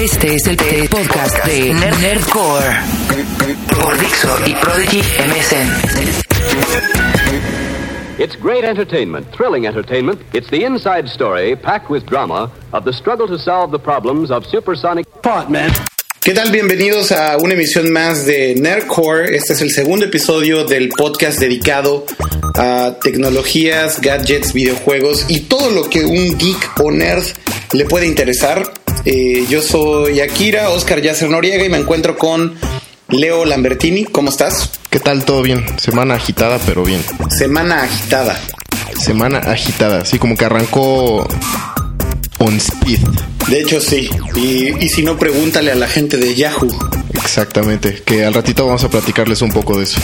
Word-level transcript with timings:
Este 0.00 0.34
es 0.34 0.46
el 0.46 0.56
podcast 0.88 1.44
de 1.44 1.74
Nerdcore 1.74 2.64
por 3.82 3.98
Dixo 4.00 4.34
y 4.46 4.54
Prodigy 4.54 5.02
MSN. 5.28 5.68
It's 8.18 8.34
great 8.40 8.64
entertainment, 8.64 9.26
thrilling 9.36 9.66
entertainment. 9.66 10.22
It's 10.32 10.48
the 10.48 10.64
inside 10.64 11.06
story, 11.06 11.54
packed 11.54 11.90
with 11.90 12.06
drama, 12.06 12.50
of 12.72 12.84
the 12.84 12.94
struggle 12.94 13.26
to 13.26 13.36
solve 13.38 13.72
the 13.72 13.78
problems 13.78 14.30
of 14.30 14.46
supersonic. 14.46 15.06
Man. 15.50 15.70
¿Qué 16.22 16.32
tal? 16.32 16.50
Bienvenidos 16.50 17.12
a 17.12 17.36
una 17.36 17.52
emisión 17.52 17.92
más 17.92 18.24
de 18.24 18.54
Nerdcore. 18.54 19.36
Este 19.36 19.52
es 19.52 19.60
el 19.60 19.70
segundo 19.70 20.06
episodio 20.06 20.64
del 20.64 20.88
podcast 20.88 21.38
dedicado 21.38 22.06
a 22.54 22.96
tecnologías, 23.02 24.00
gadgets, 24.00 24.54
videojuegos 24.54 25.26
y 25.28 25.40
todo 25.40 25.70
lo 25.70 25.90
que 25.90 26.06
un 26.06 26.38
geek 26.38 26.80
o 26.80 26.90
nerd 26.90 27.24
le 27.72 27.84
puede 27.84 28.06
interesar. 28.06 28.79
Eh, 29.04 29.46
yo 29.48 29.62
soy 29.62 30.20
Akira, 30.20 30.70
Oscar 30.70 31.00
Yasser 31.00 31.30
Noriega 31.30 31.64
y 31.64 31.68
me 31.68 31.78
encuentro 31.78 32.16
con 32.18 32.54
Leo 33.08 33.44
Lambertini. 33.44 34.04
¿Cómo 34.04 34.28
estás? 34.30 34.70
¿Qué 34.90 35.00
tal? 35.00 35.24
¿Todo 35.24 35.42
bien? 35.42 35.64
Semana 35.78 36.14
agitada, 36.14 36.58
pero 36.66 36.84
bien. 36.84 37.02
Semana 37.30 37.82
agitada. 37.82 38.38
Semana 38.98 39.38
agitada, 39.38 40.02
así 40.02 40.18
como 40.18 40.36
que 40.36 40.44
arrancó 40.44 41.26
on 42.38 42.56
speed. 42.56 43.00
De 43.50 43.60
hecho, 43.60 43.80
sí. 43.80 44.08
Y, 44.36 44.88
si 44.88 45.02
no, 45.02 45.18
pregúntale 45.18 45.72
a 45.72 45.74
la 45.74 45.88
gente 45.88 46.16
de 46.16 46.36
Yahoo. 46.36 46.68
Exactamente, 47.14 48.00
que 48.04 48.24
al 48.24 48.32
ratito 48.32 48.64
vamos 48.64 48.84
a 48.84 48.88
platicarles 48.88 49.42
un 49.42 49.50
poco 49.50 49.76
de 49.76 49.84
eso. 49.84 50.00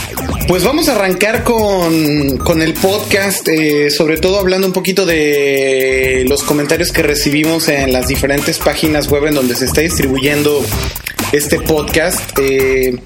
Pues 0.49 0.65
vamos 0.65 0.89
a 0.89 0.95
arrancar 0.95 1.45
con, 1.45 2.39
con 2.39 2.61
el 2.61 2.73
podcast, 2.73 3.47
eh, 3.47 3.89
sobre 3.89 4.17
todo 4.17 4.39
hablando 4.39 4.67
un 4.67 4.73
poquito 4.73 5.05
de 5.05 6.25
los 6.27 6.43
comentarios 6.43 6.91
que 6.91 7.03
recibimos 7.03 7.69
en 7.69 7.93
las 7.93 8.09
diferentes 8.09 8.59
páginas 8.59 9.07
web 9.07 9.27
en 9.27 9.35
donde 9.35 9.55
se 9.55 9.63
está 9.63 9.79
distribuyendo 9.79 10.61
este 11.31 11.57
podcast. 11.61 12.37
Eh, 12.39 12.99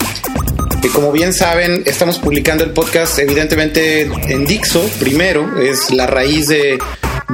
como 0.92 1.12
bien 1.12 1.34
saben, 1.34 1.84
estamos 1.86 2.18
publicando 2.18 2.64
el 2.64 2.72
podcast 2.72 3.20
evidentemente 3.20 4.02
en 4.02 4.46
Dixo 4.46 4.82
primero, 5.00 5.62
es 5.62 5.92
la 5.92 6.08
raíz 6.08 6.48
de 6.48 6.80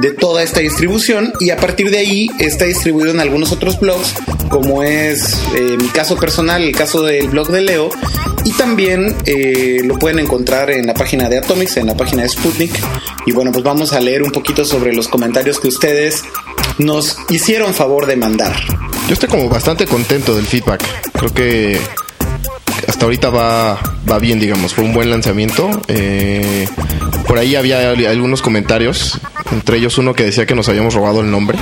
de 0.00 0.12
toda 0.12 0.42
esta 0.42 0.60
distribución 0.60 1.32
y 1.40 1.50
a 1.50 1.56
partir 1.56 1.90
de 1.90 1.98
ahí 1.98 2.28
está 2.38 2.64
distribuido 2.64 3.10
en 3.10 3.20
algunos 3.20 3.52
otros 3.52 3.78
blogs 3.80 4.14
como 4.48 4.82
es 4.82 5.40
eh, 5.54 5.76
mi 5.78 5.88
caso 5.88 6.16
personal, 6.16 6.62
el 6.62 6.74
caso 6.74 7.02
del 7.02 7.28
blog 7.28 7.48
de 7.48 7.62
Leo 7.62 7.90
y 8.44 8.52
también 8.52 9.16
eh, 9.26 9.80
lo 9.84 9.98
pueden 9.98 10.18
encontrar 10.18 10.70
en 10.70 10.86
la 10.86 10.94
página 10.94 11.28
de 11.28 11.38
Atomics, 11.38 11.76
en 11.76 11.86
la 11.86 11.96
página 11.96 12.22
de 12.22 12.28
Sputnik 12.28 12.72
y 13.26 13.32
bueno 13.32 13.52
pues 13.52 13.64
vamos 13.64 13.92
a 13.92 14.00
leer 14.00 14.22
un 14.22 14.30
poquito 14.30 14.64
sobre 14.64 14.92
los 14.92 15.08
comentarios 15.08 15.58
que 15.58 15.68
ustedes 15.68 16.22
nos 16.78 17.16
hicieron 17.28 17.74
favor 17.74 18.06
de 18.06 18.16
mandar. 18.16 18.56
Yo 19.08 19.14
estoy 19.14 19.28
como 19.28 19.48
bastante 19.48 19.86
contento 19.86 20.34
del 20.36 20.46
feedback, 20.46 20.82
creo 21.12 21.32
que 21.32 21.78
hasta 22.86 23.04
ahorita 23.04 23.30
va, 23.30 23.80
va 24.10 24.18
bien, 24.18 24.40
digamos, 24.40 24.74
fue 24.74 24.84
un 24.84 24.92
buen 24.92 25.10
lanzamiento. 25.10 25.70
Eh, 25.88 26.66
por 27.26 27.38
ahí 27.38 27.54
había 27.56 27.90
algunos 27.90 28.40
comentarios, 28.40 29.20
entre 29.52 29.78
ellos 29.78 29.98
uno 29.98 30.14
que 30.14 30.24
decía 30.24 30.46
que 30.46 30.54
nos 30.54 30.68
habíamos 30.68 30.94
robado 30.94 31.20
el 31.20 31.30
nombre. 31.30 31.58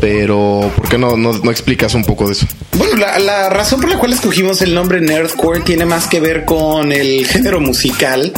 Pero, 0.00 0.70
¿por 0.76 0.88
qué 0.88 0.98
no, 0.98 1.16
no, 1.16 1.50
explicas 1.50 1.94
un 1.94 2.04
poco 2.04 2.26
de 2.26 2.32
eso? 2.32 2.46
Bueno, 2.72 2.96
la, 2.96 3.48
razón 3.48 3.80
por 3.80 3.90
la 3.90 3.98
cual 3.98 4.12
escogimos 4.12 4.62
el 4.62 4.74
nombre 4.74 5.00
Nerdcore 5.00 5.60
tiene 5.60 5.86
más 5.86 6.06
que 6.06 6.20
ver 6.20 6.44
con 6.44 6.92
el 6.92 7.26
género 7.26 7.60
musical. 7.60 8.32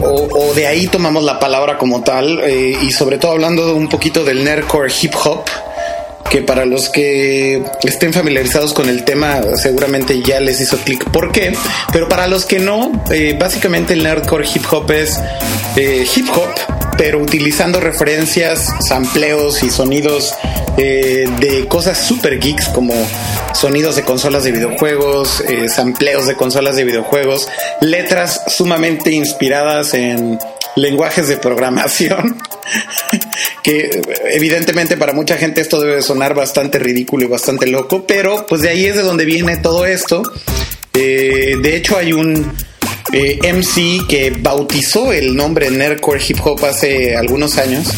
O, 0.00 0.52
de 0.54 0.66
ahí 0.66 0.86
tomamos 0.86 1.24
la 1.24 1.38
palabra 1.40 1.78
como 1.78 2.02
tal. 2.02 2.40
Eh, 2.44 2.76
y 2.80 2.92
sobre 2.92 3.18
todo 3.18 3.32
hablando 3.32 3.74
un 3.74 3.88
poquito 3.88 4.24
del 4.24 4.44
Nerdcore 4.44 4.92
hip 5.00 5.14
hop 5.24 5.44
que 6.32 6.40
para 6.40 6.64
los 6.64 6.88
que 6.88 7.62
estén 7.82 8.14
familiarizados 8.14 8.72
con 8.72 8.88
el 8.88 9.04
tema 9.04 9.42
seguramente 9.56 10.22
ya 10.22 10.40
les 10.40 10.62
hizo 10.62 10.78
clic. 10.78 11.04
Por 11.10 11.30
qué, 11.30 11.52
pero 11.92 12.08
para 12.08 12.26
los 12.26 12.46
que 12.46 12.58
no, 12.58 13.04
eh, 13.10 13.36
básicamente 13.38 13.92
el 13.92 14.02
nerdcore 14.02 14.46
hip 14.52 14.64
hop 14.70 14.90
es 14.92 15.20
eh, 15.76 16.06
hip 16.16 16.30
hop, 16.30 16.48
pero 16.96 17.18
utilizando 17.18 17.80
referencias, 17.80 18.66
sampleos 18.88 19.62
y 19.62 19.68
sonidos 19.68 20.32
eh, 20.78 21.28
de 21.38 21.68
cosas 21.68 21.98
super 21.98 22.40
geeks 22.40 22.70
como 22.70 22.94
sonidos 23.52 23.96
de 23.96 24.02
consolas 24.04 24.44
de 24.44 24.52
videojuegos, 24.52 25.44
sampleos 25.68 26.26
de 26.26 26.34
consolas 26.34 26.76
de 26.76 26.84
videojuegos, 26.84 27.46
letras 27.82 28.40
sumamente 28.46 29.10
inspiradas 29.10 29.92
en 29.92 30.38
lenguajes 30.76 31.28
de 31.28 31.36
programación 31.36 32.36
que 33.62 34.00
evidentemente 34.30 34.96
para 34.96 35.12
mucha 35.12 35.36
gente 35.36 35.60
esto 35.60 35.80
debe 35.80 36.02
sonar 36.02 36.34
bastante 36.34 36.78
ridículo 36.78 37.24
y 37.24 37.28
bastante 37.28 37.66
loco, 37.66 38.06
pero 38.06 38.46
pues 38.46 38.62
de 38.62 38.70
ahí 38.70 38.86
es 38.86 38.96
de 38.96 39.02
donde 39.02 39.24
viene 39.24 39.56
todo 39.58 39.86
esto. 39.86 40.22
Eh, 40.94 41.56
de 41.60 41.76
hecho 41.76 41.96
hay 41.96 42.12
un 42.12 42.52
eh, 43.12 43.38
MC 43.52 44.06
que 44.08 44.30
bautizó 44.30 45.12
el 45.12 45.34
nombre 45.34 45.70
Nerdcore 45.70 46.22
Hip 46.26 46.38
Hop 46.44 46.64
hace 46.64 47.16
algunos 47.16 47.58
años 47.58 47.88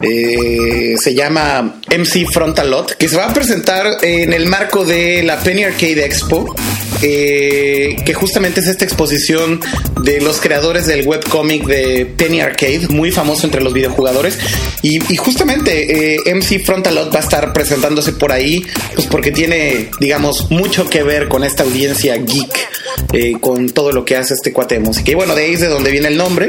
eh, 0.00 0.94
se 0.96 1.12
llama 1.12 1.80
MC 1.90 2.26
Frontalot, 2.32 2.96
que 2.96 3.08
se 3.08 3.16
va 3.16 3.30
a 3.30 3.34
presentar 3.34 3.98
en 4.02 4.32
el 4.32 4.46
marco 4.46 4.84
de 4.84 5.24
la 5.24 5.40
Penny 5.40 5.64
Arcade 5.64 6.04
Expo, 6.04 6.54
eh, 7.02 7.96
que 8.04 8.14
justamente 8.14 8.60
es 8.60 8.66
esta 8.66 8.84
exposición 8.84 9.60
de 10.02 10.20
los 10.20 10.40
creadores 10.40 10.86
del 10.86 11.06
webcomic 11.06 11.66
de 11.66 12.06
Penny 12.06 12.40
Arcade, 12.40 12.88
muy 12.88 13.10
famoso 13.10 13.46
entre 13.46 13.62
los 13.62 13.72
videojugadores. 13.72 14.38
Y, 14.82 14.98
justamente 15.16 16.14
eh, 16.14 16.34
MC 16.34 16.64
Frontalot 16.64 17.12
va 17.14 17.18
a 17.18 17.22
estar 17.22 17.52
presentándose 17.52 18.12
por 18.12 18.32
ahí, 18.32 18.64
pues 18.94 19.06
porque 19.06 19.30
tiene, 19.30 19.88
digamos, 20.00 20.50
mucho 20.50 20.88
que 20.88 21.02
ver 21.02 21.28
con 21.28 21.44
esta 21.44 21.64
audiencia 21.64 22.16
geek, 22.16 23.40
con 23.40 23.70
todo 23.70 23.92
lo 23.92 24.04
que 24.04 24.16
hace 24.16 24.34
este 24.34 24.52
cuate 24.52 24.76
de 24.76 24.80
música. 24.80 25.10
Y 25.10 25.14
bueno, 25.14 25.34
de 25.34 25.44
ahí 25.44 25.54
es 25.54 25.60
de 25.60 25.68
donde 25.68 25.90
viene 25.90 26.08
el 26.08 26.16
nombre. 26.16 26.48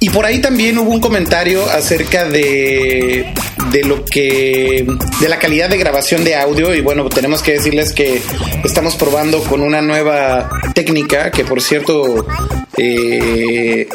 Y 0.00 0.08
por 0.08 0.24
ahí 0.24 0.40
también 0.40 0.78
hubo 0.78 0.90
un 0.90 1.00
comentario 1.00 1.62
acerca 1.70 2.24
de, 2.24 3.26
de 3.70 3.84
lo 3.84 4.02
que, 4.04 4.86
de 5.20 5.28
la 5.28 5.38
calidad 5.38 5.68
de 5.68 5.76
grabación 5.76 6.24
de 6.24 6.36
audio. 6.36 6.74
Y 6.74 6.80
bueno, 6.80 7.08
tenemos 7.10 7.42
que 7.42 7.52
decirles 7.52 7.92
que 7.92 8.22
estamos 8.64 8.96
probando 8.96 9.42
con 9.42 9.60
una 9.60 9.82
nueva 9.82 10.48
técnica 10.74 11.30
que, 11.30 11.44
por 11.44 11.60
cierto, 11.60 12.26
eh, 12.78 13.86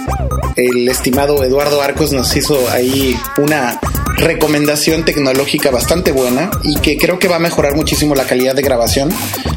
el 0.55 0.87
estimado 0.87 1.43
Eduardo 1.43 1.81
Arcos 1.81 2.11
nos 2.11 2.35
hizo 2.35 2.69
ahí 2.69 3.17
una 3.37 3.79
recomendación 4.17 5.03
tecnológica 5.05 5.71
bastante 5.71 6.11
buena 6.11 6.49
y 6.63 6.79
que 6.79 6.97
creo 6.97 7.19
que 7.19 7.27
va 7.27 7.37
a 7.37 7.39
mejorar 7.39 7.75
muchísimo 7.75 8.15
la 8.15 8.25
calidad 8.25 8.55
de 8.55 8.61
grabación. 8.61 9.09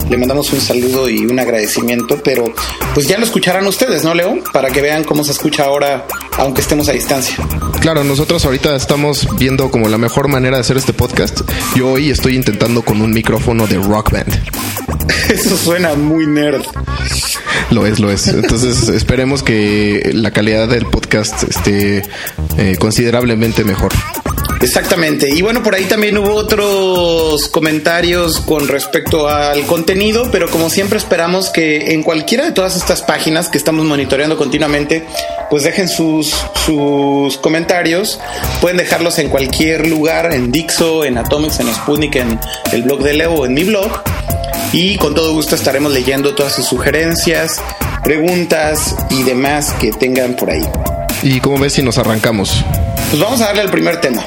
Le 0.08 0.16
mandamos 0.16 0.52
un 0.52 0.60
saludo 0.60 1.08
y 1.08 1.26
un 1.26 1.38
agradecimiento, 1.38 2.20
pero 2.22 2.52
pues 2.94 3.06
ya 3.06 3.18
lo 3.18 3.24
escucharán 3.24 3.66
ustedes, 3.66 4.04
¿no, 4.04 4.14
Leo? 4.14 4.38
Para 4.52 4.70
que 4.70 4.80
vean 4.80 5.04
cómo 5.04 5.24
se 5.24 5.32
escucha 5.32 5.64
ahora, 5.64 6.06
aunque 6.38 6.60
estemos 6.60 6.88
a 6.88 6.92
distancia. 6.92 7.36
Claro, 7.80 8.04
nosotros 8.04 8.44
ahorita 8.44 8.74
estamos 8.74 9.26
viendo 9.38 9.70
como 9.70 9.88
la 9.88 9.98
mejor 9.98 10.28
manera 10.28 10.56
de 10.56 10.62
hacer 10.62 10.76
este 10.76 10.92
podcast. 10.92 11.40
Yo 11.76 11.92
hoy 11.92 12.10
estoy 12.10 12.36
intentando 12.36 12.82
con 12.82 13.00
un 13.00 13.12
micrófono 13.12 13.66
de 13.66 13.76
Rock 13.76 14.12
Band. 14.12 14.32
Eso 15.28 15.56
suena 15.56 15.94
muy 15.94 16.26
nerd. 16.26 16.62
Lo 17.70 17.86
es, 17.86 17.98
lo 17.98 18.10
es. 18.10 18.28
Entonces 18.28 18.88
esperemos 18.94 19.42
que 19.42 20.10
la 20.14 20.30
calidad 20.30 20.68
del 20.68 20.86
podcast 20.86 21.42
esté 21.44 22.02
eh, 22.56 22.76
considerablemente 22.78 23.64
mejor. 23.64 23.92
Exactamente. 24.60 25.28
Y 25.30 25.42
bueno, 25.42 25.62
por 25.62 25.74
ahí 25.74 25.84
también 25.84 26.18
hubo 26.18 26.34
otros 26.34 27.48
comentarios 27.48 28.40
con 28.40 28.66
respecto 28.66 29.28
al 29.28 29.64
contenido, 29.66 30.30
pero 30.32 30.50
como 30.50 30.68
siempre 30.68 30.98
esperamos 30.98 31.50
que 31.50 31.92
en 31.92 32.02
cualquiera 32.02 32.44
de 32.44 32.52
todas 32.52 32.76
estas 32.76 33.02
páginas 33.02 33.48
que 33.48 33.58
estamos 33.58 33.84
monitoreando 33.86 34.36
continuamente, 34.36 35.06
pues 35.48 35.62
dejen 35.62 35.88
sus, 35.88 36.34
sus 36.66 37.38
comentarios. 37.38 38.18
Pueden 38.60 38.78
dejarlos 38.78 39.18
en 39.18 39.28
cualquier 39.28 39.86
lugar, 39.86 40.32
en 40.34 40.50
Dixo, 40.50 41.04
en 41.04 41.18
Atomics, 41.18 41.60
en 41.60 41.72
Sputnik, 41.72 42.16
en 42.16 42.40
el 42.72 42.82
blog 42.82 43.02
de 43.02 43.14
Leo, 43.14 43.46
en 43.46 43.54
mi 43.54 43.64
blog. 43.64 44.02
Y 44.72 44.96
con 44.96 45.14
todo 45.14 45.32
gusto 45.32 45.54
estaremos 45.54 45.92
leyendo 45.92 46.34
todas 46.34 46.54
sus 46.54 46.66
sugerencias, 46.66 47.62
preguntas 48.02 48.96
y 49.10 49.22
demás 49.22 49.72
que 49.80 49.92
tengan 49.92 50.34
por 50.34 50.50
ahí. 50.50 50.62
¿Y 51.22 51.40
cómo 51.40 51.58
ves 51.58 51.74
si 51.74 51.82
nos 51.82 51.96
arrancamos? 51.96 52.64
Pues 53.10 53.20
vamos 53.20 53.40
a 53.40 53.46
darle 53.46 53.62
al 53.62 53.70
primer 53.70 54.00
tema. 54.00 54.22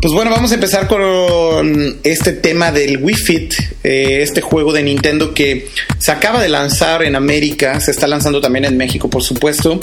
Pues 0.00 0.12
bueno, 0.12 0.30
vamos 0.30 0.52
a 0.52 0.54
empezar 0.54 0.86
con 0.86 1.98
este 2.02 2.32
tema 2.32 2.70
del 2.70 3.02
Wii 3.02 3.16
Fit, 3.16 3.54
eh, 3.82 4.20
este 4.22 4.42
juego 4.42 4.72
de 4.72 4.82
Nintendo 4.82 5.32
que 5.32 5.68
se 5.98 6.12
acaba 6.12 6.42
de 6.42 6.50
lanzar 6.50 7.02
en 7.02 7.16
América, 7.16 7.80
se 7.80 7.90
está 7.90 8.06
lanzando 8.06 8.40
también 8.40 8.66
en 8.66 8.76
México, 8.76 9.08
por 9.08 9.22
supuesto, 9.22 9.80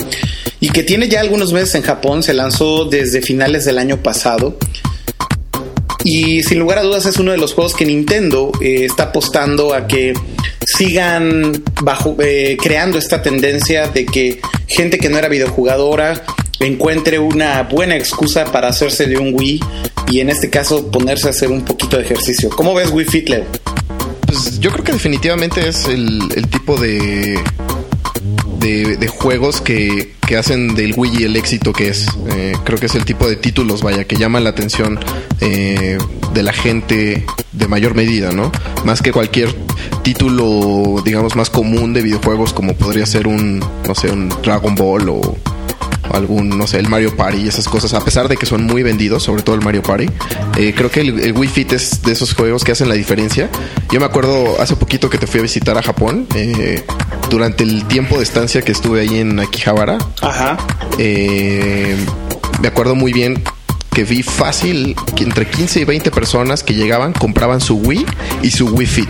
y 0.60 0.70
que 0.70 0.84
tiene 0.84 1.08
ya 1.08 1.20
algunos 1.20 1.52
meses 1.52 1.74
en 1.74 1.82
Japón, 1.82 2.22
se 2.22 2.34
lanzó 2.34 2.84
desde 2.84 3.20
finales 3.20 3.64
del 3.64 3.78
año 3.78 3.96
pasado. 4.02 4.56
Y 6.04 6.44
sin 6.44 6.60
lugar 6.60 6.78
a 6.78 6.82
dudas 6.82 7.04
es 7.04 7.18
uno 7.18 7.32
de 7.32 7.38
los 7.38 7.52
juegos 7.52 7.74
que 7.74 7.84
Nintendo 7.84 8.52
eh, 8.60 8.84
está 8.84 9.04
apostando 9.04 9.74
a 9.74 9.88
que 9.88 10.14
sigan 10.64 11.62
eh, 12.20 12.56
creando 12.62 12.96
esta 12.96 13.22
tendencia 13.22 13.88
de 13.88 14.06
que 14.06 14.40
gente 14.68 14.98
que 14.98 15.08
no 15.08 15.18
era 15.18 15.28
videojugadora 15.28 16.24
encuentre 16.60 17.18
una 17.18 17.62
buena 17.64 17.96
excusa 17.96 18.44
para 18.46 18.68
hacerse 18.68 19.06
de 19.06 19.18
un 19.18 19.32
Wii 19.34 19.60
y 20.08 20.20
en 20.20 20.30
este 20.30 20.50
caso 20.50 20.90
ponerse 20.90 21.28
a 21.28 21.30
hacer 21.30 21.50
un 21.50 21.64
poquito 21.64 21.96
de 21.96 22.04
ejercicio. 22.04 22.50
¿Cómo 22.50 22.74
ves 22.74 22.90
Wii 22.90 23.06
Fit, 23.06 23.28
Leo? 23.28 23.44
Pues 24.26 24.58
yo 24.60 24.70
creo 24.70 24.84
que 24.84 24.92
definitivamente 24.92 25.68
es 25.68 25.86
el, 25.86 26.28
tipo 26.50 26.76
de, 26.76 27.38
de, 28.58 29.08
juegos 29.08 29.60
que, 29.60 30.14
que, 30.26 30.36
hacen 30.36 30.74
del 30.74 30.94
Wii 30.96 31.24
el 31.24 31.36
éxito 31.36 31.72
que 31.72 31.88
es. 31.88 32.06
Eh, 32.30 32.54
creo 32.64 32.78
que 32.78 32.86
es 32.86 32.94
el 32.96 33.04
tipo 33.04 33.28
de 33.28 33.36
títulos, 33.36 33.82
vaya, 33.82 34.04
que 34.04 34.16
llaman 34.16 34.42
la 34.42 34.50
atención 34.50 34.98
eh, 35.40 35.98
de 36.34 36.42
la 36.42 36.52
gente 36.52 37.24
de 37.52 37.68
mayor 37.68 37.94
medida, 37.94 38.32
¿no? 38.32 38.50
Más 38.84 39.00
que 39.00 39.12
cualquier 39.12 39.54
título, 40.02 41.00
digamos, 41.04 41.36
más 41.36 41.50
común 41.50 41.92
de 41.92 42.02
videojuegos 42.02 42.52
como 42.52 42.74
podría 42.74 43.06
ser 43.06 43.28
un, 43.28 43.60
no 43.86 43.94
sé, 43.94 44.10
un 44.10 44.28
Dragon 44.42 44.74
Ball 44.74 45.08
o 45.08 45.36
algún, 46.12 46.50
no 46.50 46.66
sé, 46.66 46.78
el 46.78 46.88
Mario 46.88 47.16
Party 47.16 47.38
y 47.38 47.48
esas 47.48 47.68
cosas, 47.68 47.94
a 47.94 48.04
pesar 48.04 48.28
de 48.28 48.36
que 48.36 48.46
son 48.46 48.64
muy 48.64 48.82
vendidos, 48.82 49.22
sobre 49.22 49.42
todo 49.42 49.54
el 49.54 49.62
Mario 49.62 49.82
Party, 49.82 50.06
eh, 50.56 50.74
creo 50.76 50.90
que 50.90 51.00
el, 51.00 51.20
el, 51.20 51.32
Wii 51.32 51.48
Fit 51.48 51.72
es 51.72 52.02
de 52.02 52.12
esos 52.12 52.34
juegos 52.34 52.64
que 52.64 52.72
hacen 52.72 52.88
la 52.88 52.94
diferencia. 52.94 53.50
Yo 53.90 54.00
me 54.00 54.06
acuerdo 54.06 54.60
hace 54.60 54.76
poquito 54.76 55.10
que 55.10 55.18
te 55.18 55.26
fui 55.26 55.40
a 55.40 55.42
visitar 55.42 55.76
a 55.76 55.82
Japón, 55.82 56.26
eh, 56.34 56.84
durante 57.30 57.64
el 57.64 57.84
tiempo 57.84 58.16
de 58.16 58.22
estancia 58.22 58.62
que 58.62 58.72
estuve 58.72 59.00
ahí 59.00 59.18
en 59.18 59.38
Akihabara. 59.40 59.98
Ajá. 60.22 60.56
Eh, 60.98 61.96
me 62.60 62.68
acuerdo 62.68 62.94
muy 62.94 63.12
bien 63.12 63.42
que 63.92 64.04
vi 64.04 64.22
fácil 64.22 64.94
que 65.14 65.24
entre 65.24 65.48
15 65.48 65.80
y 65.80 65.84
20 65.84 66.10
personas 66.10 66.62
que 66.62 66.74
llegaban, 66.74 67.12
compraban 67.12 67.60
su 67.60 67.76
Wii 67.76 68.06
y 68.42 68.50
su 68.50 68.66
Wii 68.68 68.86
Fit 68.86 69.08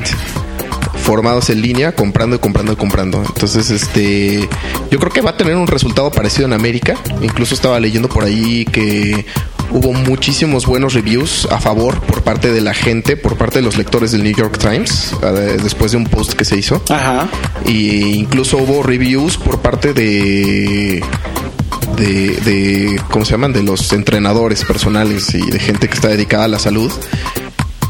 formados 1.06 1.50
en 1.50 1.62
línea, 1.62 1.94
comprando 1.94 2.34
y 2.34 2.38
comprando 2.40 2.72
y 2.72 2.76
comprando. 2.76 3.22
Entonces, 3.24 3.70
este, 3.70 4.48
yo 4.90 4.98
creo 4.98 5.12
que 5.12 5.20
va 5.20 5.30
a 5.30 5.36
tener 5.36 5.54
un 5.54 5.68
resultado 5.68 6.10
parecido 6.10 6.46
en 6.46 6.52
América. 6.52 6.96
Incluso 7.22 7.54
estaba 7.54 7.78
leyendo 7.78 8.08
por 8.08 8.24
ahí 8.24 8.64
que 8.64 9.24
hubo 9.70 9.92
muchísimos 9.92 10.66
buenos 10.66 10.94
reviews 10.94 11.46
a 11.52 11.60
favor 11.60 12.00
por 12.00 12.22
parte 12.22 12.52
de 12.52 12.60
la 12.60 12.74
gente, 12.74 13.16
por 13.16 13.36
parte 13.36 13.60
de 13.60 13.64
los 13.64 13.76
lectores 13.76 14.10
del 14.10 14.24
New 14.24 14.34
York 14.34 14.58
Times, 14.58 15.12
eh, 15.22 15.58
después 15.62 15.92
de 15.92 15.98
un 15.98 16.06
post 16.06 16.32
que 16.32 16.44
se 16.44 16.58
hizo. 16.58 16.82
Ajá. 16.88 17.28
Y 17.64 18.16
incluso 18.16 18.58
hubo 18.58 18.82
reviews 18.82 19.36
por 19.36 19.60
parte 19.60 19.92
de 19.92 21.04
de, 21.96 22.36
de, 22.44 23.00
¿cómo 23.10 23.24
se 23.24 23.30
llaman? 23.30 23.52
De 23.52 23.62
los 23.62 23.92
entrenadores 23.92 24.64
personales 24.64 25.32
y 25.34 25.50
de 25.50 25.58
gente 25.60 25.88
que 25.88 25.94
está 25.94 26.08
dedicada 26.08 26.44
a 26.44 26.48
la 26.48 26.58
salud. 26.58 26.92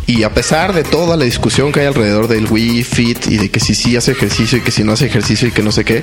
Y 0.06 0.22
a 0.22 0.32
pesar 0.32 0.72
de 0.72 0.84
toda 0.84 1.16
la 1.16 1.24
discusión 1.24 1.72
que 1.72 1.80
hay 1.80 1.86
alrededor 1.86 2.28
del 2.28 2.46
Wii 2.46 2.84
Fit 2.84 3.26
y 3.26 3.38
de 3.38 3.50
que 3.50 3.58
si 3.58 3.74
sí 3.74 3.96
hace 3.96 4.12
ejercicio 4.12 4.58
y 4.58 4.60
que 4.60 4.70
si 4.70 4.84
no 4.84 4.92
hace 4.92 5.06
ejercicio 5.06 5.48
y 5.48 5.50
que 5.50 5.62
no 5.62 5.72
sé 5.72 5.84
qué, 5.84 6.02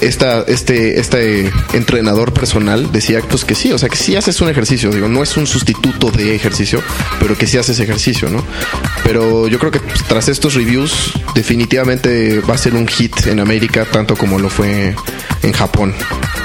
esta, 0.00 0.42
este, 0.48 0.98
este 0.98 1.50
entrenador 1.74 2.32
personal 2.32 2.90
decía 2.92 3.20
pues 3.28 3.44
que 3.44 3.54
sí, 3.54 3.70
o 3.72 3.78
sea 3.78 3.90
que 3.90 3.96
sí 3.96 4.16
haces 4.16 4.40
un 4.40 4.48
ejercicio, 4.48 4.90
digo, 4.90 5.08
no 5.08 5.22
es 5.22 5.36
un 5.36 5.46
sustituto 5.46 6.10
de 6.10 6.34
ejercicio, 6.34 6.82
pero 7.20 7.36
que 7.36 7.46
sí 7.46 7.58
haces 7.58 7.78
ejercicio, 7.78 8.30
¿no? 8.30 8.42
Pero 9.04 9.48
yo 9.48 9.58
creo 9.58 9.70
que 9.70 9.80
pues, 9.80 10.02
tras 10.04 10.28
estos 10.28 10.54
reviews 10.54 11.12
definitivamente 11.34 12.40
va 12.40 12.54
a 12.54 12.58
ser 12.58 12.74
un 12.74 12.88
hit 12.88 13.26
en 13.26 13.38
América 13.38 13.84
tanto 13.84 14.16
como 14.16 14.38
lo 14.38 14.48
fue 14.48 14.94
en 15.42 15.52
Japón. 15.52 15.94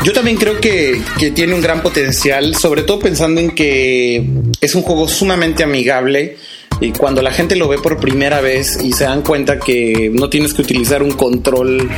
Yo 0.03 0.11
también 0.11 0.37
creo 0.37 0.59
que, 0.59 1.01
que 1.17 1.31
tiene 1.31 1.53
un 1.53 1.61
gran 1.61 1.81
potencial, 1.81 2.55
sobre 2.55 2.83
todo 2.83 2.99
pensando 2.99 3.39
en 3.39 3.51
que 3.51 4.25
es 4.59 4.75
un 4.75 4.81
juego 4.81 5.07
sumamente 5.07 5.63
amigable 5.63 6.37
y 6.79 6.91
cuando 6.91 7.21
la 7.21 7.31
gente 7.31 7.55
lo 7.55 7.67
ve 7.67 7.77
por 7.79 7.99
primera 7.99 8.41
vez 8.41 8.77
y 8.83 8.93
se 8.93 9.05
dan 9.05 9.21
cuenta 9.21 9.59
que 9.59 10.11
no 10.13 10.29
tienes 10.29 10.53
que 10.53 10.61
utilizar 10.61 11.01
un 11.01 11.11
control 11.11 11.89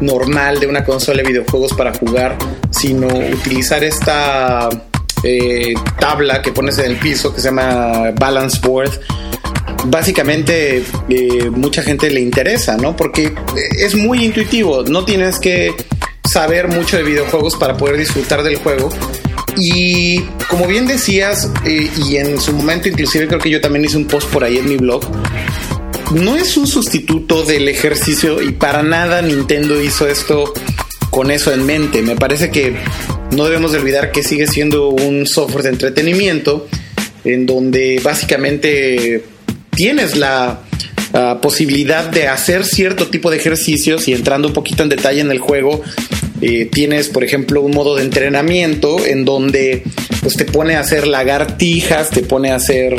normal 0.00 0.60
de 0.60 0.66
una 0.66 0.84
consola 0.84 1.22
de 1.22 1.28
videojuegos 1.28 1.74
para 1.74 1.92
jugar, 1.94 2.36
sino 2.70 3.06
utilizar 3.06 3.82
esta 3.82 4.68
eh, 5.24 5.74
tabla 5.98 6.40
que 6.40 6.52
pones 6.52 6.78
en 6.78 6.86
el 6.92 6.96
piso 6.96 7.34
que 7.34 7.40
se 7.40 7.48
llama 7.48 8.12
Balance 8.18 8.60
Board, 8.62 8.92
básicamente 9.86 10.84
eh, 11.08 11.50
mucha 11.50 11.82
gente 11.82 12.10
le 12.10 12.20
interesa, 12.20 12.76
¿no? 12.76 12.96
Porque 12.96 13.32
es 13.78 13.94
muy 13.94 14.24
intuitivo, 14.24 14.84
no 14.84 15.04
tienes 15.04 15.38
que 15.38 15.74
saber 16.24 16.68
mucho 16.68 16.96
de 16.96 17.02
videojuegos 17.02 17.56
para 17.56 17.76
poder 17.76 17.96
disfrutar 17.96 18.42
del 18.42 18.56
juego. 18.56 18.90
Y 19.60 20.20
como 20.48 20.66
bien 20.66 20.86
decías, 20.86 21.50
eh, 21.64 21.90
y 22.06 22.16
en 22.16 22.40
su 22.40 22.52
momento 22.52 22.88
inclusive 22.88 23.26
creo 23.26 23.40
que 23.40 23.50
yo 23.50 23.60
también 23.60 23.84
hice 23.84 23.96
un 23.96 24.06
post 24.06 24.28
por 24.30 24.44
ahí 24.44 24.58
en 24.58 24.68
mi 24.68 24.76
blog, 24.76 25.02
no 26.14 26.36
es 26.36 26.56
un 26.56 26.66
sustituto 26.66 27.44
del 27.44 27.68
ejercicio 27.68 28.40
y 28.40 28.52
para 28.52 28.82
nada 28.82 29.20
Nintendo 29.20 29.80
hizo 29.82 30.06
esto 30.08 30.52
con 31.10 31.30
eso 31.30 31.52
en 31.52 31.66
mente. 31.66 32.02
Me 32.02 32.16
parece 32.16 32.50
que 32.50 32.76
no 33.32 33.44
debemos 33.44 33.72
de 33.72 33.78
olvidar 33.78 34.12
que 34.12 34.22
sigue 34.22 34.46
siendo 34.46 34.88
un 34.88 35.26
software 35.26 35.64
de 35.64 35.70
entretenimiento 35.70 36.66
en 37.24 37.46
donde 37.46 38.00
básicamente 38.02 39.24
tienes 39.70 40.16
la 40.16 40.60
uh, 41.12 41.40
posibilidad 41.40 42.08
de 42.08 42.28
hacer 42.28 42.64
cierto 42.64 43.08
tipo 43.08 43.30
de 43.30 43.36
ejercicios 43.36 44.08
y 44.08 44.14
entrando 44.14 44.48
un 44.48 44.54
poquito 44.54 44.82
en 44.82 44.88
detalle 44.88 45.20
en 45.20 45.30
el 45.30 45.40
juego, 45.40 45.82
eh, 46.40 46.68
tienes, 46.70 47.08
por 47.08 47.24
ejemplo, 47.24 47.62
un 47.62 47.72
modo 47.72 47.96
de 47.96 48.04
entrenamiento 48.04 49.04
en 49.04 49.24
donde 49.24 49.82
pues, 50.22 50.36
te 50.36 50.44
pone 50.44 50.76
a 50.76 50.80
hacer 50.80 51.06
lagartijas, 51.06 52.10
te 52.10 52.22
pone 52.22 52.50
a 52.50 52.56
hacer 52.56 52.96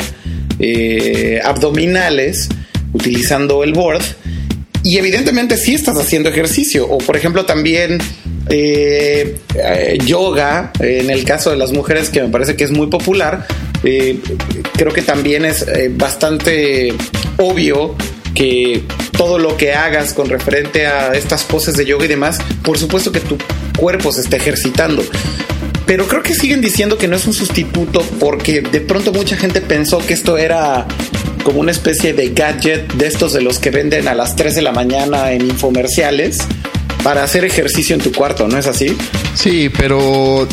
eh, 0.58 1.40
abdominales 1.42 2.48
utilizando 2.92 3.64
el 3.64 3.72
board. 3.72 4.02
Y 4.82 4.96
evidentemente 4.98 5.56
sí 5.56 5.74
estás 5.74 5.98
haciendo 5.98 6.28
ejercicio. 6.28 6.88
O 6.88 6.98
por 6.98 7.16
ejemplo 7.16 7.44
también 7.44 7.98
eh, 8.48 9.36
yoga, 10.06 10.72
en 10.80 11.10
el 11.10 11.24
caso 11.24 11.50
de 11.50 11.56
las 11.56 11.72
mujeres, 11.72 12.08
que 12.08 12.22
me 12.22 12.28
parece 12.28 12.56
que 12.56 12.64
es 12.64 12.70
muy 12.70 12.88
popular. 12.88 13.46
Creo 13.82 14.92
que 14.92 15.02
también 15.02 15.44
es 15.44 15.66
bastante 15.96 16.92
obvio 17.38 17.96
que 18.34 18.82
todo 19.16 19.38
lo 19.38 19.56
que 19.56 19.72
hagas 19.72 20.14
con 20.14 20.28
referente 20.28 20.86
a 20.86 21.12
estas 21.12 21.44
poses 21.44 21.76
de 21.76 21.84
yoga 21.84 22.04
y 22.04 22.08
demás, 22.08 22.38
por 22.62 22.78
supuesto 22.78 23.12
que 23.12 23.20
tu 23.20 23.36
cuerpo 23.76 24.12
se 24.12 24.22
está 24.22 24.36
ejercitando. 24.36 25.02
Pero 25.86 26.06
creo 26.06 26.22
que 26.22 26.34
siguen 26.34 26.60
diciendo 26.60 26.98
que 26.98 27.08
no 27.08 27.16
es 27.16 27.26
un 27.26 27.34
sustituto 27.34 28.02
porque 28.20 28.60
de 28.60 28.80
pronto 28.80 29.12
mucha 29.12 29.36
gente 29.36 29.60
pensó 29.60 29.98
que 29.98 30.14
esto 30.14 30.38
era 30.38 30.86
como 31.42 31.60
una 31.60 31.72
especie 31.72 32.12
de 32.12 32.30
gadget 32.30 32.92
de 32.94 33.06
estos 33.06 33.32
de 33.32 33.40
los 33.40 33.58
que 33.58 33.70
venden 33.70 34.06
a 34.08 34.14
las 34.14 34.36
3 34.36 34.54
de 34.54 34.62
la 34.62 34.72
mañana 34.72 35.32
en 35.32 35.42
infomerciales 35.42 36.38
para 37.02 37.24
hacer 37.24 37.44
ejercicio 37.44 37.96
en 37.96 38.02
tu 38.02 38.12
cuarto, 38.12 38.46
¿no 38.46 38.58
es 38.58 38.66
así? 38.66 38.96
Sí, 39.34 39.70
pero 39.76 40.46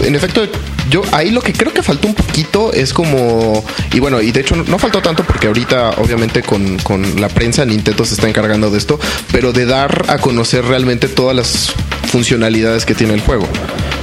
en 0.00 0.14
efecto 0.14 0.46
yo 0.90 1.02
ahí 1.12 1.30
lo 1.30 1.40
que 1.40 1.52
creo 1.52 1.72
que 1.72 1.82
faltó 1.82 2.08
un 2.08 2.14
poquito 2.14 2.72
es 2.72 2.92
como, 2.92 3.64
y 3.92 4.00
bueno, 4.00 4.20
y 4.20 4.32
de 4.32 4.40
hecho 4.40 4.56
no 4.56 4.78
faltó 4.78 5.00
tanto 5.00 5.24
porque 5.24 5.46
ahorita 5.46 5.90
obviamente 5.98 6.42
con, 6.42 6.78
con, 6.78 7.20
la 7.20 7.28
prensa 7.28 7.64
Nintendo 7.64 8.04
se 8.04 8.14
está 8.14 8.28
encargando 8.28 8.70
de 8.70 8.78
esto, 8.78 8.98
pero 9.32 9.52
de 9.52 9.66
dar 9.66 10.06
a 10.08 10.18
conocer 10.18 10.64
realmente 10.64 11.08
todas 11.08 11.34
las 11.34 11.72
funcionalidades 12.10 12.84
que 12.84 12.94
tiene 12.94 13.14
el 13.14 13.20
juego. 13.20 13.48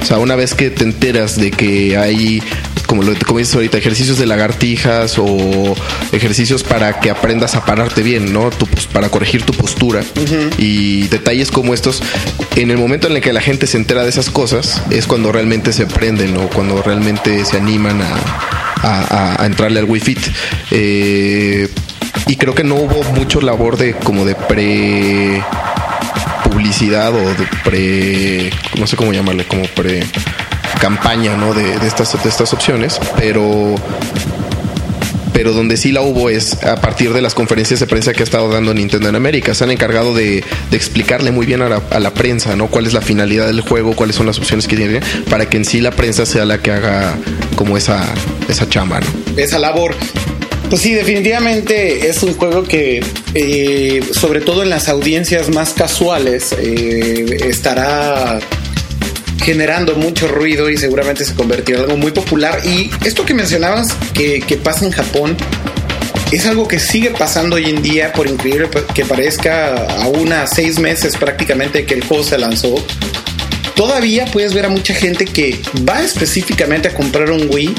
O 0.02 0.04
sea, 0.04 0.18
una 0.18 0.34
vez 0.34 0.54
que 0.54 0.70
te 0.70 0.84
enteras 0.84 1.36
de 1.36 1.50
que 1.50 1.96
hay 1.96 2.42
como 2.92 3.04
lo 3.04 3.14
como 3.26 3.38
dices 3.38 3.54
ahorita, 3.54 3.78
ejercicios 3.78 4.18
de 4.18 4.26
lagartijas 4.26 5.16
o 5.18 5.74
ejercicios 6.12 6.62
para 6.62 7.00
que 7.00 7.10
aprendas 7.10 7.54
a 7.54 7.64
pararte 7.64 8.02
bien, 8.02 8.34
¿no? 8.34 8.50
Tu, 8.50 8.66
para 8.92 9.08
corregir 9.08 9.44
tu 9.44 9.54
postura 9.54 10.00
uh 10.00 10.20
-huh. 10.20 10.50
y 10.58 11.08
detalles 11.08 11.50
como 11.50 11.72
estos. 11.72 12.02
En 12.54 12.70
el 12.70 12.76
momento 12.76 13.06
en 13.06 13.16
el 13.16 13.22
que 13.22 13.32
la 13.32 13.40
gente 13.40 13.66
se 13.66 13.78
entera 13.78 14.02
de 14.02 14.10
esas 14.10 14.28
cosas, 14.28 14.82
es 14.90 15.06
cuando 15.06 15.32
realmente 15.32 15.72
se 15.72 15.84
aprenden 15.84 16.36
o 16.36 16.50
cuando 16.50 16.82
realmente 16.82 17.46
se 17.46 17.56
animan 17.56 18.02
a, 18.02 18.12
a, 18.82 19.42
a 19.42 19.46
entrarle 19.46 19.80
al 19.80 19.86
Wii 19.86 20.00
Fit. 20.02 20.20
Eh, 20.70 21.68
y 22.26 22.36
creo 22.36 22.54
que 22.54 22.62
no 22.62 22.74
hubo 22.74 23.02
mucho 23.14 23.40
labor 23.40 23.78
de 23.78 23.94
como 23.94 24.26
de 24.26 24.34
pre 24.34 25.42
publicidad 26.44 27.14
o 27.14 27.24
de 27.40 27.46
pre 27.64 28.50
no 28.78 28.86
sé 28.86 28.96
cómo 28.96 29.14
llamarle 29.14 29.46
como 29.46 29.62
pre 29.68 30.04
campaña 30.82 31.36
¿no? 31.36 31.54
de, 31.54 31.74
estas, 31.86 32.20
de 32.20 32.28
estas 32.28 32.52
opciones, 32.52 32.98
pero 33.16 33.76
pero 35.32 35.52
donde 35.52 35.76
sí 35.76 35.92
la 35.92 36.02
hubo 36.02 36.28
es 36.28 36.62
a 36.64 36.80
partir 36.80 37.12
de 37.12 37.22
las 37.22 37.34
conferencias 37.34 37.78
de 37.78 37.86
prensa 37.86 38.12
que 38.12 38.22
ha 38.22 38.24
estado 38.24 38.48
dando 38.50 38.74
Nintendo 38.74 39.08
en 39.08 39.14
América. 39.14 39.54
Se 39.54 39.62
han 39.62 39.70
encargado 39.70 40.12
de, 40.12 40.44
explicarle 40.72 41.30
muy 41.30 41.46
bien 41.46 41.62
a 41.62 41.68
la, 41.68 42.14
prensa, 42.14 42.56
¿no? 42.56 42.66
Cuál 42.66 42.86
es 42.86 42.92
la 42.94 43.00
finalidad 43.00 43.46
del 43.46 43.60
juego, 43.60 43.94
cuáles 43.94 44.16
son 44.16 44.26
las 44.26 44.38
opciones 44.38 44.66
que 44.66 44.76
tiene, 44.76 45.00
para 45.30 45.48
que 45.48 45.56
en 45.56 45.64
sí 45.64 45.80
la 45.80 45.92
prensa 45.92 46.26
sea 46.26 46.44
la 46.44 46.58
que 46.58 46.72
haga 46.72 47.14
como 47.54 47.76
esa, 47.76 48.04
esa 48.48 48.68
chamba. 48.68 49.00
Esa 49.36 49.60
labor. 49.60 49.94
Pues 50.68 50.82
sí, 50.82 50.94
definitivamente 50.94 52.08
es 52.08 52.22
un 52.24 52.34
juego 52.34 52.64
que, 52.64 53.04
eh, 53.34 54.02
sobre 54.12 54.40
todo 54.40 54.64
en 54.64 54.70
las 54.70 54.88
audiencias 54.88 55.48
más 55.48 55.74
casuales, 55.74 56.52
eh, 56.58 57.38
estará 57.48 58.40
generando 59.42 59.96
mucho 59.96 60.28
ruido 60.28 60.70
y 60.70 60.76
seguramente 60.76 61.24
se 61.24 61.34
convertirá 61.34 61.78
en 61.78 61.84
algo 61.84 61.96
muy 61.96 62.12
popular. 62.12 62.60
Y 62.64 62.90
esto 63.04 63.24
que 63.24 63.34
mencionabas 63.34 63.92
que, 64.14 64.60
pasa 64.62 64.84
en 64.84 64.92
Japón, 64.92 65.36
es 66.30 66.46
algo 66.46 66.68
que 66.68 66.78
sigue 66.78 67.10
pasando 67.10 67.56
hoy 67.56 67.68
en 67.68 67.82
día, 67.82 68.12
por 68.12 68.28
increíble 68.28 68.68
que 68.94 69.04
parezca, 69.04 69.74
a 70.02 70.08
una 70.08 70.46
seis 70.46 70.78
meses 70.78 71.16
prácticamente 71.16 71.84
que 71.84 71.94
el 71.94 72.04
juego 72.04 72.22
se 72.22 72.38
lanzó. 72.38 72.74
Todavía 73.74 74.26
puedes 74.26 74.54
ver 74.54 74.66
a 74.66 74.68
mucha 74.68 74.94
gente 74.94 75.24
que 75.24 75.60
va 75.88 76.02
específicamente 76.02 76.88
a 76.88 76.94
comprar 76.94 77.30
un 77.30 77.48
Wii 77.50 77.74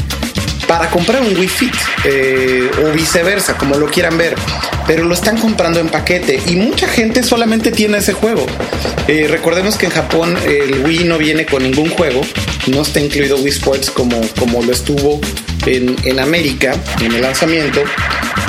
para 0.73 0.89
comprar 0.89 1.21
un 1.21 1.37
Wii 1.37 1.47
Fit 1.47 1.75
eh, 2.03 2.67
o 2.83 2.91
viceversa, 2.93 3.55
como 3.55 3.77
lo 3.77 3.85
quieran 3.85 4.17
ver, 4.17 4.33
pero 4.87 5.03
lo 5.03 5.13
están 5.13 5.37
comprando 5.37 5.79
en 5.79 5.87
paquete 5.87 6.41
y 6.47 6.55
mucha 6.55 6.87
gente 6.87 7.21
solamente 7.21 7.69
tiene 7.69 7.99
ese 7.99 8.13
juego. 8.13 8.43
Eh, 9.07 9.27
recordemos 9.29 9.77
que 9.77 9.85
en 9.85 9.91
Japón 9.91 10.35
el 10.43 10.83
Wii 10.83 11.03
no 11.03 11.19
viene 11.19 11.45
con 11.45 11.61
ningún 11.61 11.91
juego, 11.91 12.21
no 12.65 12.81
está 12.81 12.99
incluido 12.99 13.37
Wii 13.37 13.49
Sports 13.49 13.91
como, 13.91 14.19
como 14.39 14.63
lo 14.63 14.71
estuvo 14.71 15.21
en, 15.67 15.95
en 16.05 16.19
América 16.19 16.73
en 16.99 17.11
el 17.11 17.21
lanzamiento. 17.21 17.83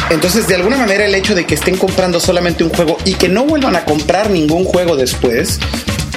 Entonces, 0.08 0.48
de 0.48 0.54
alguna 0.54 0.78
manera, 0.78 1.04
el 1.04 1.14
hecho 1.14 1.34
de 1.34 1.44
que 1.44 1.56
estén 1.56 1.76
comprando 1.76 2.20
solamente 2.20 2.64
un 2.64 2.70
juego 2.70 2.96
y 3.04 3.16
que 3.16 3.28
no 3.28 3.44
vuelvan 3.44 3.76
a 3.76 3.84
comprar 3.84 4.30
ningún 4.30 4.64
juego 4.64 4.96
después 4.96 5.58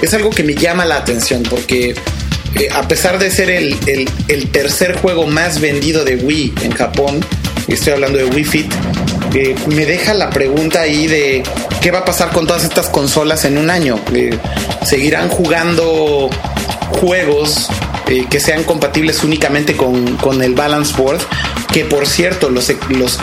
es 0.01 0.13
algo 0.13 0.29
que 0.29 0.43
me 0.43 0.55
llama 0.55 0.85
la 0.85 0.95
atención 0.95 1.43
porque 1.43 1.95
eh, 2.55 2.69
a 2.71 2.87
pesar 2.87 3.19
de 3.19 3.29
ser 3.31 3.49
el, 3.49 3.77
tercer 4.51 4.95
juego 4.97 5.27
más 5.27 5.59
vendido 5.59 6.03
de 6.03 6.15
Wii 6.15 6.53
en 6.63 6.71
Japón, 6.71 7.19
estoy 7.67 7.93
hablando 7.93 8.17
de 8.17 8.25
Wii 8.25 8.43
Fit, 8.43 8.73
eh, 9.33 9.55
me 9.67 9.85
deja 9.85 10.13
la 10.13 10.29
pregunta 10.29 10.81
ahí 10.81 11.07
de 11.07 11.43
qué 11.81 11.91
va 11.91 11.99
a 11.99 12.05
pasar 12.05 12.31
con 12.31 12.47
todas 12.47 12.63
estas 12.63 12.87
consolas 12.87 13.45
en 13.45 13.57
un 13.57 13.69
año. 13.69 13.99
Eh, 14.13 14.37
¿Seguirán 14.85 15.29
jugando 15.29 16.29
juegos 17.01 17.67
que 18.29 18.39
sean 18.39 18.63
compatibles 18.63 19.23
únicamente 19.23 19.75
con, 19.75 20.41
el 20.41 20.53
Balance 20.53 20.95
Board? 20.97 21.19
Que 21.73 21.83
por 21.83 22.07
cierto, 22.07 22.49
los, 22.49 22.71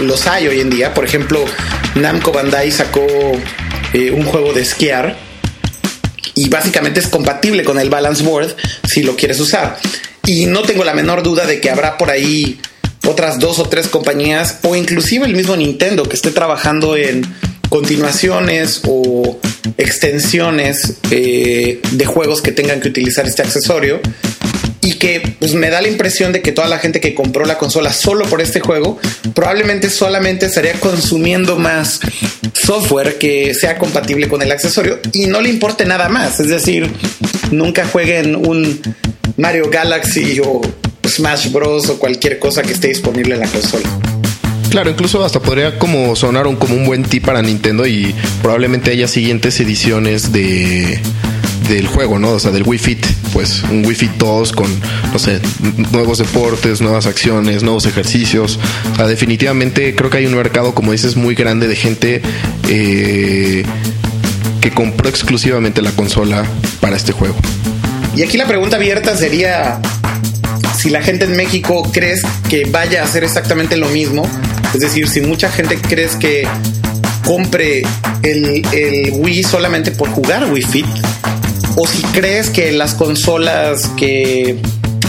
los, 0.01 0.27
hay 0.27 0.47
hoy 0.47 0.61
en 0.61 0.69
día. 0.69 0.93
Por 0.93 1.05
ejemplo, 1.07 1.43
Namco 1.95 2.33
Bandai 2.33 2.71
sacó 2.71 3.01
un 3.03 4.25
juego 4.25 4.53
de 4.53 4.61
esquiar 4.61 5.17
y 6.35 6.49
básicamente 6.49 7.01
es 7.01 7.09
compatible 7.09 7.65
con 7.65 7.79
el 7.79 7.91
balance 7.91 8.23
board 8.23 8.55
si 8.89 9.03
lo 9.03 9.17
quieres 9.17 9.41
usar. 9.41 9.79
Y 10.27 10.47
no 10.47 10.63
tengo 10.63 10.85
la 10.85 10.95
menor 10.95 11.23
duda 11.23 11.47
de 11.47 11.61
que 11.61 11.71
habrá 11.71 11.99
por 11.99 12.11
ahí 12.11 12.61
otras 13.07 13.39
dos 13.39 13.59
o 13.59 13.69
tres 13.69 13.89
compañías 13.89 14.59
o 14.63 14.75
inclusive 14.75 15.27
el 15.27 15.35
mismo 15.35 15.57
Nintendo 15.57 16.05
que 16.05 16.17
esté 16.17 16.31
trabajando 16.31 16.97
en 16.97 17.23
continuaciones 17.69 18.81
o 18.87 19.39
extensiones 19.77 20.99
eh, 21.11 21.81
de 21.91 22.07
juegos 22.07 22.41
que 22.41 22.53
tengan 22.53 22.81
que 22.81 22.89
utilizar 22.89 23.27
este 23.27 23.43
accesorio 23.43 24.01
y 24.85 24.93
que 24.93 25.37
pues 25.39 25.55
me 25.55 25.71
da 25.71 25.81
la 25.81 25.89
impresión 25.89 26.33
de 26.33 26.43
que 26.43 26.53
toda 26.53 26.69
la 26.69 26.79
gente 26.79 27.01
que 27.01 27.15
compró 27.15 27.47
la 27.47 27.57
consola 27.57 27.91
solo 27.93 28.27
por 28.27 28.43
este 28.43 28.61
juego 28.61 28.99
probablemente 29.35 29.89
solamente 29.89 30.47
estaría 30.47 30.75
consumiendo 30.75 31.57
más 31.57 32.01
software 32.53 33.17
que 33.17 33.55
sea 33.55 33.79
compatible 33.79 34.29
con 34.29 34.43
el 34.43 34.53
accesorio 34.53 35.01
y 35.15 35.27
no 35.27 35.41
le 35.41 35.49
importe 35.49 35.87
nada 35.87 36.11
más. 36.11 36.39
Es 36.39 36.49
decir, 36.49 36.91
nunca 37.51 37.87
jueguen 37.87 38.37
un 38.37 38.81
Mario 39.39 39.71
Galaxy 39.71 40.41
o 40.45 40.61
Smash 41.09 41.51
Bros. 41.51 41.89
o 41.89 41.99
cualquier 41.99 42.39
cosa 42.39 42.63
que 42.63 42.75
esté 42.75 42.89
disponible 42.89 43.35
en 43.35 43.41
la 43.41 43.49
consola. 43.49 43.89
Claro, 44.71 44.91
incluso 44.91 45.25
hasta 45.25 45.41
podría 45.41 45.79
como 45.79 46.15
sonar 46.15 46.47
un, 46.47 46.57
como 46.57 46.75
un 46.75 46.85
buen 46.85 47.05
tip 47.05 47.25
para 47.25 47.41
Nintendo 47.41 47.87
y 47.87 48.15
probablemente 48.43 48.91
haya 48.91 49.09
siguientes 49.09 49.59
ediciones 49.61 50.33
de 50.33 50.99
del 51.69 51.87
juego, 51.87 52.19
¿no? 52.19 52.31
O 52.31 52.41
sea, 52.41 52.51
del 52.51 52.63
Wii 52.65 52.79
Fit, 52.79 53.07
pues 53.33 53.63
un 53.71 53.85
Wii 53.85 53.95
Fit 53.95 54.13
2 54.19 54.53
con, 54.53 54.69
no 55.13 55.19
sé, 55.19 55.41
nuevos 55.93 56.19
deportes, 56.19 56.81
nuevas 56.81 57.07
acciones, 57.07 57.63
nuevos 57.63 57.87
ejercicios. 57.87 58.59
O 58.93 58.97
sea, 58.97 59.07
definitivamente 59.07 59.95
creo 59.95 60.11
que 60.11 60.19
hay 60.19 60.27
un 60.27 60.35
mercado, 60.35 60.75
como 60.75 60.93
dices, 60.93 61.17
muy 61.17 61.35
grande 61.35 61.67
de 61.67 61.77
gente 61.77 62.23
eh, 62.69 63.65
que 64.61 64.71
compró 64.71 65.09
exclusivamente 65.09 65.83
la 65.83 65.93
consola 65.93 66.45
para 66.81 66.97
este 66.97 67.13
juego. 67.13 67.37
Y 68.17 68.23
aquí 68.23 68.37
la 68.37 68.47
pregunta 68.47 68.77
abierta 68.77 69.17
sería 69.17 69.81
si 70.77 70.91
la 70.91 71.03
gente 71.03 71.25
en 71.25 71.37
México 71.37 71.91
crees 71.93 72.23
que 72.49 72.65
vaya 72.67 73.03
a 73.03 73.05
hacer 73.05 73.25
exactamente 73.25 73.77
lo 73.77 73.89
mismo. 73.89 74.29
Es 74.75 74.81
decir, 74.81 75.09
si 75.09 75.21
mucha 75.21 75.51
gente 75.51 75.79
crees 75.79 76.17
que 76.17 76.47
compre 77.25 77.83
el, 78.23 78.67
el 78.73 79.13
Wii 79.13 79.43
solamente 79.45 79.93
por 79.93 80.11
jugar 80.11 80.53
Wii 80.53 80.63
Fit 80.63 80.87
o 81.77 81.87
si 81.87 82.03
crees 82.03 82.51
que 82.51 82.73
las 82.73 82.95
consolas 82.95 83.89
que 83.97 84.59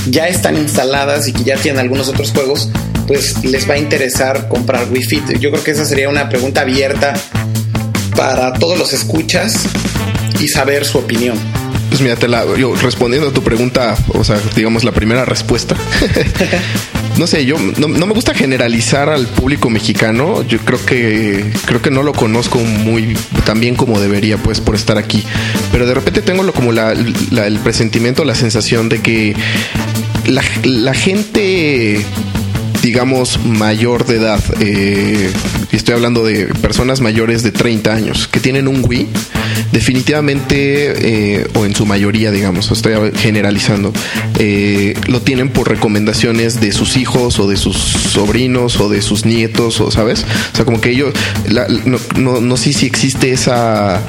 ya 0.10 0.28
están 0.28 0.58
instaladas 0.58 1.28
y 1.28 1.34
que 1.34 1.44
ya 1.44 1.58
tienen 1.58 1.80
algunos 1.80 2.08
otros 2.08 2.32
juegos, 2.32 2.70
pues 3.08 3.44
les 3.44 3.70
va 3.70 3.76
a 3.76 3.78
interesar 3.78 4.48
comprar 4.48 4.88
Wii 4.92 5.04
Fit. 5.04 5.40
Yo 5.40 5.52
creo 5.52 5.64
que 5.64 5.72
esa 5.72 5.86
sería 5.86 6.10
una 6.10 6.30
pregunta 6.30 6.62
abierta 6.62 7.14
para 8.16 8.54
todos 8.54 8.78
los 8.78 8.94
escuchas 8.94 9.68
y 10.40 10.48
saber 10.48 10.86
su 10.86 10.98
opinión. 10.98 11.38
Pues 11.90 12.02
mira, 12.02 12.16
te 12.16 12.28
la, 12.28 12.46
yo 12.58 12.76
respondiendo 12.76 13.30
a 13.30 13.32
tu 13.32 13.42
pregunta, 13.42 13.96
o 14.10 14.24
sea, 14.24 14.40
digamos 14.56 14.84
la 14.84 14.92
primera 14.92 15.26
respuesta. 15.26 15.76
no 17.18 17.28
sé, 17.28 17.46
yo 17.46 17.58
no, 17.58 17.88
me 17.88 18.14
gusta 18.14 18.34
generalizar 18.34 19.10
al 19.10 19.28
público 19.28 19.70
mexicano. 19.70 20.44
Yo 20.44 20.60
creo 20.60 20.84
que 20.86 21.46
creo 21.66 21.82
que 21.82 21.92
no 21.92 22.04
lo 22.04 22.14
conozco 22.14 22.60
muy 22.60 23.16
tan 23.46 23.60
bien 23.60 23.76
como 23.76 24.00
debería, 24.00 24.38
pues, 24.38 24.60
por 24.60 24.76
estar 24.76 24.98
aquí. 24.98 25.24
Pero 25.72 25.86
de 25.86 25.94
repente 25.94 26.22
tengo 26.22 26.44
lo, 26.44 26.54
como 26.54 26.72
la, 26.72 26.92
el 26.92 27.60
presentimiento, 27.64 28.26
la 28.26 28.36
sensación 28.36 28.90
de 28.90 29.02
que 29.02 29.36
la, 30.28 30.44
la 30.64 30.94
gente 30.94 32.06
digamos, 32.86 33.44
mayor 33.44 34.06
de 34.06 34.18
edad, 34.18 34.40
eh, 34.60 35.32
estoy 35.72 35.96
hablando 35.96 36.24
de 36.24 36.46
personas 36.46 37.02
mayores 37.02 37.42
de 37.42 37.52
30 37.52 37.92
años 37.92 38.28
que 38.28 38.40
tienen 38.40 38.68
un 38.68 38.86
Wii, 38.88 39.08
definitivamente, 39.76 41.36
eh, 41.36 41.48
o 41.54 41.66
en 41.66 41.76
su 41.76 41.86
mayoría, 41.86 42.32
digamos, 42.32 42.72
estoy 42.72 43.12
generalizando, 43.18 43.92
eh, 44.40 44.94
lo 45.08 45.22
tienen 45.22 45.50
por 45.50 45.68
recomendaciones 45.68 46.62
de 46.62 46.72
sus 46.72 46.96
hijos 46.96 47.40
o 47.40 47.48
de 47.50 47.58
sus 47.58 47.76
sobrinos 47.76 48.80
o 48.80 48.88
de 48.88 49.02
sus 49.02 49.26
nietos, 49.26 49.82
o 49.82 49.92
sabes, 49.92 50.26
o 50.54 50.56
sea, 50.56 50.64
como 50.64 50.80
que 50.80 50.92
ellos, 50.92 51.14
no, 51.86 51.98
no, 52.16 52.40
no 52.40 52.56
sé 52.56 52.72
si 52.72 52.86
existe 52.86 53.34
esa 53.34 54.00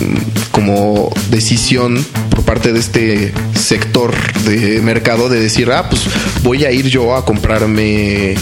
mm, 0.00 0.50
como 0.50 1.12
decisión 1.30 2.02
por 2.30 2.46
parte 2.46 2.72
de 2.72 2.78
este 2.78 3.34
sector 3.54 4.14
de 4.44 4.80
mercado 4.80 5.28
de 5.28 5.40
decir, 5.40 5.70
ah, 5.72 5.90
pues 5.90 6.04
voy 6.42 6.64
a 6.64 6.72
ir 6.72 6.86
yo 6.88 7.14
a 7.16 7.26
comprarme 7.26 8.34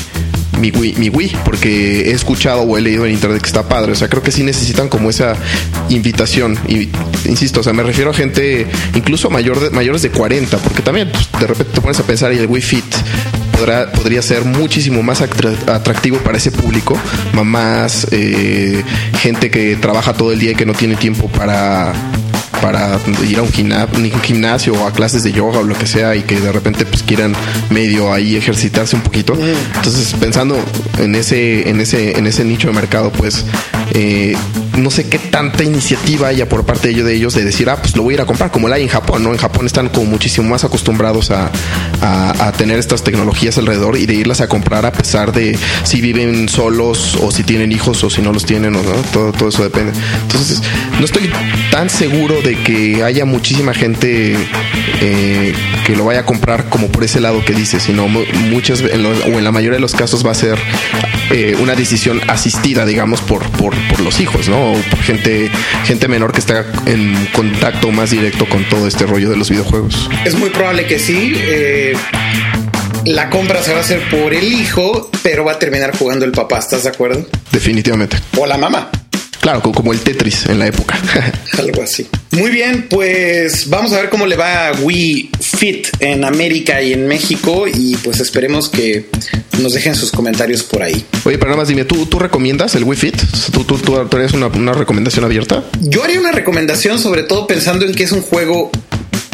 mi 0.61 0.70
Wii, 0.70 0.94
mi 0.99 1.08
Wii, 1.08 1.37
porque 1.44 2.11
he 2.11 2.12
escuchado 2.12 2.62
o 2.62 2.78
he 2.78 2.80
leído 2.80 3.06
en 3.06 3.12
internet 3.12 3.40
que 3.40 3.46
está 3.46 3.68
padre. 3.68 3.92
O 3.92 3.94
sea, 3.94 4.08
creo 4.08 4.23
que 4.23 4.32
sí 4.32 4.42
necesitan 4.42 4.88
como 4.88 5.11
esa 5.11 5.34
invitación. 5.88 6.58
Y 6.68 6.88
insisto, 7.26 7.61
o 7.61 7.62
sea, 7.62 7.73
me 7.73 7.82
refiero 7.82 8.11
a 8.11 8.14
gente 8.14 8.66
incluso 8.94 9.30
mayor 9.30 9.73
mayores 9.73 10.02
de 10.02 10.11
40, 10.11 10.58
porque 10.58 10.82
también 10.82 11.11
pues, 11.11 11.28
de 11.40 11.46
repente 11.46 11.73
te 11.75 11.80
pones 11.80 11.99
a 12.00 12.04
pensar 12.04 12.32
y 12.32 12.38
el 12.38 12.46
Wii 12.46 12.62
Fit 12.62 12.84
podrá, 13.56 13.90
podría 13.92 14.23
ser 14.23 14.44
muchísimo 14.44 15.02
más 15.02 15.20
atractivo 15.20 16.18
para 16.18 16.38
ese 16.38 16.50
público. 16.50 16.99
Mamás, 17.32 18.06
eh, 18.11 18.82
gente 19.18 19.50
que 19.50 19.76
trabaja 19.76 20.12
todo 20.14 20.32
el 20.32 20.38
día 20.38 20.52
y 20.52 20.54
que 20.54 20.66
no 20.66 20.73
tiene 20.73 20.96
tiempo 20.96 21.28
para 21.28 21.92
para 22.64 22.99
ir 23.28 23.38
a 23.38 23.42
un 23.42 23.52
gimnasio, 24.23 24.73
o 24.73 24.87
a 24.87 24.90
clases 24.90 25.23
de 25.23 25.33
yoga 25.33 25.59
o 25.59 25.64
lo 25.64 25.76
que 25.76 25.87
sea 25.87 26.16
y 26.16 26.23
que 26.23 26.40
de 26.40 26.50
repente 26.50 26.87
pues 26.87 27.02
quieran 27.02 27.35
medio 27.68 28.11
ahí 28.11 28.37
ejercitarse 28.37 28.97
un 28.97 29.02
poquito. 29.02 29.35
Entonces 29.35 30.14
pensando 30.18 30.56
en 30.97 31.14
ese, 31.14 31.68
en 31.68 31.83
ese, 31.83 32.18
en 32.18 32.26
ese 32.26 32.42
nicho 32.42 32.68
de 32.68 32.73
mercado, 32.73 33.12
pues 33.12 33.44
eh, 33.92 34.36
no 34.76 34.90
sé 34.90 35.08
qué 35.08 35.18
tanta 35.18 35.62
iniciativa 35.62 36.28
haya 36.28 36.48
por 36.48 36.64
parte 36.64 36.92
de 36.92 37.14
ellos, 37.14 37.34
de 37.34 37.44
decir, 37.44 37.68
ah, 37.68 37.76
pues 37.76 37.96
lo 37.96 38.02
voy 38.02 38.14
a 38.14 38.16
ir 38.16 38.20
a 38.20 38.26
comprar, 38.26 38.50
como 38.50 38.68
la 38.68 38.76
hay 38.76 38.82
en 38.82 38.88
Japón, 38.88 39.22
¿no? 39.22 39.32
En 39.32 39.38
Japón 39.38 39.66
están 39.66 39.88
como 39.88 40.06
muchísimo 40.06 40.48
más 40.48 40.64
acostumbrados 40.64 41.30
a, 41.30 41.50
a, 42.00 42.52
tener 42.52 42.78
estas 42.78 43.02
tecnologías 43.02 43.58
alrededor 43.58 43.96
y 43.96 44.06
de 44.06 44.14
irlas 44.14 44.40
a 44.40 44.48
comprar 44.48 44.86
a 44.86 44.92
pesar 44.92 45.32
de 45.32 45.58
si 45.82 46.00
viven 46.00 46.48
solos 46.48 47.16
o 47.20 47.30
si 47.30 47.42
tienen 47.42 47.72
hijos 47.72 48.02
o 48.04 48.10
si 48.10 48.22
no 48.22 48.32
los 48.32 48.44
tienen 48.44 48.72
no, 48.72 48.80
todo, 49.12 49.32
todo 49.32 49.48
eso 49.48 49.62
depende. 49.62 49.92
Entonces, 50.22 50.62
no 50.98 51.04
estoy 51.04 51.30
tan 51.70 51.90
seguro 51.90 52.40
de 52.42 52.56
que 52.62 53.02
haya 53.02 53.24
muchísima 53.24 53.74
gente 53.74 54.36
eh, 55.00 55.52
que 55.84 55.94
lo 55.94 56.04
vaya 56.04 56.20
a 56.20 56.26
comprar 56.26 56.68
como 56.68 56.88
por 56.88 57.04
ese 57.04 57.20
lado 57.20 57.44
que 57.44 57.52
dice, 57.52 57.78
sino 57.80 58.08
muchas, 58.08 58.82
o 58.82 58.86
en 58.86 59.44
la 59.44 59.52
mayoría 59.52 59.76
de 59.76 59.80
los 59.80 59.94
casos 59.94 60.26
va 60.26 60.32
a 60.32 60.34
ser 60.34 60.58
eh, 61.30 61.56
una 61.60 61.74
decisión 61.74 62.20
asistida, 62.28 62.84
digamos, 62.86 63.20
por, 63.20 63.48
por, 63.52 63.74
por 63.88 64.00
los 64.00 64.20
hijos, 64.20 64.48
¿no? 64.48 64.72
O 64.72 64.74
por 64.74 64.98
gente, 65.00 65.50
gente 65.84 66.08
menor 66.08 66.32
que 66.32 66.40
está 66.40 66.64
en 66.86 67.28
contacto 67.32 67.90
más 67.90 68.10
directo 68.10 68.48
con 68.48 68.64
todo 68.68 68.86
este 68.86 69.06
rollo 69.06 69.30
de 69.30 69.36
los 69.36 69.50
videojuegos. 69.50 70.10
Es 70.24 70.34
muy 70.34 70.50
probable 70.50 70.86
que 70.86 70.98
sí. 70.98 71.34
Eh, 71.36 71.96
la 73.04 73.28
compra 73.28 73.62
se 73.62 73.72
va 73.72 73.78
a 73.78 73.80
hacer 73.82 74.00
por 74.10 74.32
el 74.32 74.44
hijo, 74.44 75.10
pero 75.22 75.44
va 75.44 75.52
a 75.52 75.58
terminar 75.58 75.96
jugando 75.96 76.24
el 76.24 76.32
papá, 76.32 76.58
¿estás 76.58 76.84
de 76.84 76.88
acuerdo? 76.88 77.26
Definitivamente. 77.52 78.16
O 78.36 78.46
la 78.46 78.56
mamá. 78.56 78.90
Claro, 79.44 79.60
como 79.60 79.92
el 79.92 80.00
Tetris 80.00 80.46
en 80.46 80.58
la 80.58 80.68
época. 80.68 80.98
Algo 81.58 81.82
así. 81.82 82.06
Muy 82.30 82.50
bien, 82.50 82.86
pues 82.88 83.68
vamos 83.68 83.92
a 83.92 84.00
ver 84.00 84.08
cómo 84.08 84.24
le 84.24 84.36
va 84.36 84.68
a 84.68 84.72
Wii 84.72 85.32
Fit 85.38 85.88
en 86.00 86.24
América 86.24 86.80
y 86.80 86.94
en 86.94 87.06
México 87.06 87.66
y 87.68 87.94
pues 87.96 88.20
esperemos 88.20 88.70
que 88.70 89.10
nos 89.60 89.74
dejen 89.74 89.96
sus 89.96 90.10
comentarios 90.12 90.62
por 90.62 90.82
ahí. 90.82 91.04
Oye, 91.24 91.36
pero 91.36 91.50
nada 91.50 91.58
más 91.58 91.68
dime, 91.68 91.84
¿tú, 91.84 92.06
tú 92.06 92.18
recomiendas 92.18 92.74
el 92.74 92.84
Wii 92.84 92.98
Fit? 92.98 93.22
¿Tú, 93.52 93.64
tú, 93.64 93.76
tú, 93.76 93.96
harías 93.98 94.32
una, 94.32 94.46
una 94.46 94.72
recomendación 94.72 95.26
abierta? 95.26 95.62
Yo 95.82 96.02
haría 96.02 96.18
una 96.18 96.32
recomendación 96.32 96.98
sobre 96.98 97.24
todo 97.24 97.46
pensando 97.46 97.84
en 97.84 97.94
que 97.94 98.04
es 98.04 98.12
un 98.12 98.22
juego 98.22 98.70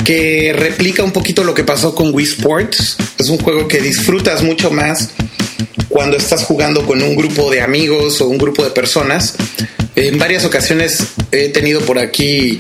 que 0.04 0.52
replica 0.56 1.02
un 1.02 1.12
poquito 1.12 1.44
lo 1.44 1.54
que 1.54 1.64
pasó 1.64 1.94
con 1.94 2.14
Wii 2.14 2.26
Sports. 2.26 2.96
Es 3.18 3.28
un 3.28 3.38
juego 3.38 3.68
que 3.68 3.80
disfrutas 3.80 4.42
mucho 4.42 4.70
más 4.70 5.10
cuando 5.88 6.16
estás 6.16 6.44
jugando 6.44 6.86
con 6.86 7.02
un 7.02 7.16
grupo 7.16 7.50
de 7.50 7.60
amigos 7.60 8.20
o 8.20 8.28
un 8.28 8.38
grupo 8.38 8.64
de 8.64 8.70
personas. 8.70 9.34
En 9.96 10.18
varias 10.18 10.44
ocasiones 10.44 11.08
he 11.32 11.48
tenido 11.48 11.80
por 11.80 11.98
aquí 11.98 12.56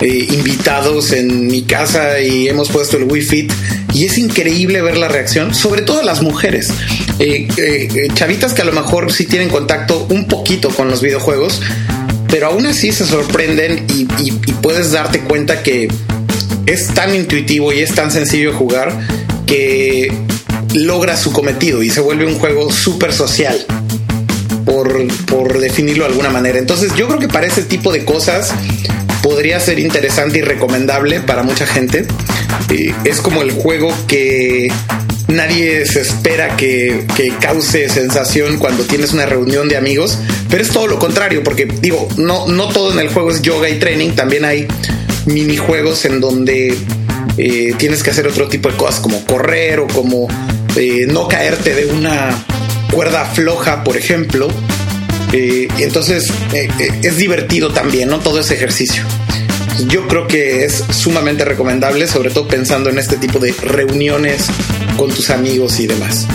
eh, 0.00 0.26
invitados 0.32 1.12
en 1.12 1.46
mi 1.46 1.62
casa 1.62 2.20
y 2.20 2.48
hemos 2.48 2.70
puesto 2.70 2.96
el 2.96 3.04
Wii 3.04 3.22
Fit 3.22 3.52
y 3.92 4.06
es 4.06 4.18
increíble 4.18 4.80
ver 4.80 4.96
la 4.96 5.08
reacción, 5.08 5.54
sobre 5.54 5.82
todo 5.82 6.02
las 6.02 6.22
mujeres. 6.22 6.70
Eh, 7.18 7.46
eh, 7.58 8.08
chavitas 8.14 8.54
que 8.54 8.62
a 8.62 8.64
lo 8.64 8.72
mejor 8.72 9.12
sí 9.12 9.26
tienen 9.26 9.50
contacto 9.50 10.06
un 10.08 10.26
poquito 10.26 10.70
con 10.70 10.88
los 10.88 11.02
videojuegos, 11.02 11.60
pero 12.28 12.46
aún 12.46 12.66
así 12.66 12.92
se 12.92 13.04
sorprenden 13.04 13.84
y, 13.94 14.06
y 14.22 14.52
puedes 14.62 14.92
darte 14.92 15.20
cuenta 15.20 15.62
que 15.62 15.88
es 16.70 16.86
tan 16.88 17.14
intuitivo 17.14 17.72
y 17.72 17.80
es 17.80 17.94
tan 17.94 18.10
sencillo 18.10 18.52
jugar 18.52 18.96
que 19.46 20.12
logra 20.74 21.16
su 21.16 21.32
cometido 21.32 21.82
y 21.82 21.90
se 21.90 22.00
vuelve 22.00 22.26
un 22.26 22.38
juego 22.38 22.70
súper 22.70 23.12
social. 23.12 23.58
Por, 24.64 25.08
por, 25.24 25.58
definirlo 25.58 26.04
de 26.04 26.10
alguna 26.10 26.30
manera. 26.30 26.58
Entonces 26.58 26.94
yo 26.94 27.08
creo 27.08 27.18
que 27.18 27.26
para 27.26 27.46
ese 27.46 27.62
tipo 27.62 27.92
de 27.92 28.04
cosas 28.04 28.52
podría 29.20 29.58
ser 29.58 29.80
interesante 29.80 30.38
y 30.38 30.42
recomendable 30.42 31.20
para 31.20 31.42
mucha 31.42 31.66
gente. 31.66 32.06
Eh, 32.68 32.94
es 33.04 33.20
como 33.20 33.42
el 33.42 33.50
juego 33.50 33.92
que 34.06 34.70
nadie 35.26 35.86
se 35.86 36.02
espera 36.02 36.56
que, 36.56 37.04
que, 37.16 37.30
cause 37.40 37.88
sensación 37.88 38.58
cuando 38.58 38.84
tienes 38.84 39.12
una 39.12 39.26
reunión 39.26 39.68
de 39.68 39.76
amigos, 39.76 40.18
pero 40.48 40.62
es 40.62 40.70
todo 40.70 40.86
lo 40.86 40.98
contrario, 40.98 41.42
porque 41.42 41.66
digo, 41.66 42.08
no, 42.16 42.46
no 42.46 42.68
todo 42.68 42.92
en 42.92 43.00
el 43.00 43.08
juego 43.08 43.30
es 43.30 43.42
yoga 43.42 43.68
y 43.68 43.78
training, 43.78 44.10
también 44.10 44.44
hay 44.44 44.68
minijuegos 45.26 46.04
en 46.04 46.20
donde 46.20 46.76
eh, 47.36 47.74
tienes 47.78 48.02
que 48.02 48.10
hacer 48.10 48.26
otro 48.26 48.48
tipo 48.48 48.70
de 48.70 48.76
cosas 48.76 49.00
como 49.00 49.24
correr 49.24 49.80
o 49.80 49.86
como 49.86 50.28
eh, 50.76 51.06
no 51.08 51.28
caerte 51.28 51.74
de 51.74 51.86
una 51.86 52.30
cuerda 52.92 53.24
floja, 53.24 53.84
por 53.84 53.96
ejemplo. 53.96 54.48
Eh, 55.32 55.68
entonces 55.78 56.32
es 56.52 57.16
divertido 57.16 57.72
también, 57.72 58.08
¿no? 58.08 58.18
Todo 58.18 58.40
ese 58.40 58.54
ejercicio. 58.54 59.04
Yo 59.88 60.06
creo 60.08 60.26
que 60.26 60.64
es 60.64 60.84
sumamente 60.90 61.44
recomendable, 61.44 62.06
sobre 62.06 62.30
todo 62.30 62.48
pensando 62.48 62.90
en 62.90 62.98
este 62.98 63.16
tipo 63.16 63.38
de 63.38 63.52
reuniones 63.52 64.46
con 64.96 65.10
tus 65.10 65.30
amigos 65.30 65.80
y 65.80 65.86
demás. 65.86 66.26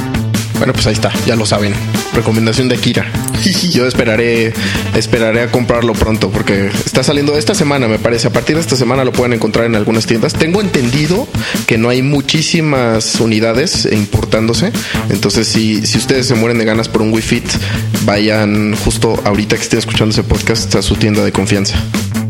Bueno, 0.57 0.73
pues 0.73 0.87
ahí 0.87 0.93
está, 0.93 1.11
ya 1.25 1.35
lo 1.35 1.45
saben. 1.45 1.73
Recomendación 2.13 2.69
de 2.69 2.75
Akira. 2.75 3.05
Yo 3.71 3.85
esperaré, 3.87 4.53
esperaré 4.95 5.41
a 5.41 5.51
comprarlo 5.51 5.93
pronto 5.93 6.29
porque 6.29 6.69
está 6.85 7.03
saliendo 7.03 7.37
esta 7.37 7.53
semana, 7.53 7.87
me 7.87 7.99
parece. 7.99 8.27
A 8.27 8.31
partir 8.31 8.55
de 8.55 8.61
esta 8.61 8.75
semana 8.75 9.03
lo 9.03 9.11
pueden 9.11 9.33
encontrar 9.33 9.65
en 9.65 9.75
algunas 9.75 10.05
tiendas. 10.05 10.33
Tengo 10.33 10.61
entendido 10.61 11.27
que 11.67 11.77
no 11.77 11.89
hay 11.89 12.01
muchísimas 12.01 13.19
unidades 13.19 13.87
importándose. 13.91 14.71
Entonces, 15.09 15.47
si, 15.47 15.85
si 15.85 15.97
ustedes 15.97 16.27
se 16.27 16.35
mueren 16.35 16.57
de 16.57 16.65
ganas 16.65 16.87
por 16.87 17.01
un 17.01 17.11
Wii 17.11 17.21
Fit, 17.21 17.45
vayan 18.05 18.75
justo 18.77 19.21
ahorita 19.25 19.57
que 19.57 19.63
estén 19.63 19.79
escuchando 19.79 20.13
ese 20.13 20.23
podcast 20.23 20.73
a 20.75 20.81
su 20.81 20.95
tienda 20.95 21.23
de 21.23 21.31
confianza. 21.31 21.77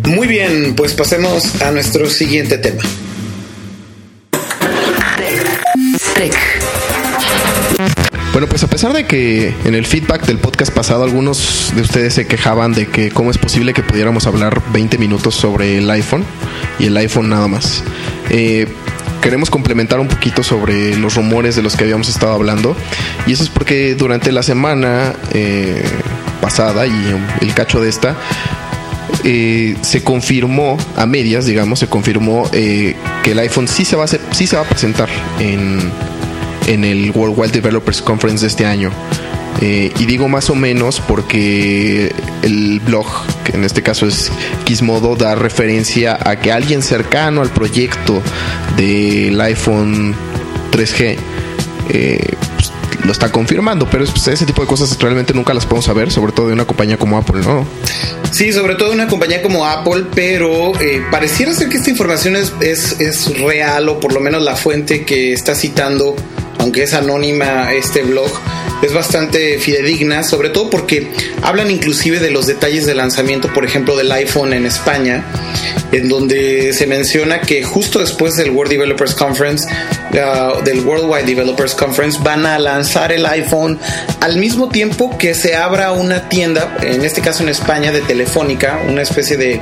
Muy 0.04 0.28
bien, 0.28 0.76
pues 0.76 0.94
pasemos 0.94 1.62
a 1.62 1.72
nuestro 1.72 2.10
siguiente 2.10 2.58
tema. 2.58 2.82
Bueno, 8.36 8.50
pues 8.50 8.66
a 8.66 8.68
pesar 8.68 8.92
de 8.92 9.06
que 9.06 9.56
en 9.64 9.76
el 9.76 9.86
feedback 9.86 10.26
del 10.26 10.40
podcast 10.40 10.74
pasado 10.74 11.06
algunos 11.06 11.72
de 11.74 11.82
ustedes 11.82 12.16
se 12.16 12.28
quejaban 12.28 12.74
de 12.74 12.86
que 12.86 13.10
cómo 13.10 13.32
es 13.32 13.38
posible 13.38 13.74
que 13.74 13.82
pudiéramos 13.82 14.28
hablar 14.28 14.62
20 14.74 14.98
minutos 14.98 15.36
sobre 15.36 15.78
el 15.78 15.90
iPhone 15.90 16.26
y 16.78 16.88
el 16.88 16.98
iPhone 16.98 17.30
nada 17.30 17.48
más. 17.48 17.82
Eh, 18.32 18.68
queremos 19.22 19.50
complementar 19.50 20.02
un 20.02 20.10
poquito 20.10 20.44
sobre 20.44 20.98
los 20.98 21.16
rumores 21.16 21.56
de 21.56 21.62
los 21.62 21.78
que 21.78 21.86
habíamos 21.86 22.10
estado 22.10 22.34
hablando. 22.34 22.76
Y 23.26 23.32
eso 23.32 23.44
es 23.44 23.50
porque 23.50 23.96
durante 23.96 24.34
la 24.34 24.44
semana 24.44 25.14
eh, 25.32 25.82
pasada 26.42 26.86
y 26.88 27.16
el 27.40 27.54
cacho 27.54 27.80
de 27.80 27.88
esta, 27.88 28.18
eh, 29.24 29.78
se 29.80 30.04
confirmó 30.04 30.78
a 30.98 31.06
medias, 31.06 31.46
digamos, 31.46 31.80
se 31.80 31.88
confirmó 31.88 32.52
que 32.52 32.98
el 33.24 33.40
iPhone 33.40 33.70
sí 33.70 33.86
se 33.86 33.96
va 33.96 34.04
a, 34.04 34.08
sí 34.08 34.46
se 34.46 34.58
va 34.58 34.64
a 34.64 34.66
presentar 34.66 35.08
en 35.40 35.80
en 36.68 36.84
el 36.84 37.12
World 37.12 37.38
Wide 37.38 37.52
Developers 37.52 38.02
Conference 38.02 38.42
de 38.42 38.48
este 38.48 38.66
año. 38.66 38.92
Eh, 39.62 39.94
y 40.00 40.06
digo 40.06 40.28
más 40.28 40.50
o 40.50 40.56
menos 40.56 41.00
porque 41.00 42.14
el 42.42 42.82
blog, 42.82 43.08
que 43.46 43.54
en 43.54 43.64
este 43.64 43.82
caso 43.82 44.06
es 44.06 44.32
Gizmodo, 44.66 45.16
da 45.16 45.36
referencia 45.36 46.18
a 46.22 46.36
que 46.38 46.52
alguien 46.52 46.82
cercano 46.82 47.42
al 47.42 47.50
proyecto 47.50 48.22
del 48.76 49.40
iPhone 49.40 50.14
3G 50.72 51.18
eh, 51.90 52.20
pues, 52.56 52.72
lo 53.06 53.12
está 53.12 53.32
confirmando, 53.32 53.88
pero 53.90 54.06
pues, 54.06 54.28
ese 54.28 54.46
tipo 54.46 54.62
de 54.62 54.68
cosas 54.68 54.98
realmente 55.00 55.34
nunca 55.34 55.54
las 55.54 55.66
podemos 55.66 55.86
saber, 55.86 56.12
sobre 56.12 56.34
todo 56.34 56.48
de 56.48 56.54
una 56.54 56.66
compañía 56.66 56.98
como 56.98 57.18
Apple, 57.18 57.42
¿no? 57.42 57.66
Sí, 58.32 58.52
sobre 58.52 58.76
todo 58.76 58.90
de 58.90 58.96
una 58.96 59.08
compañía 59.08 59.42
como 59.42 59.66
Apple, 59.66 60.08
pero 60.14 60.78
eh, 60.82 61.02
pareciera 61.10 61.54
ser 61.54 61.70
que 61.70 61.78
esta 61.78 61.90
información 61.90 62.36
es, 62.36 62.52
es, 62.60 63.00
es 63.00 63.40
real 63.40 63.88
o 63.88 64.00
por 64.02 64.12
lo 64.12 64.20
menos 64.20 64.44
la 64.44 64.56
fuente 64.56 65.06
que 65.06 65.32
está 65.32 65.56
citando 65.56 66.16
aunque 66.66 66.82
es 66.82 66.96
anónima 66.96 67.72
este 67.74 68.02
blog, 68.02 68.32
es 68.82 68.92
bastante 68.92 69.60
fidedigna, 69.60 70.24
sobre 70.24 70.50
todo 70.50 70.72
porque 70.72 71.12
hablan 71.44 71.70
inclusive 71.70 72.20
de 72.20 72.32
los 72.32 72.48
detalles 72.48 72.88
de 72.88 72.96
lanzamiento, 72.96 73.54
por 73.54 73.66
ejemplo, 73.66 73.96
del 73.96 74.12
iPhone 74.12 74.52
en 74.52 74.66
España, 74.66 75.24
en 75.92 76.10
donde 76.10 76.74
se 76.74 76.88
menciona 76.88 77.42
que 77.42 77.64
justo 77.64 78.00
después 78.00 78.36
del 78.36 78.50
World 78.50 78.72
Developers 78.72 79.14
Conference, 79.14 79.68
uh, 80.14 80.64
del 80.64 80.80
Worldwide 80.80 81.26
Developers 81.26 81.76
Conference, 81.76 82.18
van 82.24 82.48
a 82.48 82.58
lanzar 82.58 83.12
el 83.12 83.28
iPhone 83.28 83.80
al 84.22 84.38
mismo 84.38 84.70
tiempo 84.70 85.16
que 85.20 85.36
se 85.36 85.56
abra 85.56 85.92
una 85.92 86.30
tienda, 86.30 86.80
en 86.82 87.06
este 87.06 87.22
caso 87.22 87.44
en 87.44 87.50
España, 87.50 87.92
de 87.92 88.02
Telefónica, 88.02 88.82
una 88.90 89.04
especie 89.04 89.38
de 89.38 89.62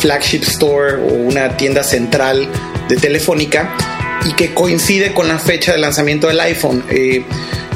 flagship 0.00 0.42
store 0.42 0.96
o 0.96 1.12
una 1.12 1.56
tienda 1.56 1.84
central 1.84 2.48
de 2.88 2.96
Telefónica 2.96 3.93
y 4.24 4.32
que 4.32 4.54
coincide 4.54 5.12
con 5.12 5.28
la 5.28 5.38
fecha 5.38 5.72
de 5.72 5.78
lanzamiento 5.78 6.28
del 6.28 6.40
iPhone. 6.40 6.84
Eh, 6.88 7.22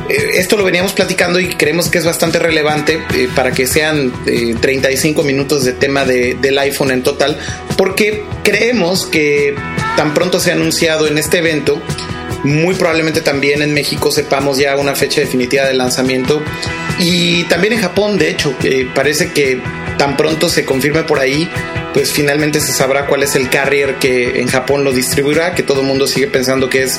eh, 0.09 0.31
esto 0.35 0.57
lo 0.57 0.65
veníamos 0.65 0.93
platicando 0.93 1.39
y 1.39 1.49
creemos 1.49 1.89
que 1.89 1.99
es 1.99 2.05
bastante 2.05 2.39
relevante 2.39 3.03
eh, 3.15 3.29
para 3.35 3.53
que 3.53 3.67
sean 3.67 4.13
35 4.61 5.23
minutos 5.23 5.65
de 5.65 5.73
tema 5.73 6.05
del 6.05 6.59
iPhone 6.59 6.91
en 6.91 7.03
total, 7.03 7.39
porque 7.77 8.25
creemos 8.43 9.07
que 9.07 9.55
tan 9.97 10.15
pronto 10.15 10.41
se 10.41 10.51
ha 10.51 10.55
anunciado 10.55 11.07
en 11.07 11.19
este 11.19 11.39
evento, 11.39 11.81
muy 12.45 12.75
probablemente 12.75 13.21
también 13.21 13.63
en 13.63 13.75
México 13.75 14.11
sepamos 14.11 14.59
ya 14.59 14.77
una 14.77 14.95
fecha 14.95 15.21
definitiva 15.21 15.65
de 15.65 15.75
lanzamiento 15.75 16.41
y 16.99 17.45
también 17.45 17.75
en 17.75 17.81
Japón, 17.81 18.17
de 18.17 18.31
hecho, 18.31 18.55
parece 18.95 19.33
que 19.33 19.61
tan 19.99 20.17
pronto 20.17 20.49
se 20.49 20.65
confirme 20.65 21.03
por 21.03 21.19
ahí, 21.19 21.49
pues 21.99 22.13
finalmente 22.13 22.61
se 22.61 22.71
sabrá 22.71 23.07
cuál 23.07 23.25
es 23.25 23.35
el 23.35 23.51
carrier 23.51 23.97
que 23.97 24.41
en 24.41 24.47
Japón 24.47 24.85
lo 24.85 24.93
distribuirá, 24.93 25.57
que 25.57 25.65
todo 25.65 25.81
el 25.81 25.87
mundo 25.89 26.07
sigue 26.07 26.29
pensando 26.29 26.71
que 26.71 26.85
es 26.85 26.97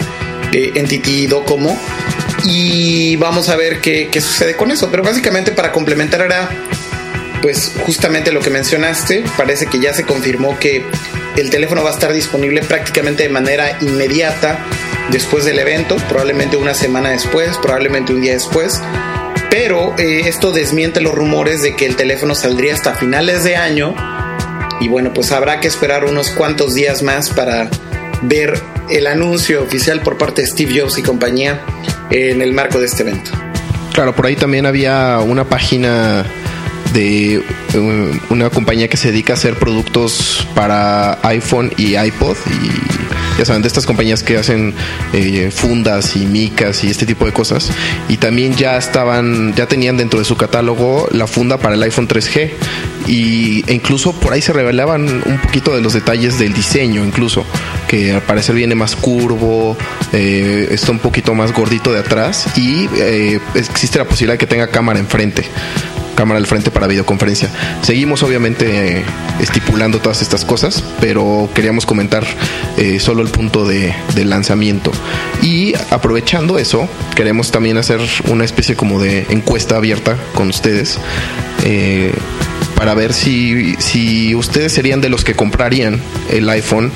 eh, 0.51 0.73
Entity 0.75 1.25
Docomo. 1.25 1.79
Y 2.43 3.15
vamos 3.15 3.47
a 3.47 3.55
ver 3.55 3.79
qué, 3.79 4.09
qué 4.11 4.19
sucede 4.19 4.57
con 4.57 4.71
eso. 4.71 4.91
Pero 4.91 5.01
básicamente 5.01 5.53
para 5.53 5.71
complementar 5.71 6.19
era 6.19 6.49
pues 7.41 7.71
justamente 7.85 8.33
lo 8.33 8.41
que 8.41 8.49
mencionaste, 8.49 9.23
parece 9.37 9.67
que 9.67 9.79
ya 9.79 9.93
se 9.93 10.03
confirmó 10.03 10.59
que 10.59 10.83
el 11.37 11.49
teléfono 11.49 11.81
va 11.81 11.91
a 11.91 11.93
estar 11.93 12.11
disponible 12.11 12.61
prácticamente 12.61 13.23
de 13.23 13.29
manera 13.29 13.77
inmediata 13.79 14.65
después 15.11 15.45
del 15.45 15.59
evento, 15.59 15.95
probablemente 16.09 16.57
una 16.57 16.73
semana 16.73 17.11
después, 17.11 17.57
probablemente 17.61 18.11
un 18.11 18.19
día 18.19 18.33
después. 18.33 18.81
Pero 19.49 19.97
eh, 19.97 20.23
esto 20.25 20.51
desmiente 20.51 20.99
los 20.99 21.15
rumores 21.15 21.61
de 21.61 21.73
que 21.77 21.85
el 21.85 21.95
teléfono 21.95 22.35
saldría 22.35 22.73
hasta 22.73 22.95
finales 22.95 23.45
de 23.45 23.55
año 23.55 23.95
y 24.79 24.87
bueno, 24.87 25.11
pues 25.13 25.31
habrá 25.31 25.59
que 25.59 25.67
esperar 25.67 26.05
unos 26.05 26.29
cuantos 26.31 26.73
días 26.73 27.03
más 27.03 27.29
para 27.29 27.69
ver 28.21 28.59
el 28.89 29.07
anuncio 29.07 29.63
oficial 29.63 30.01
por 30.01 30.17
parte 30.17 30.41
de 30.41 30.47
Steve 30.47 30.79
Jobs 30.79 30.97
y 30.97 31.03
compañía 31.03 31.61
en 32.09 32.41
el 32.41 32.53
marco 32.53 32.79
de 32.79 32.85
este 32.85 33.03
evento. 33.03 33.31
Claro, 33.93 34.15
por 34.15 34.25
ahí 34.25 34.35
también 34.35 34.65
había 34.65 35.19
una 35.19 35.43
página 35.43 36.25
de 36.93 37.35
eh, 37.35 38.19
una 38.29 38.49
compañía 38.49 38.87
que 38.87 38.97
se 38.97 39.11
dedica 39.11 39.33
a 39.33 39.35
hacer 39.35 39.55
productos 39.55 40.47
para 40.55 41.19
iPhone 41.27 41.71
y 41.77 41.95
iPod 41.97 42.37
y 42.47 43.37
ya 43.37 43.45
saben, 43.45 43.61
de 43.61 43.69
estas 43.69 43.85
compañías 43.85 44.21
que 44.21 44.37
hacen 44.37 44.73
eh, 45.13 45.49
fundas 45.49 46.17
y 46.17 46.25
micas 46.25 46.83
y 46.83 46.89
este 46.89 47.05
tipo 47.05 47.25
de 47.25 47.31
cosas. 47.31 47.71
Y 48.09 48.17
también 48.17 48.53
ya 48.55 48.77
estaban, 48.77 49.53
ya 49.55 49.65
tenían 49.65 49.95
dentro 49.95 50.19
de 50.19 50.25
su 50.25 50.35
catálogo 50.35 51.07
la 51.11 51.25
funda 51.25 51.57
para 51.57 51.75
el 51.75 51.83
iPhone 51.83 52.07
3G 52.07 52.51
y, 53.09 53.63
e 53.67 53.73
incluso 53.73 54.13
por 54.13 54.33
ahí 54.33 54.41
se 54.41 54.53
revelaban 54.53 55.23
un 55.25 55.39
poquito 55.39 55.75
de 55.75 55.81
los 55.81 55.93
detalles 55.93 56.37
del 56.37 56.53
diseño, 56.53 57.03
incluso, 57.03 57.43
que 57.87 58.13
al 58.13 58.21
parecer 58.21 58.55
viene 58.55 58.75
más 58.75 58.95
curvo, 58.95 59.75
eh, 60.13 60.67
está 60.71 60.91
un 60.91 60.99
poquito 60.99 61.33
más 61.33 61.51
gordito 61.51 61.91
de 61.91 61.99
atrás 61.99 62.45
y 62.55 62.87
eh, 62.97 63.39
existe 63.55 63.97
la 63.97 64.05
posibilidad 64.05 64.35
de 64.35 64.37
que 64.37 64.47
tenga 64.47 64.67
cámara 64.67 64.99
enfrente 64.99 65.43
cámara 66.19 66.37
al 66.37 66.47
frente 66.47 66.69
para 66.69 66.85
videoconferencia. 66.85 67.49
Seguimos 67.81 68.23
obviamente 68.23 68.97
eh, 68.97 69.05
estipulando 69.39 69.99
todas 69.99 70.21
estas 70.21 70.43
cosas, 70.43 70.83
pero 70.99 71.47
queríamos 71.55 71.85
comentar 71.85 72.25
eh, 72.75 72.99
solo 72.99 73.21
el 73.21 73.29
punto 73.29 73.65
de, 73.65 73.95
lanzamiento. 74.25 74.91
Y 75.41 75.75
aprovechando 75.91 76.59
eso, 76.59 76.89
queremos 77.15 77.51
también 77.51 77.77
hacer 77.77 78.01
una 78.27 78.43
especie 78.43 78.75
como 78.75 78.99
de 78.99 79.27
encuesta 79.29 79.77
abierta 79.77 80.17
con 80.33 80.49
ustedes. 80.49 80.99
Eh, 81.63 82.11
para 82.75 82.93
ver 82.95 83.13
si, 83.13 83.75
si 83.77 84.35
ustedes 84.35 84.73
serían 84.73 84.99
de 84.99 85.07
los 85.07 85.23
que 85.23 85.35
comprarían 85.35 86.01
el 86.29 86.49
iPhone 86.49 86.91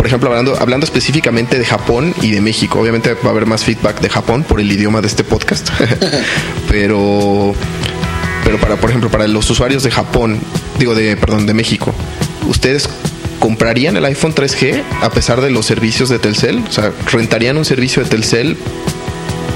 por 0.00 0.06
ejemplo, 0.06 0.30
hablando, 0.30 0.56
hablando 0.58 0.86
específicamente 0.86 1.58
de 1.58 1.64
Japón 1.66 2.14
y 2.22 2.30
de 2.30 2.40
México, 2.40 2.80
obviamente 2.80 3.12
va 3.12 3.26
a 3.26 3.30
haber 3.32 3.44
más 3.44 3.64
feedback 3.64 4.00
de 4.00 4.08
Japón 4.08 4.44
por 4.44 4.58
el 4.58 4.72
idioma 4.72 5.02
de 5.02 5.08
este 5.08 5.24
podcast, 5.24 5.68
pero 6.70 7.54
pero 8.44 8.58
para, 8.58 8.76
por 8.76 8.90
ejemplo, 8.90 9.10
para 9.10 9.26
los 9.28 9.48
usuarios 9.50 9.82
de 9.82 9.90
Japón, 9.90 10.40
digo, 10.78 10.94
de, 10.94 11.16
perdón, 11.16 11.46
de 11.46 11.54
México, 11.54 11.94
¿ustedes 12.48 12.88
comprarían 13.38 13.96
el 13.96 14.04
iPhone 14.04 14.34
3G 14.34 14.82
a 15.02 15.10
pesar 15.10 15.40
de 15.40 15.50
los 15.50 15.66
servicios 15.66 16.08
de 16.08 16.18
Telcel? 16.18 16.62
O 16.68 16.72
sea, 16.72 16.92
¿rentarían 17.10 17.56
un 17.56 17.64
servicio 17.64 18.02
de 18.02 18.08
Telcel 18.08 18.56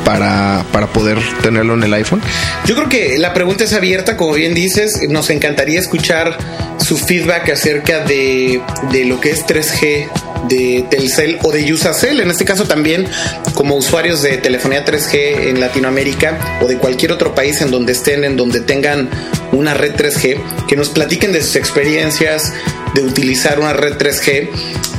para, 0.04 0.64
para, 0.72 0.88
poder 0.88 1.18
tenerlo 1.42 1.74
en 1.74 1.82
el 1.82 1.94
iPhone? 1.94 2.20
Yo 2.66 2.74
creo 2.74 2.88
que 2.88 3.18
la 3.18 3.32
pregunta 3.32 3.64
es 3.64 3.72
abierta, 3.72 4.16
como 4.16 4.34
bien 4.34 4.54
dices, 4.54 5.00
nos 5.08 5.30
encantaría 5.30 5.78
escuchar 5.78 6.36
su 6.78 6.96
feedback 6.98 7.50
acerca 7.50 8.00
de, 8.00 8.60
de 8.90 9.04
lo 9.04 9.20
que 9.20 9.30
es 9.30 9.46
3G 9.46 10.08
de 10.48 10.84
Telcel 10.90 11.38
o 11.42 11.52
de 11.52 11.72
Usacell, 11.72 12.20
en 12.20 12.30
este 12.30 12.44
caso 12.44 12.64
también 12.64 13.06
como 13.54 13.76
usuarios 13.76 14.22
de 14.22 14.38
telefonía 14.38 14.84
3G 14.84 15.48
en 15.48 15.60
Latinoamérica 15.60 16.58
o 16.60 16.66
de 16.66 16.78
cualquier 16.78 17.12
otro 17.12 17.34
país 17.34 17.60
en 17.60 17.70
donde 17.70 17.92
estén, 17.92 18.24
en 18.24 18.36
donde 18.36 18.60
tengan 18.60 19.08
una 19.54 19.74
red 19.74 19.94
3G, 19.94 20.66
que 20.66 20.76
nos 20.76 20.90
platiquen 20.90 21.32
de 21.32 21.42
sus 21.42 21.56
experiencias 21.56 22.52
de 22.94 23.02
utilizar 23.02 23.58
una 23.58 23.72
red 23.72 23.96
3G, 23.96 24.48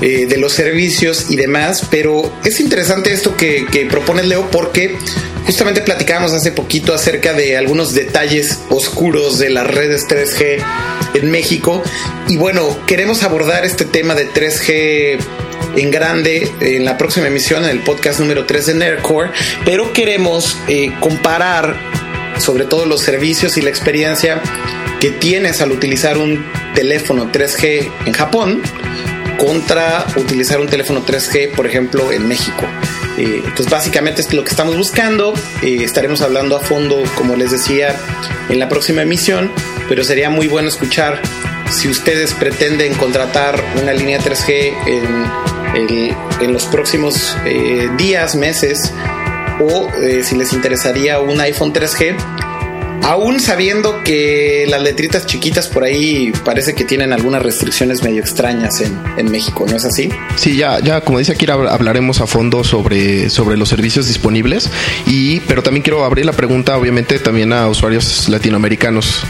eh, 0.01 0.25
de 0.27 0.37
los 0.37 0.53
servicios 0.53 1.27
y 1.29 1.37
demás, 1.37 1.87
pero 1.89 2.31
es 2.43 2.59
interesante 2.59 3.13
esto 3.13 3.37
que, 3.37 3.65
propone 3.89 4.23
Leo 4.23 4.49
porque 4.51 4.97
justamente 5.45 5.81
platicábamos 5.81 6.33
hace 6.33 6.51
poquito 6.51 6.93
acerca 6.93 7.33
de 7.33 7.55
algunos 7.55 7.93
detalles 7.93 8.59
oscuros 8.69 9.39
de 9.39 9.49
las 9.49 9.67
redes 9.67 10.05
3G 10.07 10.63
en 11.13 11.31
México. 11.31 11.81
Y 12.27 12.37
bueno, 12.37 12.77
queremos 12.87 13.23
abordar 13.23 13.63
este 13.63 13.85
tema 13.85 14.15
de 14.15 14.29
3G 14.29 15.17
en 15.77 15.91
grande 15.91 16.51
en 16.59 16.83
la 16.83 16.97
próxima 16.97 17.27
emisión, 17.27 17.63
en 17.63 17.69
el 17.69 17.79
podcast 17.79 18.19
número 18.19 18.45
3 18.45 18.65
de 18.65 18.73
Nerdcore, 18.75 19.31
pero 19.63 19.93
queremos 19.93 20.57
eh, 20.67 20.91
comparar 20.99 21.75
sobre 22.37 22.65
todo 22.65 22.85
los 22.85 23.01
servicios 23.01 23.57
y 23.57 23.61
la 23.61 23.69
experiencia 23.69 24.41
que 24.99 25.11
tienes 25.11 25.61
al 25.61 25.71
utilizar 25.71 26.17
un 26.17 26.45
teléfono 26.73 27.31
3G 27.31 27.91
en 28.05 28.13
Japón 28.13 28.61
contra 29.37 30.05
utilizar 30.15 30.59
un 30.59 30.67
teléfono 30.67 31.05
3G, 31.05 31.51
por 31.51 31.67
ejemplo, 31.67 32.11
en 32.11 32.27
México. 32.27 32.63
Eh, 33.17 33.43
pues 33.55 33.69
básicamente 33.69 34.21
es 34.21 34.33
lo 34.33 34.43
que 34.43 34.49
estamos 34.49 34.75
buscando. 34.75 35.33
Eh, 35.61 35.83
estaremos 35.83 36.21
hablando 36.21 36.55
a 36.55 36.59
fondo, 36.59 37.03
como 37.15 37.35
les 37.35 37.51
decía, 37.51 37.95
en 38.49 38.59
la 38.59 38.69
próxima 38.69 39.01
emisión, 39.01 39.51
pero 39.87 40.03
sería 40.03 40.29
muy 40.29 40.47
bueno 40.47 40.67
escuchar 40.67 41.21
si 41.69 41.87
ustedes 41.87 42.33
pretenden 42.33 42.93
contratar 42.93 43.61
una 43.81 43.93
línea 43.93 44.19
3G 44.19 44.73
en, 44.87 46.15
en 46.41 46.53
los 46.53 46.65
próximos 46.65 47.35
eh, 47.45 47.89
días, 47.97 48.35
meses, 48.35 48.93
o 49.59 49.87
si 50.23 50.35
les 50.35 50.53
interesaría 50.53 51.19
un 51.19 51.39
iPhone 51.39 51.73
3G 51.73 52.15
Aún 53.05 53.39
sabiendo 53.39 54.03
que 54.03 54.65
las 54.67 54.81
letritas 54.81 55.27
chiquitas 55.27 55.67
por 55.67 55.83
ahí 55.83 56.33
parece 56.43 56.73
que 56.73 56.85
tienen 56.85 57.13
algunas 57.13 57.43
restricciones 57.43 58.01
medio 58.01 58.19
extrañas 58.19 58.81
en, 58.81 59.29
México, 59.29 59.65
¿no 59.69 59.77
es 59.77 59.85
así? 59.85 60.09
Sí, 60.37 60.57
ya, 60.57 60.79
ya 60.79 61.01
como 61.01 61.19
dice 61.19 61.33
aquí 61.33 61.45
hablaremos 61.47 62.19
a 62.21 62.25
fondo 62.25 62.63
sobre, 62.63 63.29
sobre 63.29 63.57
los 63.57 63.69
servicios 63.69 64.07
disponibles 64.07 64.71
y 65.05 65.39
pero 65.41 65.61
también 65.61 65.83
quiero 65.83 66.03
abrir 66.03 66.25
la 66.25 66.31
pregunta 66.31 66.77
obviamente 66.77 67.19
también 67.19 67.53
a 67.53 67.67
usuarios 67.67 68.27
latinoamericanos 68.27 69.21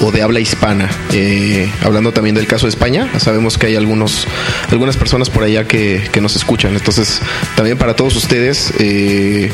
o 0.00 0.10
de 0.12 0.22
habla 0.22 0.40
hispana. 0.40 0.90
Eh, 1.12 1.70
hablando 1.82 2.12
también 2.12 2.34
del 2.34 2.46
caso 2.46 2.66
de 2.66 2.70
España, 2.70 3.08
sabemos 3.18 3.58
que 3.58 3.66
hay 3.66 3.76
algunos 3.76 4.26
algunas 4.70 4.96
personas 4.96 5.30
por 5.30 5.42
allá 5.42 5.66
que, 5.66 6.08
que 6.12 6.20
nos 6.20 6.36
escuchan. 6.36 6.74
Entonces, 6.74 7.20
también 7.54 7.78
para 7.78 7.96
todos 7.96 8.16
ustedes, 8.16 8.72
eh, 8.78 9.50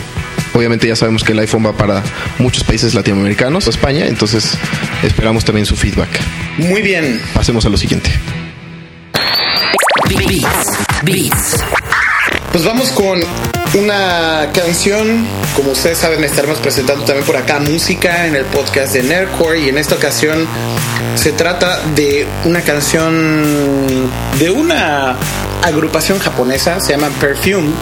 Obviamente 0.55 0.87
ya 0.87 0.96
sabemos 0.96 1.24
que 1.24 1.33
el 1.33 1.38
iPhone 1.38 1.64
va 1.64 1.72
para 1.72 2.02
muchos 2.38 2.62
países 2.62 2.94
latinoamericanos, 2.94 3.68
España, 3.68 4.07
entonces 4.07 4.59
esperamos 5.02 5.44
también 5.44 5.64
su 5.64 5.76
feedback. 5.76 6.09
Muy 6.59 6.83
bien. 6.83 7.20
Pasemos 7.33 7.64
a 7.64 7.70
lo 7.70 7.78
siguiente. 7.78 8.11
Pues 12.52 12.64
vamos 12.64 12.90
con 12.90 13.20
una 13.74 14.50
canción. 14.52 15.26
Como 15.56 15.72
ustedes 15.72 15.98
saben, 15.98 16.22
estaremos 16.24 16.58
presentando 16.58 17.04
también 17.04 17.26
por 17.26 17.37
acá 17.37 17.58
música 17.61 18.26
en 18.26 18.37
el 18.37 18.44
podcast 18.46 18.94
de 18.94 19.02
Nerdcore 19.02 19.61
y 19.61 19.68
en 19.68 19.78
esta 19.78 19.94
ocasión 19.94 20.46
se 21.14 21.32
trata 21.32 21.80
de 21.94 22.26
una 22.44 22.62
canción 22.62 24.11
de 24.38 24.50
una 24.50 25.16
agrupación 25.62 26.18
japonesa, 26.18 26.80
se 26.80 26.92
llama 26.92 27.11
Perfume 27.20 27.72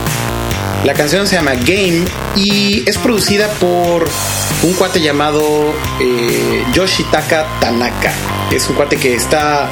la 0.84 0.94
canción 0.94 1.26
se 1.26 1.36
llama 1.36 1.52
Game 1.56 2.06
y 2.36 2.88
es 2.88 2.96
producida 2.96 3.48
por 3.60 4.08
un 4.62 4.72
cuate 4.72 5.00
llamado 5.00 5.74
eh, 6.00 6.64
Yoshitaka 6.72 7.46
Tanaka. 7.60 8.12
Es 8.50 8.66
un 8.68 8.76
cuate 8.76 8.96
que 8.96 9.14
está 9.14 9.68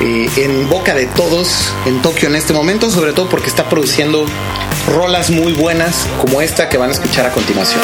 eh, 0.00 0.28
en 0.36 0.68
boca 0.68 0.94
de 0.94 1.06
todos 1.06 1.72
en 1.86 2.02
Tokio 2.02 2.28
en 2.28 2.36
este 2.36 2.52
momento, 2.52 2.90
sobre 2.90 3.12
todo 3.12 3.28
porque 3.28 3.48
está 3.48 3.68
produciendo 3.68 4.26
rolas 4.88 5.30
muy 5.30 5.52
buenas 5.52 6.06
como 6.20 6.40
esta 6.40 6.68
que 6.68 6.76
van 6.76 6.90
a 6.90 6.92
escuchar 6.92 7.26
a 7.26 7.32
continuación. 7.32 7.80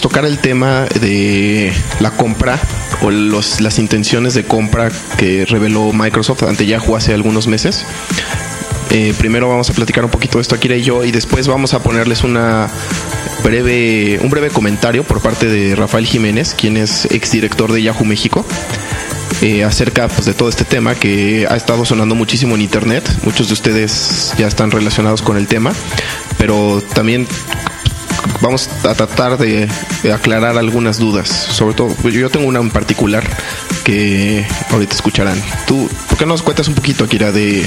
Tocar 0.00 0.24
el 0.26 0.38
tema 0.38 0.86
de 1.00 1.72
la 2.00 2.10
compra 2.10 2.58
o 3.02 3.10
los, 3.10 3.60
las 3.60 3.78
intenciones 3.78 4.34
de 4.34 4.44
compra 4.44 4.90
que 5.16 5.46
reveló 5.46 5.92
Microsoft 5.92 6.42
ante 6.42 6.66
Yahoo 6.66 6.96
hace 6.96 7.14
algunos 7.14 7.46
meses. 7.46 7.84
Eh, 8.90 9.14
primero 9.18 9.48
vamos 9.48 9.70
a 9.70 9.72
platicar 9.72 10.04
un 10.04 10.10
poquito 10.10 10.38
de 10.38 10.42
esto 10.42 10.54
Akira 10.54 10.76
y 10.76 10.82
yo 10.82 11.04
y 11.04 11.10
después 11.10 11.48
vamos 11.48 11.74
a 11.74 11.82
ponerles 11.82 12.22
una 12.22 12.68
breve, 13.42 14.20
un 14.22 14.30
breve 14.30 14.50
comentario 14.50 15.04
por 15.04 15.20
parte 15.20 15.46
de 15.46 15.74
Rafael 15.74 16.06
Jiménez, 16.06 16.54
quien 16.54 16.76
es 16.76 17.06
exdirector 17.06 17.72
de 17.72 17.82
Yahoo 17.82 18.04
México. 18.04 18.44
Eh, 19.42 19.64
acerca 19.64 20.08
pues, 20.08 20.26
de 20.26 20.34
todo 20.34 20.48
este 20.48 20.64
tema 20.64 20.94
que 20.94 21.46
ha 21.48 21.56
estado 21.56 21.84
sonando 21.84 22.14
muchísimo 22.14 22.54
en 22.54 22.62
internet. 22.62 23.08
Muchos 23.24 23.48
de 23.48 23.54
ustedes 23.54 24.32
ya 24.38 24.46
están 24.46 24.70
relacionados 24.70 25.22
con 25.22 25.36
el 25.36 25.46
tema, 25.46 25.72
pero 26.38 26.82
también 26.94 27.26
vamos 28.40 28.68
a 28.84 28.94
tratar 28.94 29.38
de, 29.38 29.68
aclarar 30.12 30.58
algunas 30.58 30.98
dudas. 30.98 31.28
Sobre 31.28 31.74
todo, 31.74 31.94
yo 32.08 32.30
tengo 32.30 32.46
una 32.46 32.60
en 32.60 32.70
particular 32.70 33.24
que 33.84 34.44
ahorita 34.70 34.94
escucharán. 34.94 35.40
¿Tú, 35.66 35.88
¿Por 36.08 36.18
qué 36.18 36.26
nos 36.26 36.42
cuentas 36.42 36.68
un 36.68 36.74
poquito, 36.74 37.04
Akira, 37.04 37.32
de, 37.32 37.64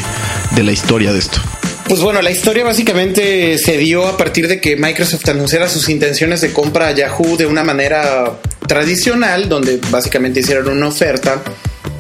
de 0.56 0.64
la 0.64 0.72
historia 0.72 1.14
de 1.14 1.20
esto? 1.20 1.40
Pues 1.88 2.02
bueno, 2.02 2.22
la 2.22 2.32
historia 2.32 2.66
básicamente 2.66 3.58
se 3.58 3.78
dio 3.78 4.08
a 4.08 4.18
partir 4.18 4.50
de 4.50 4.60
que 4.60 4.76
Microsoft 4.76 5.28
anunciara 5.30 5.70
sus 5.70 5.88
intenciones 5.88 6.42
de 6.42 6.52
compra 6.52 6.90
a 6.90 6.92
Yahoo 6.92 7.38
de 7.38 7.46
una 7.46 7.64
manera 7.64 8.40
tradicional, 8.68 9.48
donde 9.48 9.80
básicamente 9.90 10.42
hicieron 10.42 10.68
una 10.68 10.90
oferta 10.90 11.42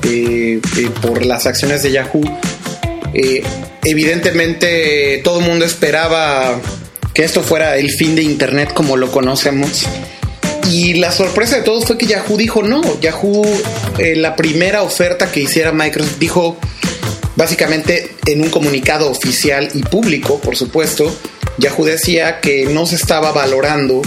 eh, 0.04 0.60
eh, 0.78 0.89
por 1.02 1.26
las 1.26 1.46
acciones 1.46 1.84
de 1.84 1.91
Yahoo. 1.91 2.24
Eh, 3.13 3.41
evidentemente 3.84 5.22
todo 5.24 5.39
el 5.39 5.46
mundo 5.46 5.63
esperaba 5.63 6.60
que 7.17 7.23
esto 7.23 7.41
fuera 7.41 7.77
el 7.77 7.89
fin 7.89 8.15
de 8.15 8.21
Internet 8.21 8.73
como 8.73 8.95
lo 8.95 9.12
conocemos. 9.12 9.86
Y 10.71 10.93
la 10.93 11.12
sorpresa 11.12 11.56
de 11.56 11.63
todos 11.63 11.86
fue 11.86 11.97
que 11.97 12.06
Yahoo 12.06 12.38
dijo 12.38 12.62
no. 12.62 12.99
Yahoo, 13.01 13.43
la 13.97 14.36
primera 14.36 14.84
oferta 14.84 15.32
que 15.32 15.39
hiciera 15.39 15.71
Microsoft, 15.71 16.19
dijo 16.19 16.58
Básicamente, 17.38 18.15
en 18.25 18.41
un 18.41 18.49
comunicado 18.49 19.12
oficial 19.12 19.69
y 19.75 19.84
público, 19.84 20.39
por 20.39 20.58
supuesto, 20.58 21.15
Yahoo 21.60 21.86
decía 21.86 22.39
que 22.39 22.65
no 22.65 22.88
se 22.88 22.95
estaba 22.95 23.32
valorando 23.32 24.01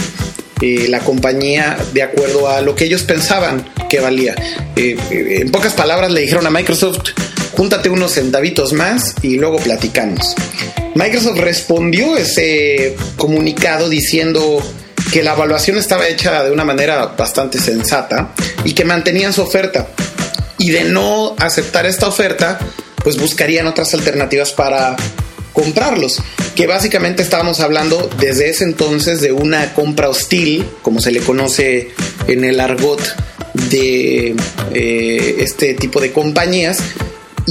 eh, 0.61 0.87
la 0.89 0.99
compañía 0.99 1.77
de 1.93 2.03
acuerdo 2.03 2.49
a 2.49 2.59
lo 2.59 2.75
que 2.75 2.85
ellos 2.85 3.03
pensaban 3.03 3.69
que 3.89 4.01
valía. 4.01 4.35
Eh, 4.75 4.97
eh, 5.11 5.39
en 5.41 5.49
pocas 5.49 5.73
palabras, 5.73 6.11
le 6.11 6.21
dijeron 6.21 6.45
a 6.45 6.49
Microsoft, 6.49 7.11
júntate 7.53 7.89
unos 7.89 8.11
centavitos 8.11 8.73
más 8.73 9.15
y 9.21 9.37
luego 9.37 9.57
platicamos. 9.57 10.35
Microsoft 10.95 11.39
respondió 11.39 12.17
ese 12.17 12.95
comunicado 13.15 13.89
diciendo 13.89 14.61
que 15.11 15.23
la 15.23 15.33
evaluación 15.33 15.77
estaba 15.77 16.07
hecha 16.07 16.43
de 16.43 16.51
una 16.51 16.63
manera 16.63 17.07
bastante 17.17 17.59
sensata 17.59 18.33
y 18.63 18.73
que 18.73 18.85
mantenían 18.85 19.33
su 19.33 19.41
oferta. 19.41 19.87
Y 20.57 20.71
de 20.71 20.83
no 20.83 21.35
aceptar 21.39 21.85
esta 21.85 22.07
oferta, 22.07 22.59
pues 23.03 23.17
buscarían 23.17 23.67
otras 23.67 23.93
alternativas 23.93 24.51
para 24.51 24.95
comprarlos, 25.53 26.21
que 26.55 26.67
básicamente 26.67 27.23
estábamos 27.23 27.59
hablando 27.59 28.09
desde 28.19 28.49
ese 28.49 28.63
entonces 28.63 29.21
de 29.21 29.31
una 29.31 29.73
compra 29.73 30.09
hostil, 30.09 30.65
como 30.81 31.01
se 31.01 31.11
le 31.11 31.19
conoce 31.19 31.89
en 32.27 32.43
el 32.43 32.59
argot 32.59 33.01
de 33.69 34.35
eh, 34.73 35.35
este 35.39 35.73
tipo 35.73 35.99
de 35.99 36.11
compañías, 36.11 36.79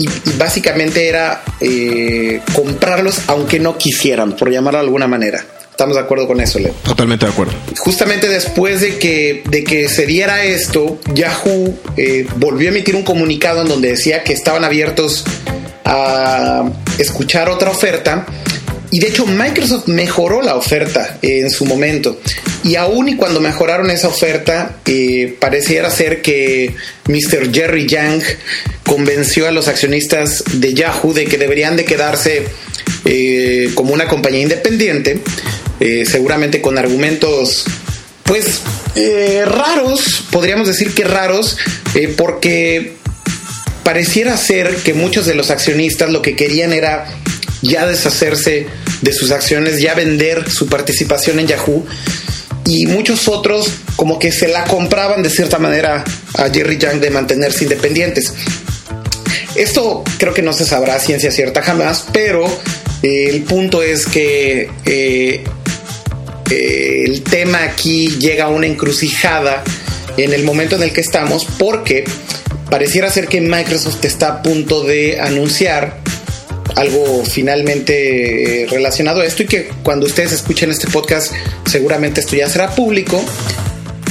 y, 0.01 0.33
básicamente 0.39 1.09
era 1.09 1.43
eh, 1.61 2.41
comprarlos 2.55 3.23
aunque 3.27 3.61
no 3.61 3.77
quisieran, 3.77 4.37
por 4.37 4.51
llamarlo 4.51 4.79
de 4.81 4.87
alguna 4.87 5.07
manera. 5.07 5.45
Estamos 5.71 5.97
de 5.97 6.03
acuerdo 6.03 6.27
con 6.27 6.41
eso, 6.41 6.59
Leo. 6.59 6.75
Totalmente 6.83 7.25
de 7.25 7.33
acuerdo. 7.33 7.55
Justamente 7.79 8.29
después 8.29 8.83
de 8.83 8.99
que, 8.99 9.43
de 9.49 9.65
que 9.65 9.89
se 9.89 10.05
diera 10.05 10.45
esto, 10.45 10.99
Yahoo 11.15 11.75
eh, 11.97 12.27
volvió 12.37 12.69
a 12.69 12.73
emitir 12.73 12.97
un 12.97 13.03
comunicado 13.03 13.63
en 13.63 13.69
donde 13.69 13.89
decía 13.89 14.23
que 14.23 14.35
estaban 14.35 14.63
abiertos 14.63 15.25
a 15.87 16.71
escuchar 16.99 17.49
otra 17.49 17.71
oferta. 17.71 18.27
Y 18.91 19.01
de 19.01 19.09
hecho 19.09 19.27
Microsoft 19.27 19.87
mejoró 19.87 20.43
la 20.43 20.57
oferta 20.57 21.19
en 21.23 21.51
su 21.51 21.65
momento. 21.65 22.21
Y 22.65 22.77
aún 22.77 23.09
y 23.09 23.17
cuando 23.17 23.41
mejoraron 23.41 23.91
esa 23.91 24.09
oferta, 24.09 24.79
eh, 24.87 25.37
pareciera 25.39 25.91
ser 25.91 26.23
que 26.23 26.75
Mr. 27.07 27.53
Jerry 27.53 27.87
Yang 27.87 28.23
convenció 28.85 29.47
a 29.47 29.53
los 29.53 29.69
accionistas 29.69 30.43
de 30.53 30.75
Yahoo 30.75 31.13
de 31.13 31.27
que 31.27 31.39
deberían 31.39 31.77
de 31.77 31.85
quedarse 31.85 32.45
eh, 33.05 33.71
como 33.75 33.95
una 33.95 34.09
compañía 34.09 34.43
independiente 34.43 35.21
eh, 35.81 36.05
seguramente 36.05 36.61
con 36.61 36.77
argumentos 36.77 37.65
pues 38.25 38.61
eh, 38.95 39.45
raros, 39.45 40.25
podríamos 40.31 40.69
decir 40.69 40.95
que 40.95 41.05
raros, 41.05 41.57
eh, 41.95 42.15
porque 42.17 42.93
pareciera 43.83 44.37
ser 44.37 44.77
que 44.77 44.95
muchos 44.95 45.27
de 45.27 45.35
los 45.35 45.51
accionistas 45.51 46.11
lo 46.11 46.23
que 46.23 46.37
querían 46.37 46.73
era 46.73 47.07
ya 47.63 47.87
deshacerse 47.87 48.67
de 49.03 49.13
sus 49.13 49.31
acciones, 49.31 49.81
ya 49.81 49.95
vender 49.95 50.51
su 50.51 50.67
participación 50.67 51.39
en 51.41 51.47
Yahoo 51.47 51.87
y 52.67 52.87
muchos 52.87 53.29
otros 53.29 53.69
como 53.97 54.19
que 54.19 54.33
se 54.33 54.49
la 54.49 54.65
compraban 54.65 55.23
de 55.23 55.31
cierta 55.31 55.59
manera 55.59 56.05
a 56.35 56.51
Jerry 56.51 56.79
Yang 56.79 57.01
de 57.01 57.11
mantenerse 57.11 57.65
independientes. 57.65 58.33
Esto 59.57 60.05
creo 60.19 60.33
que 60.33 60.43
no 60.43 60.53
se 60.53 60.65
sabrá 60.65 60.99
ciencia 61.01 61.31
cierta 61.31 61.63
jamás, 61.63 62.07
pero 62.13 62.47
el 63.03 63.43
punto 63.43 63.83
es 63.83 64.07
que 64.07 64.71
eh, 64.85 65.43
el 66.51 67.23
tema 67.23 67.65
aquí 67.65 68.09
llega 68.19 68.45
a 68.45 68.49
una 68.49 68.67
encrucijada 68.67 69.65
en 70.17 70.33
el 70.33 70.45
momento 70.45 70.77
en 70.77 70.83
el 70.83 70.93
que 70.93 71.01
estamos 71.01 71.47
porque 71.59 72.05
pareciera 72.69 73.11
ser 73.11 73.27
que 73.27 73.41
Microsoft 73.41 74.05
está 74.05 74.29
a 74.29 74.43
punto 74.43 74.85
de 74.85 75.21
anunciar 75.21 76.00
algo 76.77 77.25
finalmente 77.25 78.67
relacionado 78.71 79.21
a 79.21 79.25
esto 79.25 79.43
y 79.43 79.47
que 79.47 79.71
cuando 79.83 80.07
ustedes 80.07 80.33
escuchen 80.33 80.71
este 80.71 80.89
podcast 80.89 81.33
seguramente 81.67 82.21
esto 82.21 82.37
ya 82.37 82.49
será 82.49 82.75
público 82.75 83.25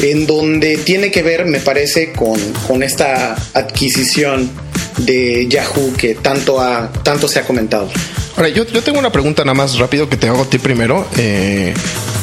en 0.01 0.27
donde 0.27 0.77
tiene 0.77 1.11
que 1.11 1.23
ver 1.23 1.45
me 1.45 1.59
parece 1.59 2.11
con, 2.11 2.39
con 2.67 2.83
esta 2.83 3.35
adquisición 3.53 4.49
de 4.97 5.47
Yahoo 5.47 5.93
que 5.97 6.15
tanto, 6.15 6.59
ha, 6.59 6.91
tanto 7.03 7.27
se 7.27 7.39
ha 7.39 7.43
comentado. 7.43 7.89
Ahora, 8.35 8.49
yo, 8.49 8.65
yo 8.65 8.81
tengo 8.81 8.99
una 8.99 9.11
pregunta 9.11 9.43
nada 9.43 9.53
más 9.53 9.77
rápido 9.77 10.09
que 10.09 10.17
te 10.17 10.27
hago 10.27 10.43
a 10.43 10.49
ti 10.49 10.59
primero. 10.59 11.05
Eh, 11.17 11.73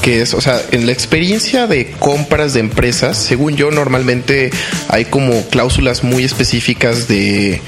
que 0.02 0.22
es, 0.22 0.34
o 0.34 0.40
sea, 0.40 0.62
en 0.70 0.86
la 0.86 0.92
experiencia 0.92 1.66
de 1.66 1.90
compras 1.98 2.54
de 2.54 2.60
empresas, 2.60 3.18
según 3.18 3.56
yo, 3.56 3.72
normalmente 3.72 4.50
hay 4.88 5.06
como 5.06 5.42
cláusulas 5.48 6.04
muy 6.04 6.22
específicas 6.22 7.08
de 7.08 7.60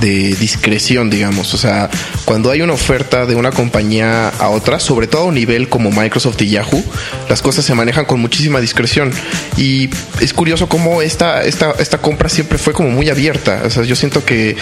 de 0.00 0.34
discreción, 0.36 1.10
digamos. 1.10 1.54
O 1.54 1.58
sea, 1.58 1.90
cuando 2.24 2.50
hay 2.50 2.62
una 2.62 2.72
oferta 2.72 3.26
de 3.26 3.34
una 3.34 3.50
compañía 3.50 4.28
a 4.28 4.48
otra, 4.48 4.80
sobre 4.80 5.06
todo 5.06 5.22
a 5.22 5.24
un 5.26 5.34
nivel 5.34 5.68
como 5.68 5.90
Microsoft 5.90 6.40
y 6.42 6.48
Yahoo, 6.48 6.84
las 7.28 7.42
cosas 7.42 7.64
se 7.64 7.74
manejan 7.74 8.04
con 8.04 8.20
muchísima 8.20 8.60
discreción. 8.60 9.12
Y 9.56 9.88
es 10.20 10.32
curioso 10.32 10.68
cómo 10.68 11.02
esta, 11.02 11.44
esta, 11.44 11.72
esta 11.78 11.98
compra 11.98 12.28
siempre 12.28 12.58
fue 12.58 12.72
como 12.72 12.90
muy 12.90 13.08
abierta. 13.08 13.62
O 13.64 13.70
sea, 13.70 13.84
yo 13.84 13.96
siento 13.96 14.24
que 14.24 14.56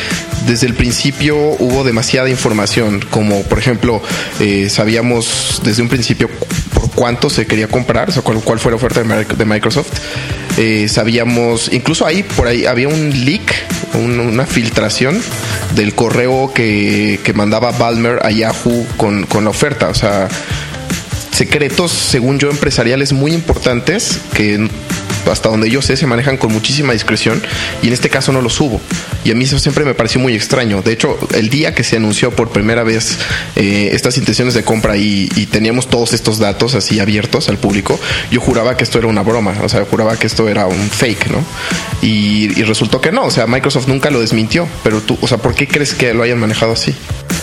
desde 0.46 0.66
el 0.66 0.74
principio 0.74 1.36
hubo 1.36 1.84
demasiada 1.84 2.28
información, 2.28 3.04
como 3.10 3.42
por 3.42 3.58
ejemplo, 3.58 4.02
eh, 4.40 4.68
sabíamos 4.70 5.60
desde 5.64 5.82
un 5.82 5.88
principio 5.88 6.28
por 6.72 6.90
cuánto 6.90 7.30
se 7.30 7.46
quería 7.46 7.68
comprar, 7.68 8.08
o 8.08 8.12
sea, 8.12 8.22
cuál, 8.22 8.40
cuál 8.40 8.58
fue 8.58 8.72
la 8.72 8.76
oferta 8.76 9.02
de 9.02 9.44
Microsoft. 9.44 9.92
Eh, 10.56 10.86
sabíamos, 10.88 11.72
incluso 11.72 12.06
ahí 12.06 12.22
por 12.22 12.46
ahí 12.46 12.64
había 12.66 12.88
un 12.88 13.24
leak, 13.24 13.52
una 13.94 14.46
filtración 14.46 15.13
del 15.74 15.94
correo 15.94 16.52
que, 16.54 17.20
que 17.22 17.32
mandaba 17.32 17.72
Balmer 17.72 18.20
a 18.24 18.30
Yahoo 18.30 18.86
con, 18.96 19.24
con 19.24 19.44
la 19.44 19.50
oferta. 19.50 19.88
O 19.88 19.94
sea, 19.94 20.28
secretos, 21.32 21.90
según 21.90 22.38
yo, 22.38 22.50
empresariales 22.50 23.12
muy 23.12 23.32
importantes 23.32 24.20
que 24.34 24.68
hasta 25.30 25.48
donde 25.48 25.70
yo 25.70 25.82
sé, 25.82 25.96
se 25.96 26.06
manejan 26.06 26.36
con 26.36 26.52
muchísima 26.52 26.92
discreción 26.92 27.42
y 27.82 27.88
en 27.88 27.92
este 27.92 28.10
caso 28.10 28.32
no 28.32 28.42
los 28.42 28.60
hubo. 28.60 28.80
Y 29.24 29.30
a 29.30 29.34
mí 29.34 29.44
eso 29.44 29.58
siempre 29.58 29.84
me 29.84 29.94
pareció 29.94 30.20
muy 30.20 30.34
extraño. 30.34 30.82
De 30.82 30.92
hecho, 30.92 31.18
el 31.34 31.48
día 31.48 31.74
que 31.74 31.84
se 31.84 31.96
anunció 31.96 32.30
por 32.30 32.50
primera 32.50 32.82
vez 32.82 33.18
eh, 33.56 33.90
estas 33.92 34.18
intenciones 34.18 34.54
de 34.54 34.62
compra 34.62 34.96
y, 34.96 35.28
teníamos 35.54 35.88
todos 35.88 36.14
estos 36.14 36.38
datos 36.38 36.74
así 36.74 36.98
abiertos 36.98 37.48
al 37.48 37.58
público, 37.58 38.00
yo 38.30 38.40
juraba 38.40 38.76
que 38.76 38.82
esto 38.82 38.98
era 38.98 39.06
una 39.06 39.22
broma, 39.22 39.54
o 39.62 39.68
sea, 39.68 39.84
juraba 39.84 40.16
que 40.16 40.26
esto 40.26 40.48
era 40.48 40.66
un 40.66 40.90
fake, 40.90 41.30
¿no? 41.30 41.44
Y, 42.02 42.58
y 42.58 42.62
resultó 42.64 43.00
que 43.00 43.12
no, 43.12 43.26
o 43.26 43.30
sea, 43.30 43.46
Microsoft 43.46 43.86
nunca 43.86 44.10
lo 44.10 44.20
desmintió, 44.20 44.66
pero 44.82 45.00
tú, 45.00 45.16
o 45.20 45.28
sea, 45.28 45.38
¿por 45.38 45.54
qué 45.54 45.68
crees 45.68 45.94
que 45.94 46.12
lo 46.12 46.22
hayan 46.24 46.40
manejado 46.40 46.72
así? 46.72 46.94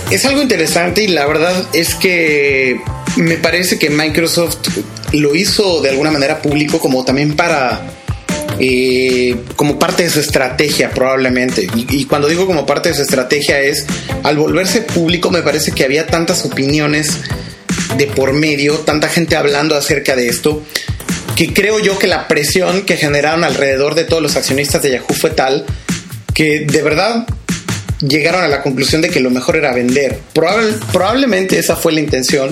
Es 0.10 0.26
algo 0.26 0.42
interesante 0.42 1.04
y 1.04 1.08
la 1.08 1.26
verdad 1.26 1.70
es 1.72 1.96
que 1.96 2.82
me 3.16 3.38
parece 3.38 3.80
que 3.80 3.90
Microsoft 3.90 4.58
lo 5.14 5.36
hizo 5.36 5.82
de 5.82 5.90
alguna 5.90 6.12
manera 6.12 6.42
público 6.42 6.80
como 6.80 7.04
también 7.04 7.36
para 7.36 7.82
eh, 8.60 9.36
como 9.56 9.80
parte 9.80 10.04
de 10.04 10.10
su 10.10 10.20
estrategia 10.20 10.92
probablemente. 10.92 11.68
Y, 11.76 12.06
cuando 12.06 12.28
digo 12.28 12.46
como 12.46 12.66
parte 12.66 12.90
de 12.90 12.96
su 12.96 13.02
estrategia 13.02 13.60
es, 13.60 13.86
al 14.24 14.38
volverse 14.38 14.82
público 14.82 15.32
me 15.32 15.42
parece 15.42 15.72
que 15.72 15.84
había 15.84 16.08
tantas 16.08 16.46
opiniones 16.46 17.18
de 17.98 18.08
por 18.08 18.34
medio, 18.34 18.80
tanta 18.80 19.10
gente 19.10 19.36
hablando 19.36 19.76
acerca 19.76 20.16
de 20.16 20.28
esto, 20.28 20.64
que 21.36 21.54
creo 21.54 21.80
yo 21.80 21.98
que 21.98 22.08
la 22.08 22.28
presión 22.28 22.84
que 22.84 22.98
generaron 22.98 23.44
alrededor 23.44 23.96
de 23.96 24.04
todos 24.04 24.22
los 24.22 24.36
accionistas 24.36 24.82
de 24.82 24.92
Yahoo 24.92 25.14
fue 25.14 25.32
tal 25.32 25.66
que 26.34 26.62
de 26.62 26.82
verdad 26.82 27.26
llegaron 28.00 28.44
a 28.44 28.48
la 28.48 28.62
conclusión 28.62 29.02
de 29.02 29.10
que 29.10 29.20
lo 29.20 29.30
mejor 29.30 29.56
era 29.56 29.74
vender. 29.74 30.20
probablemente 30.34 31.58
esa 31.58 31.76
fue 31.76 31.94
la 31.94 32.00
intención. 32.00 32.50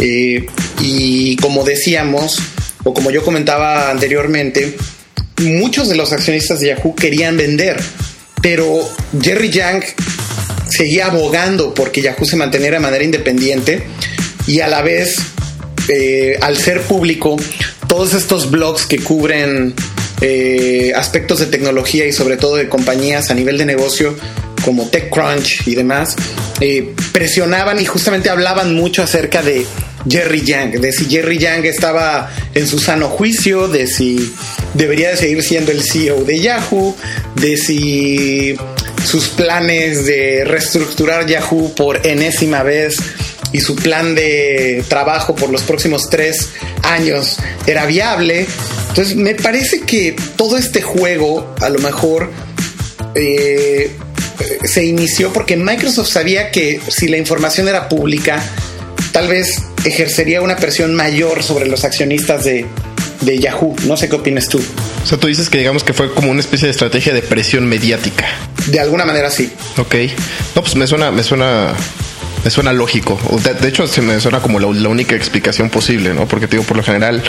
Eh, 0.00 0.46
y 0.80 1.36
como 1.36 1.62
decíamos, 1.62 2.40
o 2.84 2.94
como 2.94 3.10
yo 3.10 3.22
comentaba 3.22 3.90
anteriormente, 3.90 4.74
muchos 5.42 5.88
de 5.90 5.96
los 5.96 6.12
accionistas 6.12 6.60
de 6.60 6.68
Yahoo 6.68 6.94
querían 6.94 7.36
vender, 7.36 7.78
pero 8.40 8.80
Jerry 9.20 9.50
Yang 9.50 9.84
seguía 10.70 11.06
abogando 11.06 11.74
porque 11.74 12.00
Yahoo 12.00 12.24
se 12.24 12.36
manteniera 12.36 12.78
de 12.78 12.82
manera 12.82 13.04
independiente 13.04 13.82
y 14.46 14.60
a 14.60 14.68
la 14.68 14.80
vez, 14.80 15.18
eh, 15.88 16.38
al 16.40 16.56
ser 16.56 16.80
público, 16.80 17.36
todos 17.86 18.14
estos 18.14 18.50
blogs 18.50 18.86
que 18.86 19.00
cubren 19.00 19.74
eh, 20.22 20.92
aspectos 20.96 21.40
de 21.40 21.46
tecnología 21.46 22.06
y 22.06 22.12
sobre 22.12 22.38
todo 22.38 22.56
de 22.56 22.70
compañías 22.70 23.30
a 23.30 23.34
nivel 23.34 23.58
de 23.58 23.66
negocio 23.66 24.16
como 24.64 24.88
TechCrunch 24.88 25.66
y 25.66 25.74
demás, 25.74 26.16
presionaban 27.12 27.80
y 27.80 27.86
justamente 27.86 28.28
hablaban 28.28 28.74
mucho 28.74 29.02
acerca 29.02 29.42
de 29.42 29.64
Jerry 30.08 30.42
Yang, 30.42 30.80
de 30.80 30.92
si 30.92 31.06
Jerry 31.06 31.38
Yang 31.38 31.66
estaba 31.66 32.30
en 32.54 32.66
su 32.66 32.78
sano 32.78 33.08
juicio, 33.08 33.68
de 33.68 33.86
si 33.86 34.34
debería 34.74 35.10
de 35.10 35.16
seguir 35.16 35.42
siendo 35.42 35.72
el 35.72 35.82
CEO 35.82 36.24
de 36.24 36.40
Yahoo, 36.40 36.96
de 37.36 37.56
si 37.56 38.56
sus 39.04 39.28
planes 39.28 40.06
de 40.06 40.44
reestructurar 40.44 41.26
Yahoo 41.26 41.74
por 41.74 42.06
enésima 42.06 42.62
vez 42.62 42.96
y 43.52 43.60
su 43.60 43.74
plan 43.76 44.14
de 44.14 44.84
trabajo 44.88 45.34
por 45.34 45.50
los 45.50 45.62
próximos 45.62 46.08
tres 46.08 46.50
años 46.82 47.38
era 47.66 47.86
viable. 47.86 48.46
Entonces 48.88 49.16
me 49.16 49.34
parece 49.34 49.80
que 49.80 50.14
todo 50.36 50.56
este 50.56 50.82
juego 50.82 51.54
a 51.60 51.68
lo 51.68 51.78
mejor 51.80 52.30
eh, 53.14 53.90
se 54.64 54.84
inició 54.84 55.32
porque 55.32 55.56
Microsoft 55.56 56.08
sabía 56.08 56.50
que 56.50 56.80
si 56.88 57.08
la 57.08 57.16
información 57.16 57.68
era 57.68 57.88
pública, 57.88 58.42
tal 59.12 59.28
vez 59.28 59.62
ejercería 59.84 60.42
una 60.42 60.56
presión 60.56 60.94
mayor 60.94 61.42
sobre 61.42 61.66
los 61.66 61.84
accionistas 61.84 62.44
de, 62.44 62.66
de 63.20 63.38
Yahoo. 63.38 63.74
No 63.86 63.96
sé 63.96 64.08
qué 64.08 64.16
opinas 64.16 64.48
tú. 64.48 64.62
O 65.02 65.06
sea, 65.06 65.18
tú 65.18 65.26
dices 65.26 65.48
que 65.48 65.58
digamos 65.58 65.84
que 65.84 65.92
fue 65.92 66.12
como 66.12 66.30
una 66.30 66.40
especie 66.40 66.66
de 66.66 66.72
estrategia 66.72 67.12
de 67.12 67.22
presión 67.22 67.66
mediática. 67.66 68.26
De 68.66 68.80
alguna 68.80 69.04
manera 69.04 69.30
sí. 69.30 69.50
Ok. 69.78 69.94
No, 70.54 70.62
pues 70.62 70.76
me 70.76 70.86
suena, 70.86 71.10
me 71.10 71.22
suena 71.22 71.74
me 72.44 72.50
suena 72.50 72.72
lógico. 72.72 73.18
De, 73.60 73.68
hecho, 73.68 73.86
se 73.86 74.02
me 74.02 74.18
suena 74.20 74.40
como 74.40 74.58
la, 74.58 74.66
única 74.66 75.14
explicación 75.14 75.70
posible, 75.70 76.14
¿no? 76.14 76.26
Porque 76.26 76.46
digo, 76.46 76.62
por 76.62 76.76
lo 76.76 76.82
general, 76.82 77.22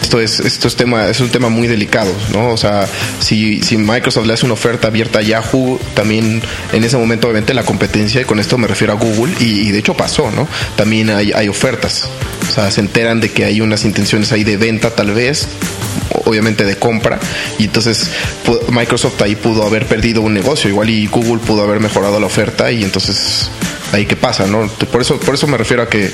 esto 0.00 0.20
es, 0.20 0.40
esto 0.40 0.68
es 0.68 0.76
tema, 0.76 1.08
es 1.08 1.20
un 1.20 1.28
tema 1.30 1.48
muy 1.48 1.68
delicado, 1.68 2.12
¿no? 2.32 2.50
O 2.50 2.56
sea, 2.56 2.86
si, 3.20 3.62
si 3.62 3.76
Microsoft 3.76 4.26
le 4.26 4.32
hace 4.32 4.44
una 4.44 4.54
oferta 4.54 4.88
abierta 4.88 5.18
a 5.18 5.22
Yahoo, 5.22 5.78
también 5.94 6.42
en 6.72 6.84
ese 6.84 6.96
momento, 6.96 7.28
obviamente, 7.28 7.54
la 7.54 7.64
competencia, 7.64 8.20
y 8.20 8.24
con 8.24 8.40
esto 8.40 8.58
me 8.58 8.66
refiero 8.66 8.92
a 8.92 8.96
Google, 8.96 9.34
y, 9.40 9.70
de 9.70 9.78
hecho 9.78 9.94
pasó, 9.94 10.30
¿no? 10.30 10.48
También 10.76 11.10
hay, 11.10 11.32
hay 11.32 11.48
ofertas. 11.48 12.08
O 12.48 12.52
sea, 12.52 12.70
se 12.70 12.80
enteran 12.80 13.20
de 13.20 13.30
que 13.30 13.44
hay 13.44 13.60
unas 13.60 13.84
intenciones 13.84 14.32
ahí 14.32 14.44
de 14.44 14.56
venta, 14.56 14.90
tal 14.90 15.12
vez, 15.12 15.48
obviamente 16.24 16.64
de 16.64 16.76
compra 16.76 17.18
y 17.58 17.64
entonces 17.64 18.10
Microsoft 18.70 19.20
ahí 19.22 19.36
pudo 19.36 19.66
haber 19.66 19.86
perdido 19.86 20.22
un 20.22 20.32
negocio 20.32 20.70
igual 20.70 20.90
y 20.90 21.06
Google 21.06 21.38
pudo 21.38 21.62
haber 21.62 21.80
mejorado 21.80 22.18
la 22.20 22.26
oferta 22.26 22.70
y 22.70 22.82
entonces 22.82 23.50
ahí 23.94 24.06
qué 24.06 24.16
pasa, 24.16 24.46
¿no? 24.46 24.68
Por 24.90 25.00
eso, 25.00 25.18
por 25.20 25.34
eso 25.34 25.46
me 25.46 25.56
refiero 25.56 25.82
a 25.82 25.88
que 25.88 26.10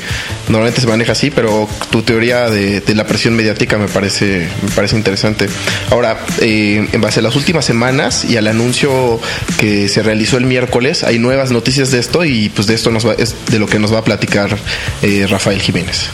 normalmente 0.49 0.81
se 0.81 0.87
maneja 0.87 1.13
así, 1.13 1.31
pero 1.31 1.69
tu 1.91 2.03
teoría 2.03 2.51
de, 2.51 2.83
la 2.95 3.07
presión 3.07 3.35
mediática 3.35 3.79
me 3.79 3.89
parece, 3.89 4.49
me 4.63 4.71
parece 4.71 4.97
interesante. 4.97 5.49
Ahora, 5.91 6.19
eh, 6.41 6.87
en 6.93 7.01
base 7.01 7.21
a 7.21 7.23
las 7.23 7.37
últimas 7.37 7.65
semanas 7.65 8.25
y 8.25 8.37
al 8.37 8.47
anuncio 8.47 9.21
que 9.59 9.89
se 9.89 10.03
realizó 10.03 10.37
el 10.37 10.45
miércoles, 10.45 11.05
hay 11.05 11.19
nuevas 11.19 11.51
noticias 11.51 11.91
de 11.91 11.99
esto 11.99 12.25
y 12.25 12.51
pues 12.51 12.67
de 12.67 12.75
esto 12.75 12.91
nos 12.91 13.07
va, 13.07 13.15
es 13.15 13.35
de 13.51 13.59
lo 13.59 13.67
que 13.67 13.79
nos 13.79 13.93
va 13.93 13.99
a 13.99 14.05
platicar 14.05 14.57
eh, 15.03 15.27
Rafael 15.29 15.61
Jiménez. 15.61 16.11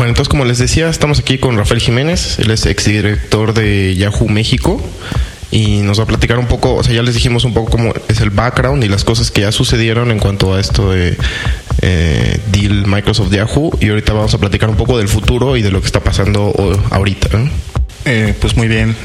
Bueno, 0.00 0.12
entonces 0.12 0.30
como 0.30 0.46
les 0.46 0.56
decía, 0.56 0.88
estamos 0.88 1.18
aquí 1.18 1.36
con 1.36 1.58
Rafael 1.58 1.78
Jiménez, 1.78 2.38
él 2.38 2.50
es 2.50 2.64
exdirector 2.64 3.52
de 3.52 3.94
Yahoo 3.96 4.30
México 4.30 4.82
y 5.50 5.82
nos 5.82 5.98
va 5.98 6.04
a 6.04 6.06
platicar 6.06 6.38
un 6.38 6.46
poco, 6.46 6.76
o 6.76 6.82
sea, 6.82 6.94
ya 6.94 7.02
les 7.02 7.12
dijimos 7.12 7.44
un 7.44 7.52
poco 7.52 7.72
cómo 7.72 7.92
es 8.08 8.22
el 8.22 8.30
background 8.30 8.82
y 8.82 8.88
las 8.88 9.04
cosas 9.04 9.30
que 9.30 9.42
ya 9.42 9.52
sucedieron 9.52 10.10
en 10.10 10.18
cuanto 10.18 10.54
a 10.54 10.60
esto 10.60 10.90
de 10.90 11.18
eh, 11.82 12.40
deal 12.50 12.86
Microsoft 12.86 13.30
Yahoo 13.30 13.76
y 13.78 13.90
ahorita 13.90 14.14
vamos 14.14 14.32
a 14.32 14.38
platicar 14.38 14.70
un 14.70 14.76
poco 14.76 14.96
del 14.96 15.08
futuro 15.08 15.58
y 15.58 15.60
de 15.60 15.70
lo 15.70 15.82
que 15.82 15.86
está 15.86 16.00
pasando 16.00 16.54
ahorita. 16.88 17.28
Eh, 18.06 18.34
pues 18.40 18.56
muy 18.56 18.68
bien. 18.68 18.96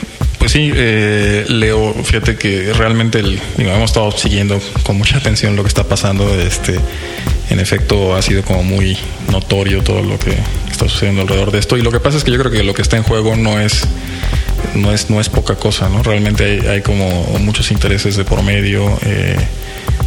Pues 0.45 0.51
sí, 0.51 0.71
eh, 0.75 1.43
Leo, 1.49 1.91
fíjate 2.03 2.36
que 2.36 2.71
realmente 2.73 3.17
el, 3.17 3.41
hemos 3.58 3.89
estado 3.89 4.12
siguiendo 4.12 4.62
con 4.84 4.95
mucha 4.95 5.17
atención 5.17 5.55
lo 5.55 5.63
que 5.63 5.69
está 5.69 5.86
pasando. 5.86 6.39
Este, 6.39 6.79
en 7.49 7.60
efecto, 7.60 8.15
ha 8.15 8.21
sido 8.21 8.43
como 8.43 8.62
muy 8.62 8.95
notorio 9.31 9.81
todo 9.81 10.03
lo 10.03 10.19
que 10.19 10.38
está 10.69 10.88
sucediendo 10.88 11.23
alrededor 11.23 11.49
de 11.49 11.58
esto. 11.58 11.77
Y 11.77 11.81
lo 11.81 11.91
que 11.91 11.99
pasa 11.99 12.19
es 12.19 12.23
que 12.23 12.29
yo 12.29 12.38
creo 12.38 12.51
que 12.51 12.62
lo 12.62 12.75
que 12.75 12.84
está 12.84 12.95
en 12.95 13.01
juego 13.01 13.36
no 13.36 13.60
es 13.60 13.88
no 14.75 14.91
es 14.91 15.10
no 15.10 15.19
es 15.19 15.29
poca 15.29 15.55
cosa, 15.55 15.89
¿no? 15.89 16.03
Realmente 16.03 16.69
hay, 16.69 16.84
como 16.84 17.23
muchos 17.39 17.71
intereses 17.71 18.15
de 18.15 18.23
por 18.23 18.43
medio. 18.43 18.86
Eh, 19.03 19.36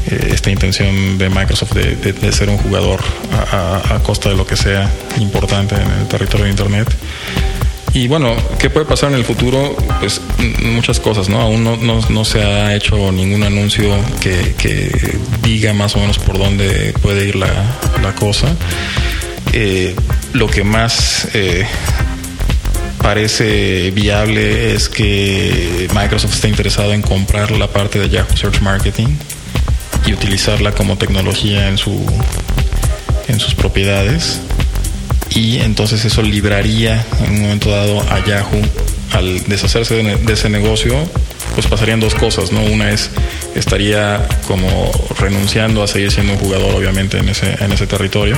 eh, 0.06 0.30
esta 0.32 0.50
intención 0.50 1.18
de 1.18 1.30
Microsoft 1.30 1.72
de, 1.72 2.32
ser 2.32 2.48
un 2.48 2.58
jugador 2.58 3.00
a, 3.32 3.98
costa 4.04 4.28
de 4.28 4.36
lo 4.36 4.46
que 4.46 4.56
sea 4.56 4.88
importante 5.18 5.74
en 5.74 5.90
el 6.00 6.06
territorio 6.06 6.44
de 6.44 6.50
Internet. 6.52 6.88
Y 7.92 8.06
bueno, 8.06 8.36
¿qué 8.58 8.70
puede 8.70 8.86
pasar 8.86 9.10
en 9.10 9.16
el 9.16 9.24
futuro? 9.24 9.74
Pues 10.00 10.20
muchas 10.62 11.00
cosas, 11.00 11.28
¿no? 11.28 11.40
Aún 11.40 11.64
no, 11.64 12.24
se 12.24 12.42
ha 12.42 12.74
hecho 12.74 13.10
ningún 13.12 13.42
anuncio 13.42 13.96
que, 14.20 15.18
diga 15.42 15.72
más 15.72 15.96
o 15.96 16.00
menos 16.00 16.18
por 16.18 16.38
dónde 16.38 16.92
puede 17.00 17.26
ir 17.26 17.36
la, 17.36 17.48
cosa. 18.18 18.48
Eh, 19.52 19.94
lo 20.34 20.46
que 20.48 20.64
más 20.64 21.28
eh, 21.32 21.66
parece 23.02 23.90
viable 23.92 24.74
es 24.74 24.88
que 24.88 25.88
Microsoft 25.94 26.34
está 26.34 26.48
interesado 26.48 26.92
en 26.92 27.02
comprar 27.02 27.50
la 27.52 27.68
parte 27.68 27.98
de 27.98 28.10
Yahoo 28.10 28.36
Search 28.36 28.60
Marketing 28.60 29.08
y 30.06 30.12
utilizarla 30.12 30.72
como 30.72 30.98
tecnología 30.98 31.68
en, 31.68 31.78
su, 31.78 32.04
en 33.28 33.40
sus 33.40 33.54
propiedades 33.54 34.40
y 35.30 35.58
entonces 35.58 36.04
eso 36.04 36.22
libraría 36.22 37.04
en 37.24 37.34
un 37.34 37.42
momento 37.42 37.70
dado 37.70 38.00
a 38.10 38.24
Yahoo 38.24 38.62
al 39.12 39.44
deshacerse 39.44 39.94
de, 40.02 40.32
ese 40.32 40.48
negocio 40.48 40.94
pues 41.54 41.66
pasarían 41.66 41.98
dos 41.98 42.14
cosas, 42.14 42.52
¿no? 42.52 42.62
Una 42.62 42.90
es 42.90 43.10
estaría 43.54 44.26
como 44.46 44.90
renunciando 45.18 45.82
a 45.82 45.88
seguir 45.88 46.10
siendo 46.10 46.34
un 46.34 46.38
jugador 46.38 46.74
obviamente 46.74 47.18
en 47.18 47.28
ese, 47.28 47.56
en 47.62 47.72
ese 47.72 47.86
territorio 47.86 48.36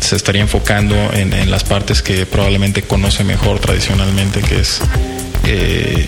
se 0.00 0.16
estaría 0.16 0.42
enfocando 0.42 0.94
en, 1.14 1.50
las 1.50 1.64
partes 1.64 2.02
que 2.02 2.26
probablemente 2.26 2.82
conoce 2.82 3.24
mejor 3.24 3.58
tradicionalmente, 3.58 4.40
que 4.40 4.60
es 4.60 4.80
eh, 5.44 6.06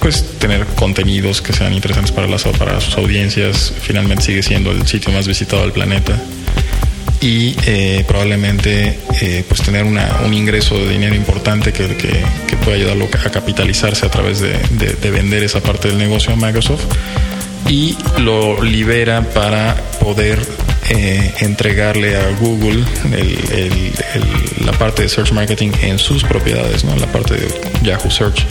pues 0.00 0.24
tener 0.38 0.64
contenidos 0.66 1.42
que 1.42 1.52
sean 1.52 1.74
interesantes 1.74 2.12
para, 2.12 2.26
las, 2.26 2.44
para 2.44 2.80
sus 2.80 2.96
audiencias. 2.96 3.72
Finalmente 3.82 4.24
sigue 4.24 4.42
siendo 4.42 4.70
el 4.70 4.86
sitio 4.86 5.12
más 5.12 5.26
visitado 5.26 5.62
del 5.62 5.72
planeta 5.72 6.18
y 7.22 7.54
eh, 7.66 8.04
probablemente 8.06 8.98
eh, 9.20 9.44
pues 9.46 9.62
tener 9.62 9.84
un 9.84 10.34
ingreso 10.34 10.76
de 10.76 10.88
dinero 10.88 11.14
importante 11.14 11.72
que, 11.72 11.96
que, 11.96 12.56
pueda 12.64 12.76
ayudarlo 12.76 13.06
a 13.06 13.30
capitalizarse 13.30 14.06
a 14.06 14.08
través 14.10 14.40
de, 14.40 15.10
vender 15.10 15.42
esa 15.42 15.60
parte 15.60 15.88
del 15.88 15.98
negocio 15.98 16.32
a 16.32 16.36
Microsoft 16.36 16.84
y 17.68 17.96
lo 18.18 18.62
libera 18.62 19.22
para 19.22 19.76
poder 20.00 20.40
eh, 20.90 21.32
entregarle 21.40 22.16
a 22.16 22.28
Google 22.40 22.84
la 24.64 24.72
parte 24.72 25.02
de 25.02 25.08
Search 25.08 25.32
Marketing 25.32 25.70
en 25.80 25.98
sus 25.98 26.24
propiedades, 26.24 26.84
¿no? 26.84 26.96
la 26.96 27.06
parte 27.06 27.34
de 27.34 27.48
Yahoo 27.82 28.10
Search. 28.10 28.44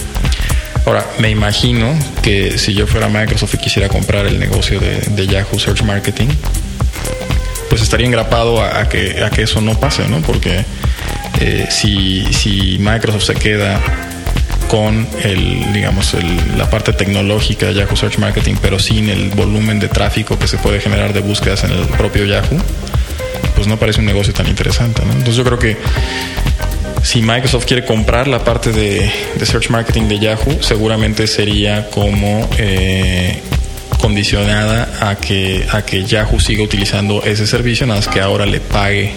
Ahora, 0.85 1.05
me 1.19 1.29
imagino 1.29 1.93
que 2.21 2.57
si 2.57 2.73
yo 2.73 2.87
fuera 2.87 3.07
Microsoft 3.07 3.53
y 3.55 3.57
quisiera 3.57 3.89
comprar 3.89 4.25
el 4.25 4.39
negocio 4.39 4.79
de 4.79 5.27
Yahoo 5.27 5.59
Search 5.59 5.83
Marketing, 5.83 6.29
pues 7.71 7.81
estaría 7.81 8.05
engrapado 8.05 8.61
a, 8.61 8.89
que, 8.89 9.23
a 9.23 9.29
que 9.29 9.43
eso 9.43 9.61
no 9.61 9.79
pase, 9.79 10.05
¿no? 10.09 10.21
Porque 10.21 10.65
eh, 11.39 11.67
si, 11.71 12.25
si 12.33 12.77
Microsoft 12.79 13.23
se 13.23 13.35
queda 13.35 13.79
con 14.67 15.07
el, 15.23 15.71
digamos, 15.71 16.13
la 16.57 16.69
parte 16.69 16.91
tecnológica 16.91 17.67
de 17.67 17.75
Yahoo 17.75 17.95
Search 17.95 18.17
Marketing, 18.17 18.55
pero 18.61 18.77
sin 18.77 19.07
el 19.07 19.29
volumen 19.29 19.79
de 19.79 19.87
tráfico 19.87 20.37
que 20.37 20.49
se 20.49 20.57
puede 20.57 20.81
generar 20.81 21.13
de 21.13 21.21
búsquedas 21.21 21.63
en 21.63 21.71
el 21.71 21.85
propio 21.85 22.25
Yahoo, 22.25 22.57
pues 23.55 23.67
no 23.67 23.79
parece 23.79 24.01
un 24.01 24.05
negocio 24.05 24.33
tan 24.33 24.47
interesante. 24.47 25.05
¿no? 25.05 25.13
Entonces 25.13 25.37
yo 25.37 25.45
creo 25.45 25.57
que 25.57 25.77
si 27.03 27.21
Microsoft 27.21 27.67
quiere 27.67 27.85
comprar 27.85 28.27
la 28.27 28.43
parte 28.43 28.73
de, 28.73 29.09
Search 29.45 29.69
Marketing 29.69 30.09
de 30.09 30.19
Yahoo, 30.19 30.61
seguramente 30.61 31.25
sería 31.25 31.89
como 31.89 32.49
eh, 32.57 33.39
condicionada 34.01 35.09
a 35.09 35.15
que, 35.15 35.65
a 35.71 35.83
que 35.83 36.03
Yahoo 36.03 36.39
siga 36.39 36.63
utilizando 36.63 37.23
ese 37.23 37.45
servicio, 37.45 37.85
nada 37.85 37.99
más 37.99 38.09
que 38.09 38.19
ahora 38.19 38.45
le 38.45 38.59
pague 38.59 39.13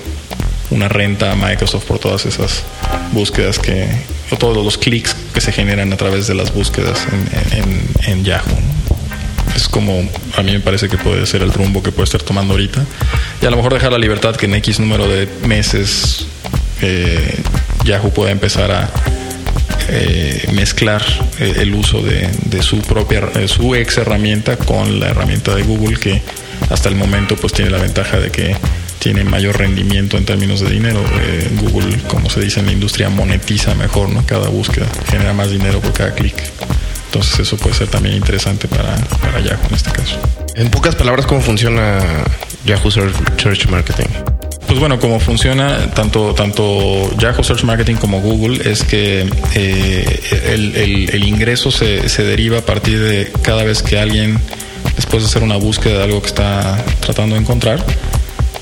una 0.70 0.88
renta 0.88 1.32
a 1.32 1.36
Microsoft 1.36 1.84
por 1.84 1.98
todas 1.98 2.26
esas 2.26 2.62
búsquedas 3.12 3.58
que, 3.58 3.88
o 4.30 4.36
todos 4.36 4.62
los 4.64 4.76
clics 4.76 5.16
que 5.32 5.40
se 5.40 5.52
generan 5.52 5.92
a 5.92 5.96
través 5.96 6.26
de 6.26 6.34
las 6.34 6.52
búsquedas 6.52 7.06
en, 7.52 7.64
en, 8.06 8.24
Yahoo. 8.24 8.58
Es 9.56 9.68
como 9.68 10.08
a 10.36 10.42
mí 10.42 10.52
me 10.52 10.60
parece 10.60 10.88
que 10.88 10.98
puede 10.98 11.26
ser 11.26 11.42
el 11.42 11.52
rumbo 11.52 11.82
que 11.82 11.90
puede 11.90 12.04
estar 12.04 12.22
tomando 12.22 12.54
ahorita. 12.54 12.84
Y 13.40 13.46
a 13.46 13.50
lo 13.50 13.56
mejor 13.56 13.72
dejar 13.72 13.92
la 13.92 13.98
libertad 13.98 14.36
que 14.36 14.46
en 14.46 14.54
X 14.56 14.80
número 14.80 15.08
de 15.08 15.28
meses 15.46 16.26
eh, 16.82 17.40
Yahoo 17.84 18.10
pueda 18.10 18.32
empezar 18.32 18.70
a 18.70 18.90
eh, 19.88 20.48
mezclar 20.52 21.02
eh, 21.38 21.54
el 21.58 21.74
uso 21.74 22.00
de, 22.02 22.30
su 22.62 22.78
propia 22.78 23.22
su 23.48 23.74
ex 23.74 23.98
herramienta 23.98 24.56
con 24.56 25.00
la 25.00 25.08
herramienta 25.08 25.54
de 25.54 25.62
Google 25.62 25.98
que 25.98 26.22
hasta 26.70 26.88
el 26.88 26.94
momento 26.94 27.36
pues 27.36 27.52
tiene 27.52 27.70
la 27.70 27.78
ventaja 27.78 28.18
de 28.18 28.30
que 28.30 28.56
tiene 28.98 29.22
mayor 29.24 29.58
rendimiento 29.58 30.16
en 30.16 30.24
términos 30.24 30.60
de 30.60 30.70
dinero. 30.70 31.04
Eh, 31.20 31.50
Google, 31.60 31.98
como 32.08 32.30
se 32.30 32.40
dice 32.40 32.60
en 32.60 32.66
la 32.66 32.72
industria, 32.72 33.10
monetiza 33.10 33.74
mejor, 33.74 34.08
¿no? 34.08 34.24
Cada 34.24 34.48
búsqueda 34.48 34.86
genera 35.10 35.34
más 35.34 35.50
dinero 35.50 35.80
por 35.80 35.92
cada 35.92 36.14
clic. 36.14 36.34
Entonces 37.06 37.40
eso 37.40 37.58
puede 37.58 37.74
ser 37.74 37.88
también 37.88 38.16
interesante 38.16 38.66
para 38.66 38.96
Yahoo 39.40 39.66
en 39.68 39.74
este 39.74 39.90
caso. 39.92 40.18
En 40.54 40.70
pocas 40.70 40.94
palabras, 40.94 41.26
¿cómo 41.26 41.42
funciona 41.42 42.00
Yahoo 42.64 42.90
Search 42.90 43.66
Marketing? 43.68 44.33
Pues 44.66 44.80
bueno, 44.80 44.98
cómo 44.98 45.20
funciona 45.20 45.90
tanto, 45.90 46.34
tanto 46.34 47.10
Yahoo 47.18 47.44
Search 47.44 47.64
Marketing 47.64 47.96
como 47.96 48.20
Google 48.20 48.70
es 48.70 48.82
que 48.82 49.28
eh, 49.54 50.20
el, 50.46 50.74
el, 51.12 51.24
ingreso 51.28 51.70
se, 51.70 52.08
se 52.08 52.24
deriva 52.24 52.58
a 52.58 52.62
partir 52.62 53.00
de 53.00 53.30
cada 53.42 53.62
vez 53.62 53.82
que 53.82 53.98
alguien, 53.98 54.38
después 54.96 55.22
de 55.22 55.28
hacer 55.28 55.42
una 55.42 55.56
búsqueda 55.56 55.98
de 55.98 56.04
algo 56.04 56.20
que 56.20 56.28
está 56.28 56.82
tratando 57.00 57.34
de 57.34 57.42
encontrar, 57.42 57.84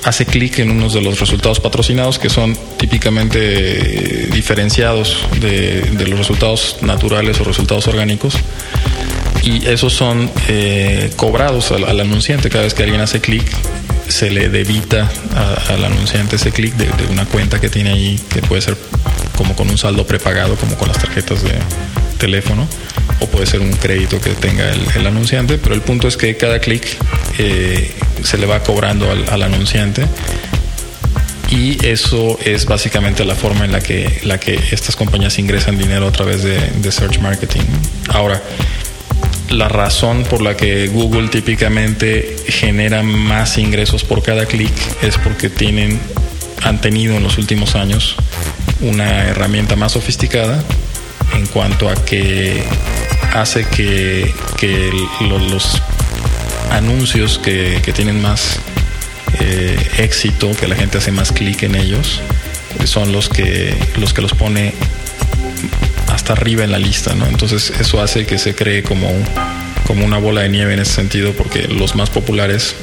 hace 0.03 0.25
clic 0.25 0.59
en 0.59 0.71
unos 0.71 0.93
de 0.93 1.01
los 1.01 1.19
resultados 1.19 1.59
patrocinados 1.59 2.19
que 2.19 2.29
son 2.29 2.57
típicamente 2.77 4.27
diferenciados 4.33 5.25
de, 5.39 6.05
los 6.07 6.19
resultados 6.19 6.77
naturales 6.81 7.39
o 7.39 7.43
resultados 7.43 7.87
orgánicos. 7.87 8.35
Y 9.43 9.65
esos 9.67 9.93
son 9.93 10.31
eh, 10.47 11.11
cobrados 11.15 11.71
al, 11.71 11.99
anunciante. 11.99 12.49
Cada 12.49 12.63
vez 12.63 12.73
que 12.73 12.83
alguien 12.83 13.01
hace 13.01 13.19
clic 13.19 13.43
se 14.07 14.29
le 14.29 14.49
debita 14.49 15.09
al 15.69 15.85
anunciante 15.85 16.35
ese 16.35 16.51
clic 16.51 16.75
de, 16.75 16.87
una 17.11 17.25
cuenta 17.25 17.59
que 17.59 17.69
tiene 17.69 17.91
ahí 17.91 18.19
que 18.29 18.41
puede 18.41 18.61
ser 18.61 18.77
como 19.35 19.55
con 19.55 19.69
un 19.69 19.77
saldo 19.77 20.05
prepagado 20.05 20.55
como 20.55 20.77
con 20.77 20.87
las 20.87 20.97
tarjetas 20.97 21.43
de 21.43 21.53
teléfono 22.17 22.67
o 23.19 23.27
puede 23.27 23.45
ser 23.45 23.61
un 23.61 23.71
crédito 23.73 24.19
que 24.19 24.31
tenga 24.31 24.69
el, 24.71 25.07
anunciante, 25.07 25.57
pero 25.57 25.75
el 25.75 25.81
punto 25.81 26.07
es 26.07 26.17
que 26.17 26.35
cada 26.37 26.59
clic 26.59 26.83
eh, 27.37 27.91
se 28.23 28.37
le 28.37 28.45
va 28.45 28.61
cobrando 28.61 29.09
al, 29.11 29.41
anunciante 29.41 30.05
y 31.49 31.85
eso 31.85 32.39
es 32.43 32.65
básicamente 32.65 33.25
la 33.25 33.35
forma 33.35 33.65
en 33.65 33.71
la 33.71 33.81
que, 33.81 34.21
la 34.23 34.39
que 34.39 34.59
estas 34.71 34.95
compañías 34.95 35.37
ingresan 35.37 35.77
dinero 35.77 36.07
a 36.07 36.11
través 36.11 36.43
de, 36.43 36.57
de 36.57 36.91
search 36.91 37.19
marketing. 37.19 37.61
Ahora, 38.09 38.41
la 39.49 39.67
razón 39.67 40.23
por 40.23 40.41
la 40.41 40.55
que 40.55 40.87
Google 40.87 41.27
típicamente 41.29 42.35
genera 42.47 43.03
más 43.03 43.57
ingresos 43.57 44.03
por 44.03 44.23
cada 44.23 44.45
clic 44.45 44.71
es 45.01 45.17
porque 45.17 45.49
tienen, 45.49 45.99
han 46.63 46.81
tenido 46.81 47.15
en 47.15 47.23
los 47.23 47.37
últimos 47.37 47.75
años 47.75 48.15
una 48.81 49.27
herramienta 49.27 49.75
más 49.75 49.93
sofisticada 49.93 50.63
en 51.33 51.45
cuanto 51.47 51.89
a 51.89 51.95
que 51.95 52.63
hace 53.33 53.65
que, 53.65 54.31
los, 55.21 55.81
anuncios 56.71 57.39
que, 57.39 57.79
tienen 57.93 58.21
más 58.21 58.59
eh, 59.39 59.77
éxito, 59.97 60.51
que 60.59 60.67
la 60.67 60.75
gente 60.75 60.97
hace 60.97 61.11
más 61.11 61.31
clic 61.31 61.63
en 61.63 61.75
ellos, 61.75 62.21
son 62.85 63.11
los 63.11 63.29
que 63.29 63.75
los 63.97 64.13
que 64.13 64.21
los 64.21 64.33
pone 64.33 64.73
hasta 66.13 66.33
arriba 66.33 66.63
en 66.63 66.71
la 66.71 66.79
lista, 66.79 67.15
¿no? 67.15 67.25
Entonces 67.25 67.73
eso 67.79 68.01
hace 68.01 68.25
que 68.25 68.37
se 68.37 68.55
cree 68.55 68.83
como, 68.83 69.09
como 69.87 70.05
una 70.05 70.17
bola 70.17 70.41
de 70.41 70.49
nieve 70.49 70.73
en 70.73 70.79
ese 70.79 70.93
sentido, 70.93 71.33
porque 71.33 71.67
los 71.67 71.95
más 71.95 72.09
populares 72.09 72.75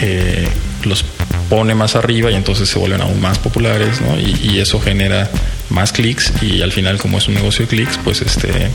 eh, 0.00 0.48
los 0.84 1.04
pone 1.48 1.74
más 1.74 1.96
arriba 1.96 2.30
y 2.30 2.34
entonces 2.34 2.68
se 2.68 2.78
vuelven 2.78 3.00
aún 3.00 3.20
más 3.20 3.38
populares, 3.38 4.00
¿no? 4.00 4.18
Y, 4.18 4.58
eso 4.60 4.80
genera 4.80 5.30
más 5.68 5.92
clics 5.92 6.32
y 6.40 6.62
al 6.62 6.72
final 6.72 6.96
como 6.96 7.18
es 7.18 7.28
un 7.28 7.34
negocio 7.34 7.66
de 7.66 7.68
clics, 7.68 7.98
pues 8.02 8.22
este 8.22 8.48
eh, 8.48 8.70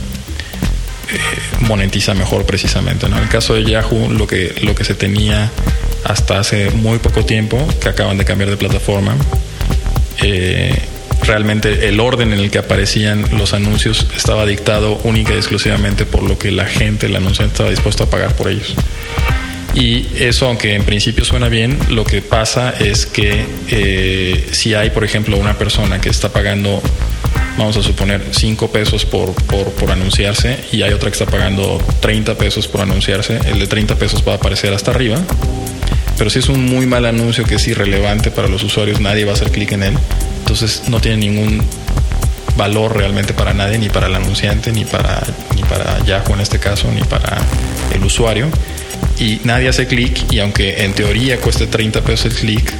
monetiza 1.62 2.14
mejor 2.14 2.46
precisamente. 2.46 3.06
En 3.06 3.14
el 3.14 3.30
caso 3.30 3.56
de 3.56 3.64
Yahoo, 3.64 4.10
lo 4.12 4.28
que, 4.28 4.54
lo 4.62 4.76
que 4.76 4.84
se 4.84 4.94
tenía 4.94 5.50
hasta 6.04 6.40
hace 6.40 6.70
muy 6.72 7.00
poco 7.00 7.26
tiempo, 7.26 7.66
que 7.82 7.90
acaban 7.90 8.18
de 8.18 8.26
cambiar 8.26 8.50
de 8.50 8.58
plataforma, 8.58 9.16
eh, 10.22 10.78
realmente 11.24 11.88
el 11.88 12.00
orden 12.00 12.34
en 12.34 12.40
el 12.40 12.52
que 12.52 12.60
aparecían 12.60 13.26
los 13.38 13.54
anuncios 13.54 14.08
estaba 14.16 14.46
dictado 14.46 15.00
única 15.04 15.34
y 15.34 15.38
exclusivamente 15.38 16.06
por 16.06 16.24
lo 16.24 16.38
que 16.38 16.52
la 16.52 16.66
gente, 16.66 17.08
el 17.08 17.16
anunciante 17.16 17.54
estaba 17.54 17.70
dispuesto 17.70 18.06
a 18.06 18.10
pagar 18.10 18.36
por 18.36 18.50
ellos. 18.50 18.76
Y 19.76 20.08
eso, 20.18 20.48
aunque 20.48 20.74
en 20.76 20.84
principio 20.84 21.24
suena 21.24 21.48
bien, 21.48 21.78
lo 21.90 22.04
que 22.04 22.22
pasa 22.22 22.74
es 22.80 23.06
que 23.06 23.46
eh, 23.70 24.48
si 24.52 24.74
hay, 24.74 24.90
por 24.90 25.04
ejemplo, 25.04 25.38
una 25.38 25.58
persona 25.58 26.02
que 26.02 26.10
está 26.10 26.30
pagando, 26.30 26.82
vamos 27.58 27.78
a 27.78 27.84
suponer, 27.84 28.22
5 28.32 28.72
pesos 28.72 29.06
por, 29.06 29.34
por, 29.34 29.92
anunciarse 29.92 30.58
y 30.72 30.82
hay 30.82 30.92
otra 30.92 31.10
que 31.12 31.18
está 31.22 31.32
pagando 31.32 31.78
30 32.00 32.36
pesos 32.38 32.68
por 32.68 32.82
anunciarse, 32.82 33.40
el 33.48 33.60
de 33.60 33.68
30 33.68 33.96
pesos 33.96 34.24
va 34.28 34.34
a 34.34 34.36
aparecer 34.36 34.74
hasta 34.74 34.92
arriba. 34.92 35.18
Pero 36.18 36.30
si 36.30 36.40
es 36.40 36.50
un 36.50 36.66
muy 36.66 36.86
mal 36.86 37.06
anuncio 37.06 37.46
que 37.46 37.56
es 37.56 37.68
irrelevante 37.68 38.32
para 38.32 38.50
los 38.50 38.64
usuarios, 38.64 39.00
nadie 39.00 39.24
va 39.24 39.32
a 39.32 39.36
hacer 39.36 39.52
clic 39.52 39.72
en 39.72 39.84
él. 39.84 39.94
Entonces 40.50 40.90
no 40.90 41.00
tiene 41.00 41.18
ningún 41.18 41.62
valor 42.58 42.98
realmente 42.98 43.34
para 43.34 43.54
nadie, 43.54 43.78
ni 43.78 43.90
para 43.90 44.08
el 44.08 44.16
anunciante, 44.16 44.72
ni 44.72 44.84
para, 44.84 45.22
ni 45.56 45.62
para 45.62 46.04
Yahoo 46.04 46.34
en 46.34 46.42
este 46.42 46.60
caso, 46.60 46.92
ni 46.92 47.02
para 47.02 47.38
el 47.94 48.04
usuario 48.04 48.50
y 49.20 49.42
nadie 49.44 49.68
hace 49.68 49.86
clic 49.86 50.32
y 50.32 50.40
aunque 50.40 50.86
en 50.86 50.94
teoría 50.94 51.40
cueste 51.40 51.68
30 51.68 52.02
pesos 52.02 52.26
el 52.28 52.34
clic, 52.34 52.74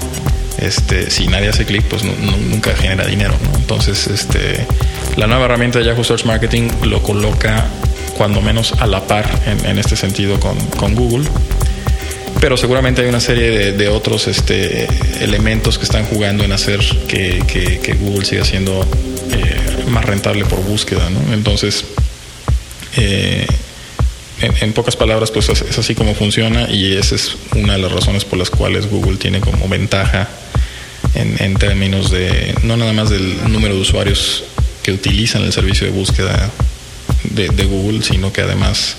este, 0.58 1.10
si 1.10 1.28
nadie 1.28 1.50
hace 1.50 1.66
clic, 1.66 1.84
pues 1.84 2.04
nunca 2.04 2.76
genera 2.76 3.06
dinero. 3.06 3.34
Entonces, 3.56 4.08
este, 4.08 4.66
la 5.18 5.28
nueva 5.28 5.46
herramienta 5.46 5.80
de 5.80 5.86
Yahoo 5.86 6.04
Search 6.04 6.26
Marketing 6.26 6.70
lo 6.84 7.04
coloca 7.04 7.66
cuando 8.18 8.42
menos 8.42 8.74
a 8.80 8.88
la 8.88 9.06
par 9.06 9.30
en, 9.46 9.80
este 9.80 9.96
sentido 9.96 10.40
con, 10.40 10.96
Google. 10.96 11.28
Pero 12.40 12.56
seguramente 12.56 13.02
hay 13.02 13.10
una 13.10 13.20
serie 13.20 13.74
de, 13.74 13.88
otros 13.90 14.28
este, 14.28 14.88
elementos 15.22 15.78
que 15.78 15.84
están 15.84 16.06
jugando 16.06 16.44
en 16.44 16.52
hacer 16.52 16.80
que, 17.08 17.98
Google 18.00 18.26
siga 18.26 18.46
siendo 18.46 18.88
eh, 19.32 19.86
más 19.90 20.06
rentable 20.06 20.46
por 20.46 20.64
búsqueda. 20.64 21.10
Entonces, 21.34 21.84
eh, 22.98 23.46
en, 24.42 24.74
pocas 24.74 24.96
palabras, 24.96 25.32
pues 25.32 25.50
es, 25.50 25.78
así 25.78 25.96
como 25.96 26.16
funciona 26.16 26.70
y 26.70 26.96
esa 26.96 27.16
es 27.16 27.36
una 27.56 27.74
de 27.74 27.80
las 27.80 27.92
razones 27.92 28.24
por 28.24 28.40
las 28.40 28.50
cuales 28.50 28.90
Google 28.90 29.18
tiene 29.18 29.42
como 29.42 29.68
ventaja 29.68 30.30
en, 31.16 31.56
términos 31.56 32.12
de 32.12 32.56
no 32.64 32.78
nada 32.78 32.94
más 32.94 33.10
del 33.10 33.52
número 33.52 33.76
de 33.76 33.82
usuarios 33.82 34.44
que 34.84 34.92
utilizan 34.92 35.44
el 35.44 35.52
servicio 35.52 35.88
de 35.88 35.92
búsqueda 35.94 36.50
de, 37.24 37.66
Google, 37.66 38.02
sino 38.02 38.32
que 38.32 38.42
además 38.42 38.96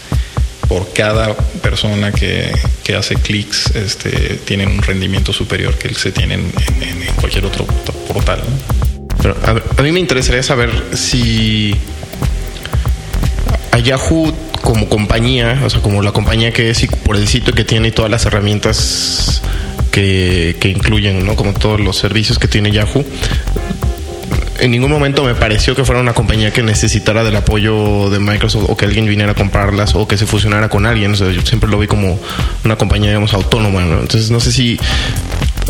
por 0.70 0.92
cada 0.92 1.34
persona 1.34 2.12
que, 2.12 2.54
hace 2.96 3.14
clics 3.14 3.70
este, 3.76 4.40
tienen 4.44 4.68
un 4.68 4.82
rendimiento 4.82 5.32
superior 5.32 5.76
que 5.78 5.94
se 5.94 6.10
tiene 6.10 6.34
en, 6.34 6.52
cualquier 7.20 7.44
otro 7.44 7.64
portal. 8.08 8.40
Pero 9.22 9.36
a, 9.44 9.50
a, 9.50 9.82
mí 9.82 9.92
me 9.92 10.00
interesaría 10.00 10.42
saber 10.42 10.70
si 10.94 11.76
a 13.70 13.78
Yahoo 13.78 14.32
como 14.62 14.88
compañía, 14.88 15.60
o 15.64 15.70
sea, 15.70 15.80
como 15.82 16.02
la 16.02 16.12
compañía 16.12 16.52
que 16.52 16.70
es 16.70 16.82
y 16.82 16.86
por 16.86 17.16
el 17.16 17.26
sitio 17.26 17.52
que 17.52 17.64
tiene 17.64 17.88
y 17.88 17.90
todas 17.90 18.10
las 18.10 18.26
herramientas 18.26 19.42
que, 19.90 20.56
incluyen, 20.64 21.26
¿no? 21.26 21.36
Como 21.36 21.52
todos 21.52 21.80
los 21.80 21.96
servicios 21.96 22.38
que 22.38 22.48
tiene 22.48 22.70
Yahoo. 22.70 23.04
En 24.60 24.70
ningún 24.70 24.90
momento 24.90 25.24
me 25.24 25.34
pareció 25.34 25.74
que 25.74 25.84
fuera 25.84 26.00
una 26.00 26.12
compañía 26.12 26.52
que 26.52 26.62
necesitara 26.62 27.24
del 27.24 27.34
apoyo 27.36 28.10
de 28.10 28.18
Microsoft 28.18 28.66
o 28.68 28.76
que 28.76 28.84
alguien 28.84 29.06
viniera 29.06 29.32
a 29.32 29.34
comprarlas 29.34 29.94
o 29.94 30.06
que 30.06 30.18
se 30.18 30.26
fusionara 30.26 30.68
con 30.68 30.84
alguien. 30.84 31.12
O 31.12 31.16
sea, 31.16 31.30
yo 31.30 31.40
siempre 31.42 31.70
lo 31.70 31.78
vi 31.78 31.86
como 31.86 32.18
una 32.64 32.76
compañía, 32.76 33.08
digamos, 33.08 33.32
autónoma. 33.32 33.82
Entonces, 33.82 34.30
no 34.30 34.38
sé 34.38 34.52
si 34.52 34.78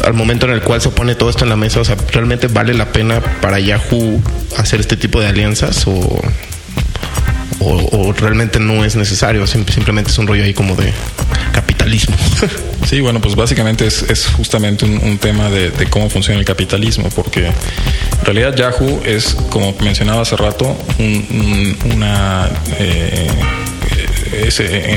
al 0.05 0.15
momento 0.15 0.47
en 0.47 0.53
el 0.53 0.63
cual 0.63 0.81
se 0.81 0.89
pone 0.91 1.15
todo 1.15 1.31
esto 1.31 1.45
en 1.45 1.51
la 1.51 1.57
mesa, 1.57 1.81
o 1.81 1.85
sea, 1.85 1.97
realmente 2.13 2.49
vale 2.49 2.75
la 2.75 2.93
pena 2.93 3.21
para 3.41 3.61
Yahoo 3.61 4.21
hacer 4.57 4.81
este 4.81 4.97
tipo 4.97 5.21
de 5.21 5.29
alianzas 5.29 5.87
o 5.87 6.21
o, 7.61 8.13
realmente 8.13 8.59
no 8.59 8.85
es 8.85 8.97
necesario, 8.97 9.47
simplemente 9.47 10.11
es 10.11 10.19
un 10.19 10.27
rollo 10.27 10.45
ahí 10.45 10.55
como 10.55 10.75
de 10.77 10.93
Sí, 12.87 13.01
bueno, 13.01 13.21
pues 13.21 13.37
básicamente 13.37 13.87
es, 13.87 14.27
justamente 14.37 14.85
un, 14.85 15.19
tema 15.19 15.51
de, 15.51 15.71
cómo 15.91 16.09
funciona 16.09 16.41
el 16.41 16.47
capitalismo, 16.47 17.09
porque 17.15 17.47
en 17.47 18.25
realidad 18.25 18.57
Yahoo 18.57 19.03
es, 19.05 19.37
como 19.51 19.75
mencionaba 19.81 20.23
hace 20.23 20.37
rato, 20.37 20.77
una, 21.85 22.51
eh, 22.79 23.29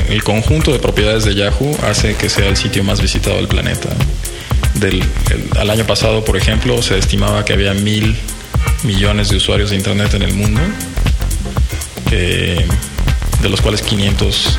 el 0.08 0.24
conjunto 0.24 0.72
de 0.72 0.78
propiedades 0.78 1.24
de 1.24 1.34
Yahoo 1.34 1.76
hace 1.84 2.16
que 2.16 2.28
sea 2.28 2.48
el 2.48 2.56
sitio 2.56 2.82
más 2.82 3.00
visitado 3.00 3.36
del 3.36 3.48
planeta. 3.48 3.90
Del, 4.74 5.04
al 5.56 5.70
año 5.70 5.84
pasado, 5.86 6.24
por 6.24 6.36
ejemplo, 6.36 6.82
se 6.82 6.98
estimaba 6.98 7.44
que 7.44 7.52
había 7.52 7.74
mil 7.74 8.16
millones 8.82 9.28
de 9.28 9.36
usuarios 9.36 9.70
de 9.70 9.76
Internet 9.76 10.14
en 10.14 10.22
el 10.22 10.34
mundo, 10.34 10.60
de 12.10 12.66
los 13.48 13.60
cuales 13.60 13.82
500, 13.82 14.58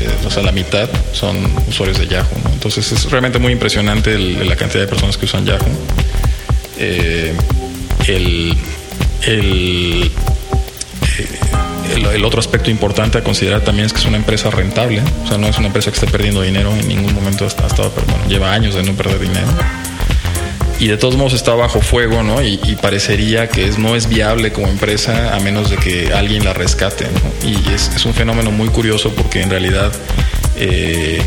eh, 0.00 0.08
o 0.26 0.30
sea, 0.30 0.42
la 0.42 0.52
mitad 0.52 0.88
son 1.12 1.36
usuarios 1.68 1.98
de 1.98 2.06
Yahoo. 2.06 2.28
Entonces 2.52 2.90
es 2.92 3.10
realmente 3.10 3.38
muy 3.38 3.52
impresionante 3.52 4.18
la 4.18 4.56
cantidad 4.56 4.82
de 4.82 4.88
personas 4.88 5.16
que 5.16 5.26
usan 5.26 5.44
Yahoo. 5.44 5.66
Eh, 6.78 7.34
el, 8.06 8.56
el, 9.26 10.10
el, 12.14 12.24
otro 12.24 12.40
aspecto 12.40 12.70
importante 12.70 13.18
a 13.18 13.24
considerar 13.24 13.62
también 13.62 13.86
es 13.86 13.92
que 13.92 13.98
es 13.98 14.06
una 14.06 14.16
empresa 14.16 14.50
rentable, 14.50 15.02
o 15.24 15.26
sea, 15.26 15.38
no 15.38 15.48
es 15.48 15.58
una 15.58 15.66
empresa 15.66 15.90
que 15.90 15.96
esté 15.96 16.06
perdiendo 16.06 16.42
dinero 16.42 16.72
en 16.72 16.86
ningún 16.86 17.14
momento, 17.14 17.44
hasta, 17.46 17.66
hasta 17.66 17.82
bueno, 17.88 18.26
lleva 18.28 18.52
años 18.52 18.74
de 18.74 18.82
no 18.82 18.92
perder 18.92 19.18
dinero. 19.20 19.46
Y 20.80 20.86
de 20.86 20.96
todos 20.96 21.16
modos 21.16 21.34
está 21.34 21.54
bajo 21.54 21.80
fuego, 21.80 22.22
¿no? 22.22 22.42
Y, 22.42 22.56
parecería 22.80 23.48
que 23.48 23.66
es, 23.66 23.78
no 23.78 23.96
es 23.96 24.08
viable 24.08 24.52
como 24.52 24.68
empresa 24.68 25.34
a 25.34 25.40
menos 25.40 25.70
de 25.70 25.76
que 25.76 26.12
alguien 26.12 26.44
la 26.44 26.52
rescate, 26.52 27.06
¿no? 27.06 27.48
Y 27.48 27.72
es, 27.72 28.04
un 28.04 28.14
fenómeno 28.14 28.52
muy 28.52 28.68
curioso 28.68 29.12
porque 29.14 29.42
en 29.42 29.50
realidad 29.50 29.92
eh, 30.56 31.20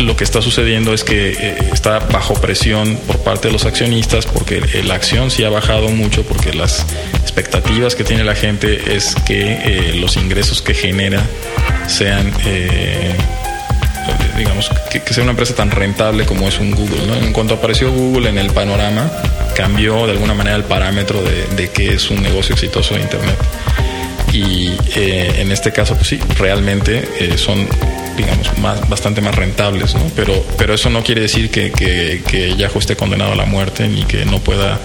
lo 0.00 0.16
que 0.16 0.24
está 0.24 0.42
sucediendo 0.42 0.92
es 0.92 1.04
que 1.04 1.30
eh, 1.30 1.56
está 1.72 2.00
bajo 2.00 2.34
presión 2.34 2.96
por 3.06 3.18
parte 3.20 3.48
de 3.48 3.52
los 3.52 3.64
accionistas 3.64 4.26
porque 4.26 4.60
la 4.84 4.94
acción 4.94 5.30
sí 5.30 5.44
ha 5.44 5.50
bajado 5.50 5.88
mucho 5.88 6.24
porque 6.24 6.52
las 6.52 6.84
expectativas 7.22 7.94
que 7.94 8.02
tiene 8.02 8.24
la 8.24 8.34
gente 8.34 8.96
es 8.96 9.14
que 9.26 9.60
eh, 9.64 9.94
los 9.94 10.16
ingresos 10.16 10.60
que 10.60 10.74
genera 10.74 11.22
sean 11.86 12.32
digamos 14.36 14.70
que, 14.90 15.00
sea 15.12 15.22
una 15.22 15.32
empresa 15.32 15.54
tan 15.54 15.70
rentable 15.70 16.26
como 16.26 16.48
es 16.48 16.58
un 16.58 16.72
Google 16.72 17.18
en 17.24 17.32
cuanto 17.32 17.54
apareció 17.54 17.90
Google 17.90 18.28
en 18.28 18.38
el 18.38 18.50
panorama 18.50 19.10
cambió 19.54 20.06
de 20.06 20.12
alguna 20.12 20.34
manera 20.34 20.56
el 20.56 20.64
parámetro 20.64 21.22
de, 21.22 21.46
de 21.56 21.70
qué 21.70 21.94
es 21.94 22.10
un 22.10 22.22
negocio 22.22 22.54
exitoso 22.54 22.94
de 22.94 23.00
internet 23.00 23.36
y 24.32 24.70
en 24.94 25.50
este 25.50 25.72
caso 25.72 25.94
pues 25.94 26.08
sí 26.08 26.20
realmente 26.36 27.36
son 27.38 27.66
digamos, 28.16 28.58
más, 28.58 28.88
bastante 28.88 29.20
más 29.20 29.34
rentables, 29.34 29.94
¿no? 29.94 30.10
Pero, 30.16 30.44
pero 30.56 30.74
eso 30.74 30.90
no 30.90 31.02
quiere 31.02 31.20
decir 31.20 31.50
que, 31.50 31.70
que, 31.70 32.56
Yahoo 32.56 32.78
esté 32.78 32.96
condenado 32.96 33.32
a 33.32 33.36
la 33.36 33.44
muerte 33.44 33.88
ni 33.88 34.04
que 34.04 34.24
no 34.24 34.40
pueda 34.40 34.80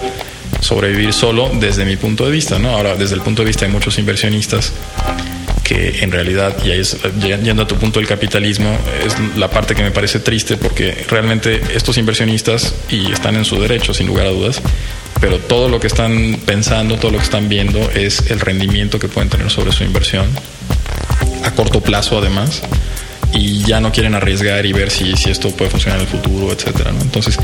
sobrevivir 0.60 1.12
solo 1.12 1.50
desde 1.54 1.84
mi 1.84 1.96
punto 1.96 2.26
de 2.26 2.30
vista, 2.30 2.58
¿no? 2.58 2.70
Ahora, 2.70 2.94
desde 2.94 3.14
el 3.14 3.22
punto 3.22 3.42
de 3.42 3.48
vista 3.48 3.64
de 3.64 3.72
muchos 3.72 3.98
inversionistas 3.98 4.72
que 5.62 6.00
en 6.02 6.12
realidad, 6.12 6.56
y 6.64 6.70
ahí 6.70 6.80
es, 6.80 6.96
yendo 7.20 7.62
a 7.62 7.66
tu 7.66 7.76
punto 7.76 8.00
del 8.00 8.08
capitalismo, 8.08 8.76
es 9.04 9.14
la 9.36 9.50
parte 9.50 9.74
que 9.74 9.82
me 9.82 9.90
parece 9.90 10.20
triste 10.20 10.56
porque 10.56 11.04
realmente 11.08 11.60
estos 11.74 11.98
inversionistas, 11.98 12.74
y 12.88 13.12
están 13.12 13.36
en 13.36 13.44
su 13.44 13.60
derecho, 13.60 13.94
sin 13.94 14.06
lugar 14.06 14.26
a 14.26 14.30
dudas, 14.30 14.60
pero 15.20 15.38
todo 15.38 15.68
lo 15.68 15.78
que 15.78 15.86
están 15.86 16.40
pensando, 16.44 16.96
todo 16.96 17.12
lo 17.12 17.18
que 17.18 17.24
están 17.24 17.48
viendo 17.48 17.90
es 17.90 18.30
el 18.30 18.40
rendimiento 18.40 18.98
que 18.98 19.08
pueden 19.08 19.30
tener 19.30 19.50
sobre 19.50 19.72
su 19.72 19.84
inversión, 19.84 20.26
a 21.44 21.50
corto 21.52 21.80
plazo 21.80 22.18
además, 22.18 22.62
y 23.32 23.64
ya 23.64 23.80
no 23.80 23.92
quieren 23.92 24.14
arriesgar 24.14 24.64
y 24.66 24.72
ver 24.72 24.90
si, 24.90 25.16
si 25.16 25.30
esto 25.30 25.50
puede 25.50 25.70
funcionar 25.70 26.00
en 26.00 26.06
el 26.06 26.10
futuro, 26.10 26.52
etcétera. 26.52 26.92
Entonces, 27.00 27.38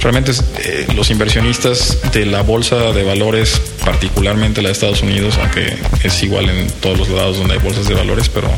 realmente 0.00 0.32
eh, 0.58 0.86
los 0.94 1.10
inversionistas 1.10 1.98
de 2.12 2.26
la 2.26 2.42
bolsa 2.42 2.92
de 2.92 3.02
valores, 3.02 3.60
particularmente 3.84 4.62
la 4.62 4.68
de 4.68 4.72
Estados 4.72 5.02
Unidos, 5.02 5.38
aunque 5.40 5.76
es 6.02 6.22
igual 6.22 6.48
en 6.48 6.68
todos 6.80 6.98
los 6.98 7.08
lados 7.08 7.38
donde 7.38 7.54
hay 7.54 7.60
bolsas 7.60 7.88
de 7.88 7.94
valores, 7.94 8.28
pero 8.28 8.48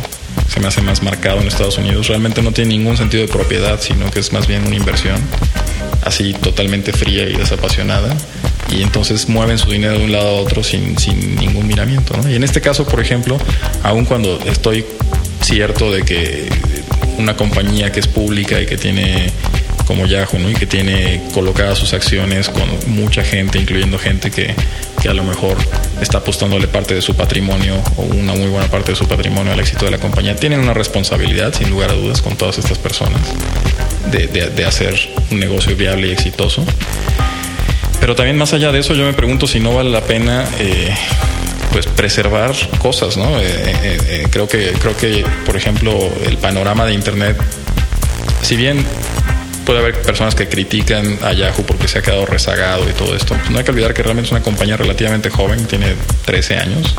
se 0.48 0.60
me 0.60 0.68
hace 0.68 0.80
más 0.80 1.02
marcado 1.02 1.40
en 1.40 1.48
Estados 1.48 1.78
Unidos, 1.78 2.06
realmente 2.08 2.40
no 2.42 2.52
tiene 2.52 2.76
ningún 2.76 2.96
sentido 2.96 3.26
de 3.26 3.32
propiedad, 3.32 3.80
sino 3.80 4.10
que 4.10 4.20
es 4.20 4.32
más 4.32 4.46
bien 4.46 4.66
una 4.66 4.76
inversión 4.76 5.16
así 6.04 6.34
totalmente 6.34 6.92
fría 6.92 7.28
y 7.28 7.34
desapasionada 7.34 8.16
y 8.70 8.82
entonces 8.82 9.28
mueven 9.28 9.58
su 9.58 9.70
dinero 9.70 9.98
de 9.98 10.04
un 10.04 10.12
lado 10.12 10.28
a 10.28 10.40
otro 10.40 10.62
sin, 10.62 10.98
sin 10.98 11.36
ningún 11.36 11.66
miramiento. 11.66 12.14
Y 12.28 12.34
en 12.34 12.44
este 12.44 12.60
caso, 12.60 12.86
por 12.86 13.00
ejemplo, 13.00 13.38
aun 13.82 14.04
cuando 14.04 14.38
estoy 14.44 14.84
cierto 15.46 15.92
de 15.92 16.02
que 16.02 16.48
una 17.18 17.36
compañía 17.36 17.92
que 17.92 18.00
es 18.00 18.08
pública 18.08 18.60
y 18.60 18.66
que 18.66 18.76
tiene 18.76 19.30
como 19.86 20.04
Yahoo, 20.06 20.40
¿no? 20.40 20.50
Y 20.50 20.54
que 20.54 20.66
tiene 20.66 21.22
colocadas 21.32 21.78
sus 21.78 21.94
acciones 21.94 22.48
con 22.48 22.64
mucha 22.88 23.22
gente, 23.22 23.58
incluyendo 23.58 23.96
gente 23.98 24.32
que, 24.32 24.52
que, 25.00 25.08
a 25.08 25.14
lo 25.14 25.22
mejor 25.22 25.56
está 26.00 26.18
apostándole 26.18 26.66
parte 26.66 26.94
de 26.94 27.00
su 27.00 27.14
patrimonio 27.14 27.76
o 27.96 28.02
una 28.02 28.34
muy 28.34 28.48
buena 28.48 28.68
parte 28.68 28.90
de 28.90 28.96
su 28.96 29.06
patrimonio 29.06 29.52
al 29.52 29.60
éxito 29.60 29.84
de 29.84 29.92
la 29.92 29.98
compañía. 29.98 30.34
Tienen 30.34 30.58
una 30.58 30.74
responsabilidad, 30.74 31.54
sin 31.54 31.70
lugar 31.70 31.90
a 31.90 31.94
dudas, 31.94 32.20
con 32.20 32.36
todas 32.36 32.58
estas 32.58 32.78
personas 32.78 33.20
de, 34.10 34.26
de, 34.26 34.64
hacer 34.64 34.98
un 35.30 35.38
negocio 35.38 35.76
viable 35.76 36.08
y 36.08 36.10
exitoso. 36.10 36.64
Pero 38.00 38.16
también 38.16 38.36
más 38.36 38.52
allá 38.52 38.72
de 38.72 38.80
eso, 38.80 38.94
yo 38.94 39.04
me 39.04 39.12
pregunto 39.12 39.46
si 39.46 39.60
no 39.60 39.72
vale 39.72 39.90
la 39.90 40.00
pena 40.00 40.44
eh, 40.58 40.92
pues 41.76 41.88
preservar 41.88 42.54
cosas, 42.78 43.18
¿no? 43.18 43.38
Eh, 43.38 43.44
eh, 43.44 43.98
eh, 44.08 44.26
creo 44.30 44.48
que 44.48 44.72
creo 44.80 44.96
que 44.96 45.26
por 45.44 45.58
ejemplo 45.58 45.92
el 46.24 46.38
panorama 46.38 46.86
de 46.86 46.94
internet, 46.94 47.36
si 48.40 48.56
bien 48.56 48.82
puede 49.66 49.80
haber 49.80 50.00
personas 50.00 50.34
que 50.34 50.48
critican 50.48 51.18
a 51.22 51.34
Yahoo 51.34 51.66
porque 51.66 51.86
se 51.86 51.98
ha 51.98 52.02
quedado 52.02 52.24
rezagado 52.24 52.88
y 52.88 52.94
todo 52.94 53.14
esto, 53.14 53.34
pues 53.34 53.50
no 53.50 53.58
hay 53.58 53.64
que 53.64 53.72
olvidar 53.72 53.92
que 53.92 54.02
realmente 54.02 54.28
es 54.28 54.32
una 54.32 54.40
compañía 54.40 54.78
relativamente 54.78 55.28
joven, 55.28 55.66
tiene 55.66 55.88
13 56.24 56.56
años 56.56 56.94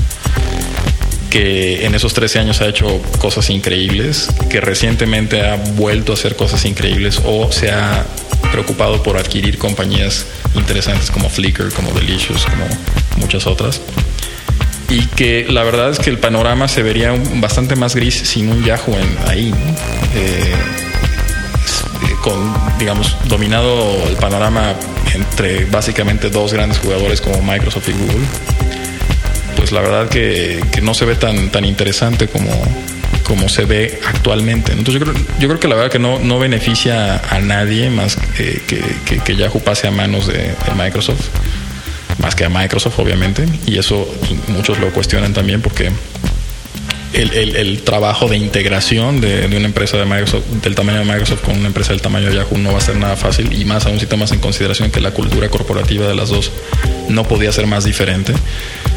que 1.32 1.84
en 1.88 1.96
esos 1.96 2.14
13 2.14 2.38
años 2.38 2.62
ha 2.62 2.68
hecho 2.68 3.02
cosas 3.18 3.50
increíbles, 3.50 4.30
que 4.48 4.62
recientemente 4.62 5.42
ha 5.42 5.56
vuelto 5.56 6.12
a 6.12 6.16
hacer 6.16 6.36
cosas 6.36 6.64
increíbles 6.66 7.20
o 7.26 7.52
se 7.52 7.72
ha 7.72 8.06
preocupado 8.52 9.02
por 9.02 9.18
adquirir 9.18 9.58
compañías 9.58 10.28
interesantes 10.54 11.10
como 11.10 11.30
Flickr, 11.30 11.74
como 11.74 11.92
Delicious, 11.94 12.46
como 12.46 12.68
muchas 13.18 13.48
otras 13.48 13.82
y 14.90 15.06
que 15.08 15.46
la 15.50 15.64
verdad 15.64 15.90
es 15.90 16.00
que 16.00 16.10
el 16.10 16.18
panorama 16.18 16.68
se 16.68 16.82
vería 16.82 17.14
bastante 17.36 17.76
más 17.76 17.96
gris 17.96 18.16
sin 18.16 18.50
un 18.50 18.64
Yahoo 18.64 18.96
en, 18.96 19.30
ahí, 19.30 19.54
eh, 20.16 20.54
con, 22.24 22.54
digamos, 22.80 23.18
dominado 23.26 24.08
el 24.08 24.16
panorama 24.16 24.74
entre 25.14 25.66
básicamente 25.66 26.30
dos 26.30 26.54
grandes 26.54 26.80
jugadores 26.80 27.22
como 27.22 27.42
Microsoft 27.42 27.90
y 27.90 27.94
Google, 27.94 28.26
pues 29.56 29.72
la 29.72 29.82
verdad 29.82 30.08
que, 30.10 30.62
no 30.82 30.94
se 30.94 31.06
ve 31.06 31.16
tan, 31.16 31.50
tan 31.50 31.66
interesante 31.66 32.28
como, 32.28 32.50
como 33.24 33.50
se 33.50 33.66
ve 33.66 34.00
actualmente. 34.08 34.72
Entonces 34.72 35.02
yo 35.02 35.12
creo, 35.12 35.26
yo 35.40 35.48
creo 35.50 35.60
que 35.60 35.68
la 35.68 35.76
verdad 35.76 35.92
que 35.92 36.00
no, 36.00 36.20
no 36.20 36.40
beneficia 36.40 37.22
a 37.30 37.40
nadie 37.40 37.90
más 37.90 38.18
que, 38.38 38.62
que, 39.06 39.20
que 39.20 39.36
Yahoo 39.36 39.60
pase 39.60 39.88
a 39.88 39.92
manos 39.92 40.28
de 40.28 40.54
Microsoft 40.78 41.28
más 42.20 42.36
que 42.36 42.46
a 42.46 42.50
Microsoft, 42.50 43.00
obviamente, 43.00 43.46
y 43.66 43.78
eso 43.78 44.08
muchos 44.48 44.80
lo 44.80 44.92
cuestionan 44.92 45.34
también 45.34 45.62
porque 45.62 45.92
el, 47.14 47.82
trabajo 47.84 48.28
de 48.28 48.38
integración 48.38 49.22
de, 49.22 49.46
una 49.48 49.66
empresa 49.66 49.98
de 49.98 50.06
Microsoft, 50.06 50.44
del 50.62 50.76
tamaño 50.76 51.00
de 51.00 51.06
Microsoft 51.06 51.42
con 51.42 51.58
una 51.58 51.68
empresa 51.68 51.94
del 51.94 52.02
tamaño 52.02 52.30
de 52.30 52.36
Yahoo 52.36 52.58
no 52.58 52.74
va 52.74 52.78
a 52.78 52.82
ser 52.82 52.98
nada 52.98 53.16
fácil 53.16 53.54
y 53.54 53.66
más 53.66 53.86
aún 53.86 54.00
si 54.00 54.06
tomas 54.06 54.32
en 54.32 54.40
consideración 54.40 54.92
que 54.92 55.00
la 55.00 55.12
cultura 55.12 55.50
corporativa 55.50 56.08
de 56.08 56.16
las 56.16 56.30
dos 56.30 56.52
no 57.10 57.28
podía 57.28 57.52
ser 57.52 57.68
más 57.68 57.86
diferente. 57.86 58.34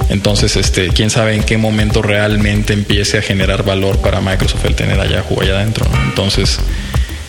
Entonces, 0.08 0.56
este, 0.56 0.88
quién 0.88 1.10
sabe 1.10 1.34
en 1.34 1.44
qué 1.44 1.56
momento 1.56 2.02
realmente 2.02 2.72
empiece 2.72 3.18
a 3.18 3.22
generar 3.22 3.64
valor 3.64 3.98
para 3.98 4.20
Microsoft 4.20 4.64
el 4.64 4.74
tener 4.74 4.98
a 5.00 5.06
Yahoo 5.06 5.40
allá 5.40 5.56
adentro. 5.56 5.86
Entonces, 6.08 6.58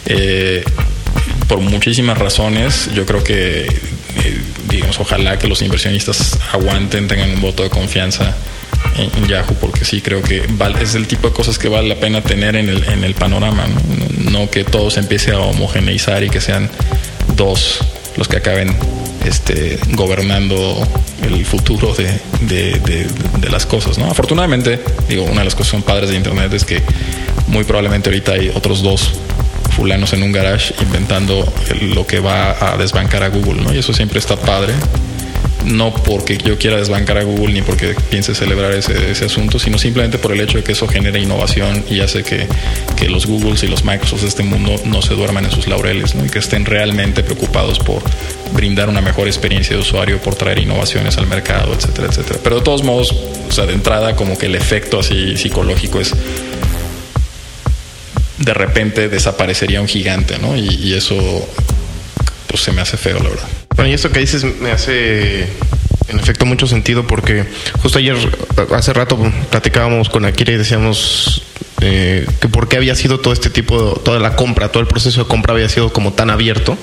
eh, 0.08 0.64
por 1.48 1.60
muchísimas 1.60 2.18
razones, 2.18 2.90
yo 2.96 3.06
creo 3.06 3.24
que 3.24 3.62
eh, 3.62 4.42
digamos, 4.72 5.00
ojalá 5.00 5.38
que 5.38 5.48
los 5.48 5.62
inversionistas 5.62 6.40
aguanten, 6.52 7.08
tengan 7.08 7.32
un 7.32 7.42
voto 7.42 7.64
de 7.64 7.70
confianza 7.70 8.36
en, 8.98 9.28
Yahoo, 9.28 9.56
porque 9.60 9.86
sí 9.86 10.02
creo 10.02 10.22
que 10.22 10.44
es 10.82 10.96
el 10.96 11.08
tipo 11.08 11.28
de 11.28 11.34
cosas 11.34 11.58
que 11.58 11.68
vale 11.68 11.88
la 11.88 11.96
pena 11.96 12.22
tener 12.22 12.56
en 12.56 12.70
el, 12.70 12.84
en 12.90 13.04
el 13.04 13.14
panorama, 13.14 13.66
¿no? 14.32 14.50
que 14.50 14.64
todo 14.64 14.90
se 14.90 15.00
empiece 15.00 15.32
a 15.32 15.40
homogeneizar 15.40 16.24
y 16.24 16.30
que 16.30 16.42
sean 16.42 16.70
dos 17.36 17.80
los 18.18 18.28
que 18.28 18.38
acaben 18.38 18.76
este, 19.26 19.80
gobernando 19.92 20.86
el 21.24 21.46
futuro 21.46 21.94
de, 21.94 22.20
de, 22.42 23.08
de, 23.40 23.50
las 23.50 23.66
cosas. 23.66 23.98
¿no? 23.98 24.10
Afortunadamente, 24.10 24.80
digo, 25.08 25.24
una 25.24 25.40
de 25.40 25.46
las 25.46 25.56
cosas 25.56 25.72
son 25.72 25.82
padres 25.84 26.10
de 26.10 26.18
Internet 26.18 26.52
es 26.54 26.66
que 26.66 26.82
muy 27.48 27.64
probablemente 27.64 28.10
ahorita 28.10 28.34
hay 28.34 28.50
otros 28.50 28.82
dos 28.82 29.12
fulanos 29.76 30.14
en 30.14 30.24
un 30.24 30.32
garage 30.32 30.74
inventando 30.82 31.52
lo 31.94 32.06
que 32.06 32.20
va 32.20 32.74
a 32.74 32.78
desbancar 32.78 33.24
a 33.24 33.30
Google, 33.30 33.62
¿no? 33.62 33.74
Y 33.74 33.80
eso 33.80 33.94
siempre 33.94 34.20
está 34.20 34.36
padre. 34.36 34.74
No 35.66 35.94
porque 35.94 36.40
yo 36.40 36.58
quiera 36.58 36.78
desbancar 36.78 37.20
a 37.20 37.24
Google 37.24 37.54
ni 37.54 37.62
porque 37.62 37.96
piense 38.10 38.34
celebrar 38.34 38.74
ese, 38.74 39.12
ese 39.12 39.26
asunto, 39.26 39.60
sino 39.60 39.78
simplemente 39.78 40.18
por 40.18 40.32
el 40.32 40.40
hecho 40.42 40.58
de 40.58 40.64
que 40.64 40.72
eso 40.72 40.88
genera 40.88 41.20
innovación 41.20 41.86
y 41.88 42.00
hace 42.00 42.24
que, 42.24 42.48
que 42.96 43.08
los 43.10 43.28
Googles 43.28 43.62
y 43.62 43.68
los 43.68 43.84
Microsofts 43.84 44.24
de 44.24 44.28
este 44.30 44.44
mundo 44.44 44.76
no 44.86 45.04
se 45.04 45.14
duerman 45.14 45.46
en 45.46 45.52
sus 45.52 45.68
laureles 45.68 46.16
¿no? 46.16 46.26
y 46.26 46.30
que 46.30 46.40
estén 46.40 46.66
realmente 46.66 47.22
preocupados 47.22 47.78
por 47.78 48.02
brindar 48.54 48.90
una 48.90 49.02
mejor 49.02 49.28
experiencia 49.28 49.76
de 49.76 49.82
usuario, 49.82 50.20
por 50.20 50.34
traer 50.34 50.58
innovaciones 50.60 51.18
al 51.18 51.28
mercado, 51.28 51.74
etcétera, 51.74 52.08
etcétera. 52.08 52.40
Pero 52.44 52.56
de 52.58 52.62
todos 52.64 52.84
modos, 52.84 53.16
o 53.48 53.52
sea, 53.52 53.68
de 53.68 53.74
entrada 53.74 54.16
como 54.16 54.40
que 54.40 54.48
el 54.48 54.56
efecto 54.56 55.00
así 55.00 55.38
psicológico 55.38 56.00
es 56.00 56.14
de 58.44 58.54
repente 58.54 59.10
desaparecería 59.10 59.82
un 59.82 59.88
gigante, 59.88 60.38
¿no? 60.40 60.56
Y, 60.56 60.94
eso 60.94 61.16
pues 62.48 62.62
se 62.62 62.72
me 62.72 62.82
hace 62.82 62.98
feo, 62.98 63.18
la 63.20 63.30
verdad. 63.30 63.48
Bueno, 63.76 63.90
y 63.90 63.94
esto 63.94 64.12
que 64.12 64.20
dices 64.20 64.44
me 64.60 64.72
hace 64.72 65.48
en 66.10 66.20
efecto 66.20 66.46
mucho 66.46 66.68
sentido 66.68 67.08
porque 67.08 67.46
justo 67.82 68.00
ayer, 68.00 68.18
hace 68.76 68.94
rato 68.94 69.18
platicábamos 69.50 70.10
con 70.10 70.26
Akira 70.26 70.52
y 70.54 70.58
decíamos 70.58 71.44
eh, 71.82 72.28
que 72.40 72.48
por 72.48 72.68
qué 72.68 72.78
había 72.78 72.96
sido 72.96 73.20
todo 73.20 73.34
este 73.34 73.50
tipo, 73.50 74.00
toda 74.06 74.20
la 74.20 74.36
compra, 74.36 74.70
todo 74.70 74.82
el 74.82 74.88
proceso 74.88 75.24
de 75.24 75.28
compra 75.28 75.54
había 75.54 75.68
sido 75.68 75.92
como 75.92 76.14
tan 76.14 76.30
abierto 76.30 76.78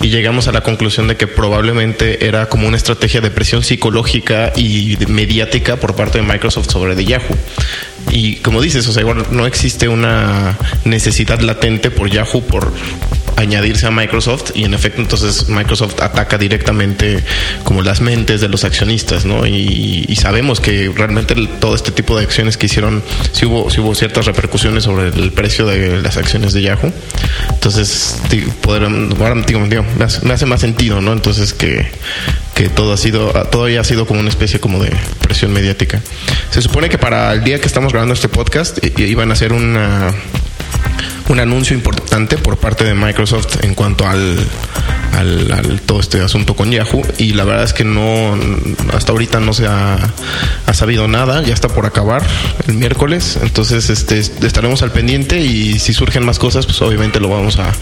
y 0.00 0.08
llegamos 0.08 0.48
a 0.48 0.52
la 0.52 0.62
conclusión 0.62 1.06
de 1.06 1.16
que 1.16 1.28
probablemente 1.28 2.26
era 2.26 2.48
como 2.48 2.66
una 2.66 2.76
estrategia 2.76 3.20
de 3.20 3.30
presión 3.30 3.62
psicológica 3.62 4.52
y 4.56 4.98
mediática 5.08 5.76
por 5.76 5.94
parte 5.94 6.20
de 6.20 6.24
Microsoft 6.26 6.68
sobre 6.70 6.96
de 6.96 7.04
Yahoo. 7.04 7.36
Y 8.10 8.36
como 8.36 8.60
dices, 8.60 8.86
o 8.88 8.92
sea, 8.92 9.02
igual 9.02 9.26
no 9.30 9.46
existe 9.46 9.88
una 9.88 10.58
necesidad 10.84 11.40
latente 11.40 11.90
por 11.90 12.10
Yahoo 12.10 12.42
por 12.42 12.72
añadirse 13.36 13.86
a 13.86 13.90
Microsoft 13.90 14.52
y 14.54 14.64
en 14.64 14.74
efecto 14.74 15.00
entonces 15.00 15.48
Microsoft 15.48 16.00
ataca 16.00 16.38
directamente 16.38 17.22
como 17.64 17.82
las 17.82 18.00
mentes 18.00 18.40
de 18.40 18.48
los 18.48 18.64
accionistas, 18.64 19.24
¿no? 19.24 19.46
Y, 19.46 20.04
y 20.08 20.16
sabemos 20.16 20.60
que 20.60 20.90
realmente 20.94 21.34
todo 21.60 21.74
este 21.74 21.90
tipo 21.90 22.16
de 22.18 22.24
acciones 22.24 22.56
que 22.56 22.66
hicieron, 22.66 23.02
sí 23.32 23.46
hubo, 23.46 23.70
sí 23.70 23.80
hubo 23.80 23.94
ciertas 23.94 24.26
repercusiones 24.26 24.84
sobre 24.84 25.08
el 25.08 25.32
precio 25.32 25.66
de 25.66 26.02
las 26.02 26.16
acciones 26.16 26.52
de 26.52 26.62
Yahoo. 26.62 26.92
Entonces, 27.50 28.16
poder, 28.62 28.84
ahora 28.84 29.34
digo, 29.46 29.64
digo, 29.66 29.84
me, 29.98 30.04
hace, 30.34 30.46
más 30.46 30.60
sentido, 30.60 31.00
¿no? 31.00 31.12
Entonces 31.12 31.52
que, 31.52 31.90
que 32.54 32.68
todo 32.68 32.92
ha 32.92 32.96
sido, 32.96 33.32
todo 33.50 33.66
ha 33.66 33.84
sido 33.84 34.06
como 34.06 34.20
una 34.20 34.30
especie 34.30 34.60
como 34.60 34.82
de 34.82 34.92
presión 35.20 35.52
mediática. 35.52 36.00
Se 36.50 36.62
supone 36.62 36.88
que 36.88 36.98
para 36.98 37.32
el 37.32 37.44
día 37.44 37.60
que 37.60 37.66
estamos 37.66 37.92
grabando 37.92 38.14
este 38.14 38.28
podcast 38.28 38.78
iban 38.98 39.30
a 39.30 39.34
hacer 39.34 39.52
una 39.52 40.12
un 41.28 41.38
anuncio 41.38 41.76
importante 41.76 42.38
por 42.38 42.56
parte 42.56 42.84
de 42.84 42.94
Microsoft 42.94 43.62
en 43.62 43.74
cuanto 43.74 44.06
al, 44.06 44.38
al, 45.16 45.80
todo 45.86 46.00
este 46.00 46.20
asunto 46.20 46.56
con 46.56 46.70
Yahoo 46.70 47.02
y 47.18 47.34
la 47.34 47.44
verdad 47.44 47.64
es 47.64 47.72
que 47.72 47.84
no 47.84 48.36
hasta 48.92 49.12
ahorita 49.12 49.38
no 49.38 49.52
se 49.52 49.66
ha, 49.66 49.98
sabido 50.72 51.08
nada 51.08 51.42
ya 51.42 51.52
está 51.52 51.68
por 51.68 51.84
acabar 51.84 52.22
el 52.66 52.74
miércoles 52.74 53.38
entonces 53.42 53.90
este 53.90 54.18
estaremos 54.18 54.82
al 54.82 54.92
pendiente 54.92 55.40
y 55.40 55.78
si 55.78 55.92
surgen 55.92 56.24
más 56.24 56.38
cosas 56.38 56.66
pues 56.66 56.80
obviamente 56.82 57.20
lo 57.20 57.28
vamos 57.28 57.58
a, 57.58 57.72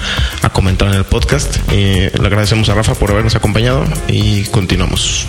a 0.42 0.50
comentar 0.50 0.88
en 0.88 0.94
el 0.94 1.04
podcast. 1.04 1.56
Eh, 1.70 2.10
le 2.18 2.26
agradecemos 2.26 2.68
a 2.68 2.74
Rafa 2.74 2.94
por 2.94 3.10
habernos 3.10 3.34
acompañado 3.36 3.84
y 4.08 4.42
continuamos 4.44 5.26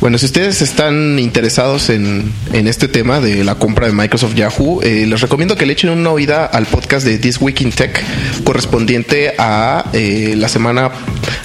bueno, 0.00 0.18
si 0.18 0.26
ustedes 0.26 0.60
están 0.62 1.18
interesados 1.18 1.88
en, 1.90 2.32
en, 2.52 2.68
este 2.68 2.88
tema 2.88 3.20
de 3.20 3.44
la 3.44 3.54
compra 3.56 3.86
de 3.86 3.92
Microsoft 3.92 4.34
Yahoo, 4.34 4.82
eh, 4.82 5.06
les 5.06 5.20
recomiendo 5.20 5.56
que 5.56 5.66
le 5.66 5.72
echen 5.72 5.90
una 5.90 6.10
oída 6.10 6.44
al 6.46 6.66
podcast 6.66 7.06
de 7.06 7.18
This 7.18 7.40
Week 7.40 7.60
in 7.60 7.70
Tech 7.70 8.02
correspondiente 8.44 9.34
a 9.38 9.84
eh, 9.92 10.34
la 10.36 10.48
semana 10.48 10.90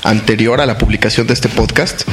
anterior 0.04 0.62
a 0.62 0.66
la 0.66 0.78
publicación 0.78 1.28
de 1.28 1.34
este 1.34 1.50
podcast 1.50 2.04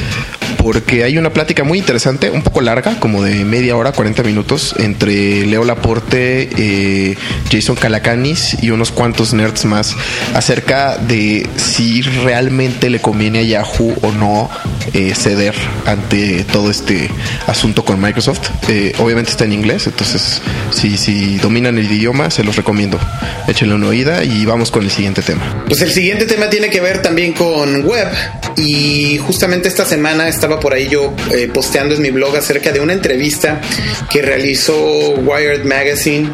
porque 0.67 1.05
hay 1.05 1.17
una 1.17 1.29
plática 1.29 1.63
muy 1.63 1.79
interesante, 1.79 2.29
un 2.29 2.41
poco 2.41 2.59
larga, 2.59 2.99
como 2.99 3.23
de 3.23 3.45
media 3.45 3.77
hora, 3.77 3.93
40 3.93 4.21
minutos, 4.23 4.75
entre 4.79 5.45
Leo 5.45 5.63
Laporte, 5.63 6.49
eh, 6.57 7.15
Jason 7.49 7.77
Calacanis 7.77 8.57
y 8.61 8.71
unos 8.71 8.91
cuantos 8.91 9.33
nerds 9.33 9.63
más 9.63 9.95
acerca 10.33 10.97
de 10.97 11.47
si 11.55 12.01
realmente 12.01 12.89
le 12.89 12.99
conviene 12.99 13.39
a 13.39 13.43
Yahoo 13.43 13.95
o 14.01 14.11
no 14.11 14.49
eh, 14.93 15.15
ceder 15.15 15.55
ante 15.85 16.43
todo 16.43 16.69
este 16.69 17.09
asunto 17.45 17.85
con 17.85 18.01
Microsoft. 18.01 18.49
Eh, 18.67 18.91
obviamente 18.99 19.31
está 19.31 19.45
en 19.45 19.53
inglés, 19.53 19.87
entonces 19.87 20.41
si, 20.71 20.97
si 20.97 21.37
dominan 21.37 21.77
el 21.77 21.89
idioma, 21.89 22.29
se 22.29 22.43
los 22.43 22.57
recomiendo. 22.57 22.99
Échenle 23.47 23.73
una 23.73 23.87
oída 23.87 24.25
y 24.25 24.45
vamos 24.45 24.71
con 24.71 24.83
el 24.83 24.91
siguiente 24.91 25.21
tema. 25.21 25.63
Pues 25.65 25.79
el 25.81 25.93
siguiente 25.93 26.25
tema 26.25 26.49
tiene 26.49 26.69
que 26.69 26.81
ver 26.81 27.01
también 27.01 27.31
con 27.31 27.85
web 27.85 28.09
y 28.57 29.17
justamente 29.19 29.69
esta 29.69 29.85
semana 29.85 30.27
estaba 30.27 30.56
por 30.59 30.73
ahí 30.73 30.87
yo 30.87 31.13
eh, 31.31 31.49
posteando 31.53 31.95
en 31.95 32.01
mi 32.01 32.09
blog 32.09 32.35
acerca 32.35 32.71
de 32.71 32.79
una 32.79 32.93
entrevista 32.93 33.61
que 34.09 34.21
realizó 34.21 35.11
Wired 35.15 35.63
Magazine, 35.65 36.31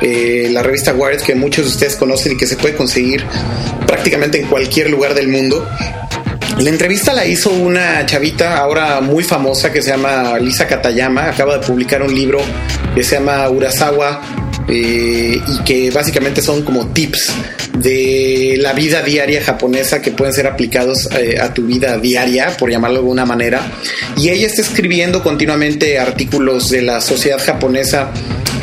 eh, 0.00 0.48
la 0.50 0.62
revista 0.62 0.92
Wired 0.92 1.20
que 1.20 1.34
muchos 1.34 1.64
de 1.64 1.70
ustedes 1.70 1.96
conocen 1.96 2.32
y 2.32 2.36
que 2.36 2.46
se 2.46 2.56
puede 2.56 2.74
conseguir 2.74 3.24
prácticamente 3.86 4.38
en 4.40 4.46
cualquier 4.46 4.90
lugar 4.90 5.14
del 5.14 5.28
mundo. 5.28 5.66
La 6.58 6.70
entrevista 6.70 7.12
la 7.12 7.26
hizo 7.26 7.50
una 7.50 8.06
chavita 8.06 8.56
ahora 8.56 9.00
muy 9.02 9.22
famosa 9.22 9.70
que 9.70 9.82
se 9.82 9.90
llama 9.90 10.38
Lisa 10.38 10.66
Katayama, 10.66 11.28
acaba 11.28 11.58
de 11.58 11.66
publicar 11.66 12.02
un 12.02 12.14
libro 12.14 12.40
que 12.94 13.04
se 13.04 13.16
llama 13.16 13.48
Urasawa 13.50 14.45
eh, 14.68 15.38
y 15.46 15.64
que 15.64 15.90
básicamente 15.90 16.42
son 16.42 16.62
como 16.62 16.88
tips 16.88 17.32
de 17.78 18.56
la 18.58 18.72
vida 18.72 19.02
diaria 19.02 19.42
japonesa 19.42 20.00
que 20.02 20.10
pueden 20.10 20.34
ser 20.34 20.46
aplicados 20.46 21.08
eh, 21.16 21.38
a 21.40 21.52
tu 21.54 21.66
vida 21.66 21.98
diaria, 21.98 22.56
por 22.56 22.70
llamarlo 22.70 22.96
de 22.96 23.00
alguna 23.00 23.26
manera. 23.26 23.60
Y 24.16 24.30
ella 24.30 24.46
está 24.46 24.62
escribiendo 24.62 25.22
continuamente 25.22 25.98
artículos 25.98 26.70
de 26.70 26.82
la 26.82 27.00
sociedad 27.00 27.38
japonesa 27.44 28.10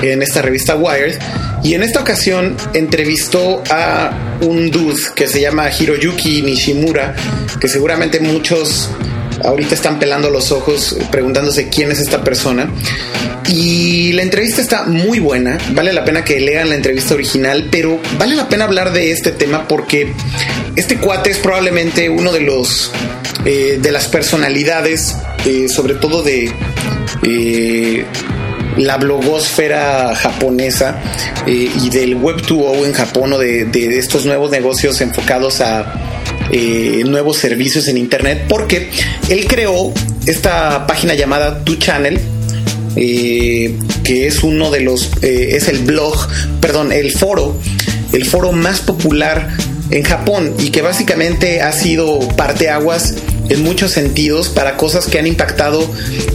en 0.02 0.22
esta 0.22 0.42
revista 0.42 0.76
Wired. 0.76 1.18
Y 1.64 1.76
en 1.76 1.84
esta 1.84 2.02
ocasión 2.02 2.58
entrevistó 2.74 3.64
a 3.70 4.38
un 4.42 4.70
dude 4.70 5.02
que 5.16 5.28
se 5.28 5.40
llama 5.40 5.70
Hiroyuki 5.70 6.42
Nishimura, 6.42 7.16
que 7.60 7.70
seguramente 7.70 8.20
muchos 8.20 8.90
ahorita 9.44 9.76
están 9.76 10.00
pelando 10.00 10.30
los 10.30 10.52
ojos 10.52 10.98
preguntándose 11.12 11.70
quién 11.70 11.92
es 11.92 12.00
esta 12.00 12.24
persona. 12.24 12.70
Y 13.48 14.14
la 14.14 14.22
entrevista 14.22 14.62
está 14.62 14.84
muy 14.84 15.20
buena, 15.20 15.58
vale 15.72 15.92
la 15.92 16.06
pena 16.06 16.24
que 16.24 16.40
lean 16.40 16.70
la 16.70 16.76
entrevista 16.76 17.14
original, 17.14 17.68
pero 17.70 18.00
vale 18.18 18.36
la 18.36 18.48
pena 18.48 18.64
hablar 18.64 18.94
de 18.94 19.12
este 19.12 19.32
tema 19.32 19.68
porque 19.68 20.14
este 20.76 20.98
cuate 20.98 21.32
es 21.32 21.40
probablemente 21.40 22.10
uno 22.10 22.32
de 22.32 22.40
los 22.40 22.92
eh, 23.46 23.78
de 23.82 23.92
las 23.92 24.08
personalidades, 24.08 25.18
eh, 25.46 25.68
sobre 25.68 25.96
todo 25.96 26.24
de 26.24 26.50
eh, 27.24 28.06
la 28.78 28.96
blogosfera 28.96 30.16
japonesa 30.16 31.02
y 31.46 31.90
del 31.90 32.16
Web 32.16 32.38
2.0 32.38 32.86
en 32.86 32.94
Japón 32.94 33.34
o 33.34 33.38
de, 33.38 33.66
de, 33.66 34.00
estos 34.00 34.26
nuevos 34.26 34.50
negocios 34.50 35.02
enfocados 35.02 35.60
a 35.60 35.94
nuevos 37.06 37.38
servicios 37.38 37.88
en 37.88 37.98
Internet, 37.98 38.46
porque 38.48 38.90
él 39.30 39.46
creó 39.46 39.94
esta 40.26 40.88
página 40.88 41.14
llamada 41.14 41.64
Tu 41.64 41.76
Channel, 41.76 42.20
eh, 42.96 43.78
que 44.04 44.28
es 44.28 44.44
uno 44.44 44.72
de 44.72 44.82
los, 44.82 45.12
eh, 45.22 45.56
es 45.56 45.68
el 45.68 45.80
blog, 45.80 46.16
perdón, 46.62 46.92
el 46.92 47.12
foro, 47.12 47.58
el 48.12 48.26
foro 48.26 48.52
más 48.52 48.82
popular 48.82 49.50
en 49.90 50.04
Japón 50.04 50.54
y 50.60 50.70
que 50.70 50.82
básicamente 50.82 51.62
ha 51.62 51.72
sido 51.72 52.20
parteaguas 52.36 53.16
en 53.50 53.64
muchos 53.64 53.92
sentidos 53.92 54.50
para 54.50 54.78
cosas 54.78 55.06
que 55.06 55.20
han 55.20 55.28
impactado 55.28 55.88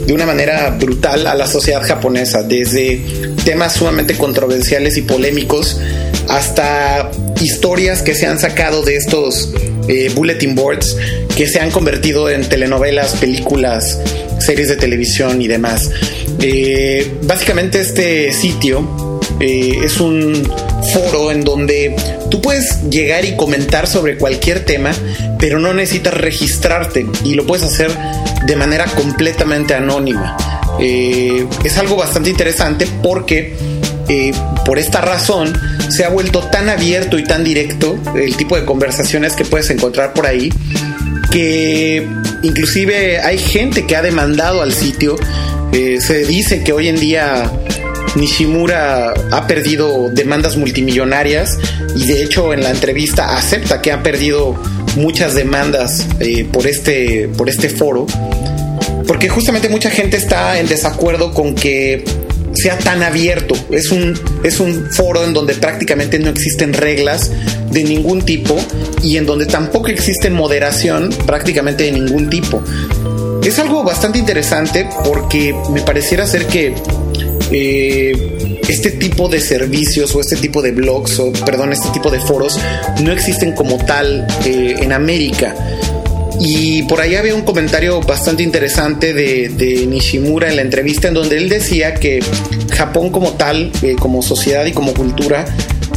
de 0.07 0.13
una 0.13 0.27
manera 0.27 0.71
brutal 0.71 1.27
a 1.27 1.35
la 1.35 1.47
sociedad 1.47 1.83
japonesa, 1.83 2.43
desde 2.43 3.03
temas 3.45 3.75
sumamente 3.75 4.15
controversiales 4.15 4.97
y 4.97 5.03
polémicos 5.03 5.81
hasta 6.29 7.11
historias 7.41 8.03
que 8.03 8.15
se 8.15 8.27
han 8.27 8.39
sacado 8.39 8.83
de 8.83 8.97
estos 8.97 9.53
eh, 9.89 10.11
bulletin 10.15 10.55
boards 10.55 10.97
que 11.39 11.47
se 11.47 11.61
han 11.61 11.71
convertido 11.71 12.29
en 12.29 12.49
telenovelas, 12.49 13.15
películas, 13.15 13.97
series 14.41 14.67
de 14.67 14.75
televisión 14.75 15.41
y 15.41 15.47
demás. 15.47 15.89
Eh, 16.43 17.13
básicamente 17.23 17.79
este 17.79 18.33
sitio 18.33 19.21
eh, 19.39 19.79
es 19.85 20.01
un 20.01 20.51
foro 20.93 21.31
en 21.31 21.45
donde 21.45 21.95
tú 22.29 22.43
puedes 22.43 22.83
llegar 22.91 23.25
y 23.25 23.37
comentar 23.37 23.87
sobre 23.87 24.19
cualquier 24.19 24.65
tema, 24.65 24.91
pero 25.39 25.61
no 25.61 25.73
necesitas 25.73 26.15
registrarte 26.15 27.07
y 27.23 27.35
lo 27.35 27.47
puedes 27.47 27.65
hacer 27.65 27.93
de 28.45 28.57
manera 28.57 28.87
completamente 28.87 29.75
anónima. 29.75 30.37
Eh, 30.81 31.47
es 31.63 31.79
algo 31.79 31.95
bastante 31.95 32.31
interesante 32.31 32.89
porque 33.01 33.55
eh, 34.09 34.33
por 34.65 34.81
esta 34.81 35.03
razón 35.03 35.53
se 35.89 36.05
ha 36.05 36.09
vuelto 36.09 36.41
tan 36.41 36.69
abierto 36.69 37.17
y 37.17 37.23
tan 37.23 37.45
directo 37.45 37.97
el 38.17 38.37
tipo 38.37 38.57
de 38.57 38.65
conversaciones 38.65 39.35
que 39.35 39.45
puedes 39.45 39.71
encontrar 39.71 40.15
por 40.15 40.27
ahí 40.27 40.51
que 41.31 42.09
inclusive 42.43 43.21
hay 43.21 43.39
gente 43.39 43.87
que 43.87 43.97
ha 43.97 44.03
demandado 44.03 44.63
al 44.63 44.73
sitio. 44.73 45.17
Eh, 45.73 46.01
se 46.01 46.25
dice 46.25 46.63
que 46.65 46.73
hoy 46.73 46.89
en 46.89 46.99
día 46.99 47.51
Nishimura 48.15 49.13
ha 49.31 49.47
perdido 49.47 50.09
demandas 50.11 50.57
multimillonarias 50.57 51.59
y 51.95 52.07
de 52.07 52.23
hecho 52.23 52.53
en 52.53 52.63
la 52.63 52.71
entrevista 52.71 53.37
acepta 53.37 53.83
que 53.83 53.93
ha 53.93 54.03
perdido 54.03 54.61
muchas 54.97 55.35
demandas 55.35 56.07
eh, 56.21 56.47
por, 56.51 56.67
este, 56.67 57.29
por 57.37 57.49
este 57.49 57.69
foro. 57.69 58.07
Porque 59.07 59.29
justamente 59.29 59.69
mucha 59.69 59.91
gente 59.91 60.17
está 60.17 60.59
en 60.59 60.67
desacuerdo 60.67 61.33
con 61.33 61.55
que 61.55 62.05
sea 62.59 62.79
tan 62.79 63.03
abierto. 63.03 63.55
Es 63.71 63.91
un, 63.91 64.19
es 64.43 64.61
un 64.61 64.91
foro 64.93 65.25
en 65.25 65.33
donde 65.33 65.55
prácticamente 65.55 66.19
no 66.19 66.31
existen 66.31 66.73
reglas 66.73 67.31
de 67.71 67.85
ningún 67.85 68.23
tipo 68.23 68.57
y 69.03 69.17
en 69.17 69.27
donde 69.27 69.47
tampoco 69.47 69.89
existe 69.89 70.31
moderación 70.31 71.11
prácticamente 71.27 71.85
de 71.85 71.93
ningún 71.93 72.29
tipo. 72.29 72.63
Es 73.43 73.59
algo 73.59 73.83
bastante 73.83 74.19
interesante 74.19 74.89
porque 75.05 75.55
me 75.71 75.81
pareciera 75.81 76.27
ser 76.27 76.47
que 76.47 76.75
eh, 77.51 78.59
este 78.69 78.91
tipo 78.91 79.29
de 79.29 79.41
servicios 79.41 80.15
o 80.15 80.21
este 80.21 80.37
tipo 80.37 80.61
de 80.61 80.73
blogs 80.73 81.19
o 81.19 81.33
perdón, 81.33 81.73
este 81.73 81.89
tipo 81.91 82.11
de 82.11 82.21
foros 82.21 82.59
no 83.03 83.13
existen 83.13 83.53
como 83.53 83.77
tal 83.85 84.27
eh, 84.45 84.77
en 84.81 84.93
América. 84.93 85.55
Y 86.41 86.83
por 86.85 87.01
ahí 87.01 87.17
había 87.17 87.35
un 87.35 87.43
comentario 87.43 88.01
bastante 88.01 88.43
interesante 88.43 89.13
de, 89.13 89.87
Nishimura 89.89 90.49
en 90.49 90.57
la 90.57 90.63
entrevista 90.63 91.09
en 91.09 91.15
donde 91.15 91.37
él 91.37 91.49
decía 91.49 91.95
que 91.95 92.21
Japón 92.73 93.11
como 93.11 93.33
tal, 93.33 93.73
eh, 93.83 93.97
como 93.99 94.23
sociedad 94.23 94.65
y 94.67 94.73
como 94.73 94.95
cultura, 94.95 95.45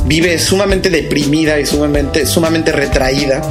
vive 0.06 0.40
sumamente 0.40 0.90
deprimida 0.90 1.60
y 1.60 1.66
sumamente, 1.66 2.26
sumamente 2.26 2.72
retraída 2.72 3.42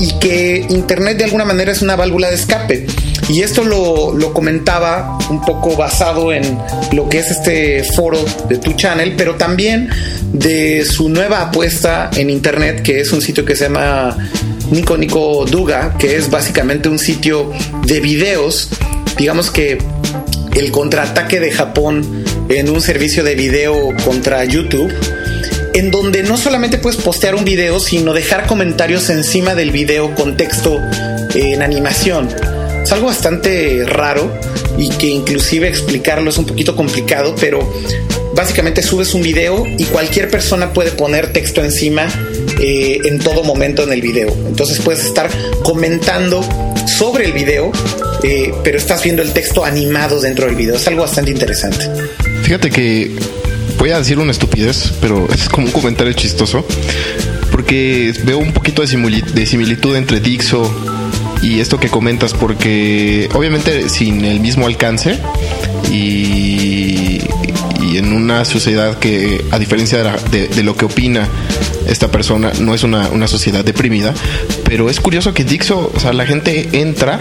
y 0.00 0.18
que 0.18 0.66
Internet 0.70 1.18
de 1.18 1.24
alguna 1.24 1.44
manera 1.44 1.72
es 1.72 1.82
una 1.82 1.96
válvula 1.96 2.28
de 2.28 2.36
escape. 2.36 2.86
Y 3.28 3.42
esto 3.42 3.62
lo, 3.62 4.14
lo, 4.14 4.32
comentaba 4.32 5.18
un 5.28 5.42
poco 5.42 5.76
basado 5.76 6.32
en 6.32 6.58
lo 6.92 7.10
que 7.10 7.18
es 7.18 7.30
este 7.30 7.84
foro 7.84 8.24
de 8.48 8.56
tu 8.56 8.72
channel, 8.72 9.14
pero 9.18 9.34
también 9.34 9.90
de 10.32 10.86
su 10.86 11.10
nueva 11.10 11.42
apuesta 11.42 12.10
en 12.16 12.30
Internet, 12.30 12.80
que 12.80 13.00
es 13.00 13.12
un 13.12 13.20
sitio 13.20 13.44
que 13.44 13.54
se 13.54 13.64
llama 13.64 14.16
Nico 14.70 14.96
Nico 14.96 15.44
Duga, 15.46 15.96
que 15.98 16.16
es 16.16 16.30
básicamente 16.30 16.88
un 16.88 16.98
sitio 16.98 17.50
de 17.84 18.00
videos, 18.00 18.68
digamos 19.16 19.50
que 19.50 19.78
el 20.54 20.70
contraataque 20.70 21.40
de 21.40 21.50
Japón 21.52 22.24
en 22.48 22.70
un 22.70 22.80
servicio 22.80 23.24
de 23.24 23.34
video 23.34 23.94
contra 24.04 24.44
YouTube 24.44 24.92
en 25.74 25.90
donde 25.90 26.22
no 26.22 26.36
solamente 26.36 26.78
puedes 26.78 27.00
postear 27.00 27.34
un 27.34 27.44
video, 27.44 27.78
sino 27.78 28.12
dejar 28.12 28.46
comentarios 28.46 29.10
encima 29.10 29.54
del 29.54 29.70
video 29.70 30.14
con 30.14 30.36
texto 30.36 30.80
en 31.34 31.62
animación. 31.62 32.28
Es 32.88 32.92
algo 32.92 33.08
bastante 33.08 33.84
raro 33.84 34.32
y 34.78 34.88
que 34.88 35.08
inclusive 35.08 35.68
explicarlo 35.68 36.30
es 36.30 36.38
un 36.38 36.46
poquito 36.46 36.74
complicado, 36.74 37.34
pero 37.38 37.70
básicamente 38.34 38.82
subes 38.82 39.12
un 39.12 39.20
video 39.20 39.66
y 39.76 39.84
cualquier 39.84 40.30
persona 40.30 40.72
puede 40.72 40.92
poner 40.92 41.30
texto 41.30 41.62
encima 41.62 42.08
eh, 42.58 42.98
en 43.04 43.18
todo 43.18 43.44
momento 43.44 43.82
en 43.82 43.92
el 43.92 44.00
video. 44.00 44.34
Entonces 44.46 44.80
puedes 44.80 45.04
estar 45.04 45.28
comentando 45.62 46.42
sobre 46.86 47.26
el 47.26 47.32
video, 47.32 47.72
eh, 48.22 48.54
pero 48.64 48.78
estás 48.78 49.02
viendo 49.02 49.20
el 49.20 49.34
texto 49.34 49.66
animado 49.66 50.18
dentro 50.18 50.46
del 50.46 50.54
video. 50.54 50.76
Es 50.76 50.88
algo 50.88 51.02
bastante 51.02 51.30
interesante. 51.30 51.90
Fíjate 52.44 52.70
que 52.70 53.10
voy 53.76 53.90
a 53.90 53.98
decir 53.98 54.18
una 54.18 54.32
estupidez, 54.32 54.94
pero 55.02 55.28
es 55.34 55.50
como 55.50 55.66
un 55.66 55.72
comentario 55.72 56.14
chistoso. 56.14 56.64
Porque 57.50 58.14
veo 58.24 58.38
un 58.38 58.54
poquito 58.54 58.80
de 58.80 59.46
similitud 59.46 59.94
entre 59.94 60.20
Dixo 60.20 60.97
y 61.42 61.60
esto 61.60 61.78
que 61.78 61.88
comentas, 61.88 62.34
porque 62.34 63.28
obviamente 63.34 63.88
sin 63.88 64.24
el 64.24 64.40
mismo 64.40 64.66
alcance 64.66 65.18
y, 65.90 67.20
en 67.94 68.12
una 68.12 68.44
sociedad 68.44 68.98
que, 68.98 69.44
a 69.50 69.58
diferencia 69.58 70.02
de, 70.30 70.62
lo 70.62 70.76
que 70.76 70.84
opina 70.84 71.26
esta 71.88 72.08
persona, 72.08 72.52
no 72.60 72.74
es 72.74 72.82
una, 72.82 73.08
una 73.08 73.26
sociedad 73.26 73.64
deprimida, 73.64 74.12
pero 74.64 74.90
es 74.90 75.00
curioso 75.00 75.32
que 75.32 75.44
Dixo, 75.44 75.90
o 75.94 75.98
sea, 75.98 76.12
la 76.12 76.26
gente 76.26 76.68
entra 76.72 77.18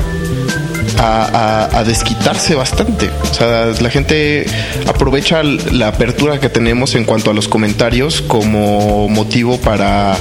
a, 1.00 1.84
desquitarse 1.86 2.56
bastante. 2.56 3.10
O 3.30 3.34
sea, 3.34 3.68
la 3.80 3.90
gente 3.90 4.46
aprovecha 4.88 5.44
la 5.44 5.90
apertura 5.90 6.40
que 6.40 6.50
tenemos 6.50 6.96
en 6.96 7.06
cuanto 7.06 7.32
a 7.32 7.34
los 7.34 7.48
comentarios 7.48 8.22
como 8.22 9.08
motivo 9.08 9.58
para 9.60 10.18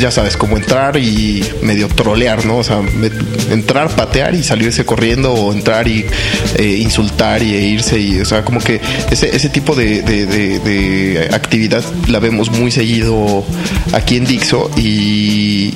ya 0.00 0.10
sabes, 0.10 0.36
como 0.36 0.56
entrar 0.56 0.96
y 0.96 1.44
medio 1.62 1.88
trolear, 1.88 2.44
¿no? 2.44 2.58
O 2.58 2.64
sea, 2.64 2.80
entrar, 3.50 3.88
patear 3.90 4.34
y 4.34 4.42
salirse 4.42 4.84
corriendo 4.84 5.32
o 5.32 5.52
entrar 5.52 5.88
y 5.88 6.06
eh, 6.56 6.78
insultar 6.80 7.42
y 7.42 7.54
e 7.54 7.60
irse 7.62 7.98
y, 7.98 8.20
o 8.20 8.24
sea, 8.24 8.44
como 8.44 8.60
que 8.60 8.80
ese, 9.10 9.34
ese 9.34 9.48
tipo 9.48 9.74
de, 9.74 10.02
de 10.02 11.28
actividad 11.32 11.84
la 12.08 12.18
vemos 12.18 12.50
muy 12.50 12.70
seguido 12.70 13.44
aquí 13.92 14.16
en 14.16 14.24
Dixo 14.24 14.70
y, 14.76 15.74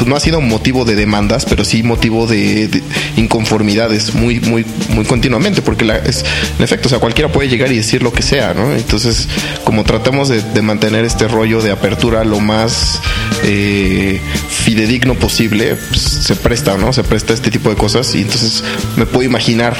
pues 0.00 0.08
no 0.08 0.16
ha 0.16 0.20
sido 0.20 0.40
motivo 0.40 0.86
de 0.86 0.94
demandas, 0.94 1.44
pero 1.44 1.62
sí 1.62 1.82
motivo 1.82 2.26
de, 2.26 2.82
inconformidades 3.18 4.14
muy, 4.14 4.40
muy, 4.40 4.64
muy 4.88 5.04
continuamente, 5.04 5.60
porque 5.60 5.84
la, 5.84 5.98
es, 5.98 6.24
en 6.56 6.64
efecto, 6.64 6.86
o 6.86 6.88
sea, 6.88 7.00
cualquiera 7.00 7.30
puede 7.30 7.50
llegar 7.50 7.70
y 7.70 7.76
decir 7.76 8.02
lo 8.02 8.10
que 8.10 8.22
sea, 8.22 8.54
¿no? 8.54 8.74
Entonces, 8.74 9.28
como 9.62 9.84
tratamos 9.84 10.30
de, 10.30 10.62
mantener 10.62 11.04
este 11.04 11.28
rollo 11.28 11.60
de 11.60 11.70
apertura 11.70 12.24
lo 12.24 12.40
más 12.40 13.02
eh, 13.44 14.18
fidedigno 14.48 15.16
posible, 15.16 15.76
pues, 15.90 16.00
se 16.00 16.34
presta, 16.34 16.78
¿no? 16.78 16.94
Se 16.94 17.04
presta 17.04 17.34
este 17.34 17.50
tipo 17.50 17.68
de 17.68 17.76
cosas 17.76 18.14
y 18.14 18.22
entonces 18.22 18.64
me 18.96 19.04
puedo 19.04 19.24
imaginar 19.24 19.76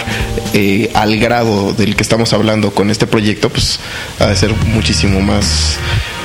eh, 0.52 0.90
al 0.92 1.18
grado 1.18 1.72
del 1.72 1.96
que 1.96 2.02
estamos 2.02 2.34
hablando 2.34 2.74
con 2.74 2.90
este 2.90 3.06
proyecto, 3.06 3.48
pues 3.48 3.80
ha 4.18 4.26
de 4.26 4.36
ser 4.36 4.52
muchísimo 4.66 5.22
más 5.22 5.78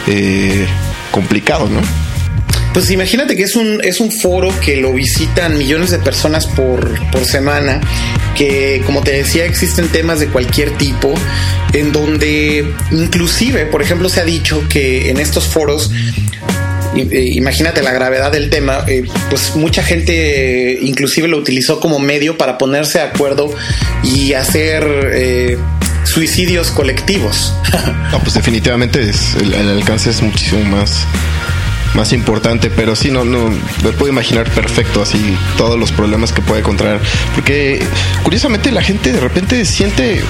eh, 0.08 0.68
complicado, 1.12 1.70
¿no? 1.70 2.15
Pues 2.76 2.92
imagínate 2.92 3.38
que 3.38 3.44
es 3.44 3.56
un, 3.56 3.80
es 3.86 4.02
un 4.02 4.12
foro 4.12 4.54
que 4.60 4.76
lo 4.76 4.92
visitan 4.92 5.58
millones 5.58 5.92
de 5.92 6.00
personas 6.00 6.46
por, 6.46 7.00
semana, 7.24 7.80
que 8.36 8.82
como 8.86 9.02
te 9.02 9.12
decía 9.14 9.46
existen 9.46 9.88
temas 9.88 10.20
de 10.20 10.28
cualquier 10.28 10.72
tipo, 10.72 11.14
en 11.72 11.94
donde 11.94 12.70
inclusive, 12.92 13.66
por 13.68 13.82
ejemplo, 13.82 14.10
se 14.10 14.20
ha 14.20 14.26
dicho 14.26 14.62
que 14.68 15.10
en 15.10 15.22
estos 15.22 15.46
foros 15.46 15.90
eh, 16.98 17.30
imagínate 17.32 17.82
la 17.82 17.94
gravedad 17.94 18.30
del 18.34 18.50
tema, 18.50 18.84
eh, 18.88 19.06
pues 19.30 19.56
mucha 19.56 19.82
gente 19.82 20.78
inclusive 20.82 21.30
lo 21.30 21.38
utilizó 21.38 21.80
como 21.80 21.98
medio 22.00 22.38
para 22.38 22.58
ponerse 22.58 22.98
de 22.98 23.06
acuerdo 23.06 23.56
y 24.04 24.34
hacer 24.34 24.84
eh, 25.14 25.58
suicidios 26.04 26.72
colectivos. 26.72 27.54
no, 28.12 28.20
pues 28.20 28.34
definitivamente 28.34 29.00
el 29.40 29.70
alcance 29.70 30.10
es 30.10 30.22
muchísimo 30.22 30.62
más 30.66 31.06
más 31.96 32.14
importante, 32.14 32.70
pero 32.70 32.96
sí, 32.96 33.10
no, 33.10 33.24
no, 33.24 33.50
me 33.50 33.92
puedo 33.92 34.12
imaginar 34.12 34.50
perfecto 34.52 35.02
así 35.02 35.36
todos 35.58 35.80
los 35.80 35.92
problemas 35.92 36.32
que 36.32 36.42
puede 36.42 36.60
encontrar. 36.60 37.00
Porque 37.34 37.82
curiosamente 38.24 38.72
la 38.72 38.82
gente 38.82 39.12
de 39.12 39.20
repente 39.20 39.66
siente 39.66 40.22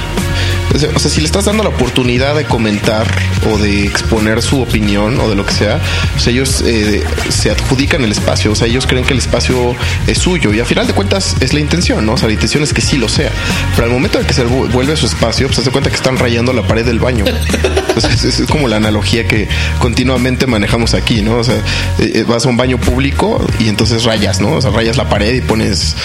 o 0.84 1.00
sea, 1.00 1.12
si 1.12 1.22
le 1.22 1.26
estás 1.26 1.46
dando 1.46 1.64
la 1.64 1.70
oportunidad 1.70 2.36
de 2.36 2.46
comentar 2.46 3.08
o 3.52 3.58
de 3.58 3.86
exponer 3.86 4.42
su 4.42 4.62
opinión 4.62 5.20
o 5.20 5.30
de 5.30 5.36
lo 5.36 5.46
que 5.46 5.54
sea, 5.54 5.80
pues 6.14 6.28
ellos 6.28 6.62
eh, 6.66 7.04
se 7.30 7.52
adjudican 7.52 8.04
el 8.04 8.12
espacio, 8.12 8.52
o 8.52 8.56
sea, 8.56 8.68
ellos 8.68 8.86
creen 8.86 9.06
que 9.06 9.14
el 9.14 9.20
espacio 9.20 9.76
es 10.08 10.18
suyo 10.18 10.54
y 10.54 10.60
a 10.60 10.66
final 10.66 10.88
de 10.88 10.94
cuentas 10.94 11.36
es 11.40 11.54
la 11.54 11.60
intención, 11.60 12.06
¿no? 12.06 12.14
O 12.14 12.18
sea, 12.18 12.28
la 12.28 12.34
intención 12.34 12.64
es 12.64 12.74
que 12.74 12.82
sí 12.82 12.98
lo 12.98 13.08
sea, 13.08 13.32
pero 13.76 13.86
al 13.88 13.94
momento 13.94 14.20
de 14.20 14.26
que 14.26 14.34
se 14.34 14.44
vuelve 14.44 14.96
su 14.98 15.06
espacio, 15.06 15.48
pues 15.48 15.56
se 15.56 15.62
hace 15.62 15.72
cuenta 15.72 15.90
que 15.90 15.96
están 15.96 16.18
rayando 16.18 16.54
la 16.54 16.64
pared 16.64 16.86
del 16.86 17.00
baño. 17.00 17.26
Entonces, 17.26 18.40
es, 18.40 18.48
como 18.50 18.68
la 18.68 18.78
analogía 18.78 19.28
que 19.28 19.48
continuamente 19.80 20.48
manejamos 20.48 20.94
aquí, 20.94 21.22
¿no? 21.22 21.38
O 21.38 21.44
sea, 21.44 21.56
eh, 22.00 22.12
eh, 22.16 22.26
vas 22.28 22.46
a 22.46 22.50
un 22.50 22.58
baño 22.58 22.78
público 22.78 23.46
y 23.60 23.70
entonces 23.70 24.04
rayas, 24.04 24.42
¿no? 24.42 24.54
O 24.54 24.62
sea, 24.62 24.72
rayas 24.72 24.98
la 24.98 25.10
pared 25.10 25.36
y 25.36 25.42
pones 25.42 25.96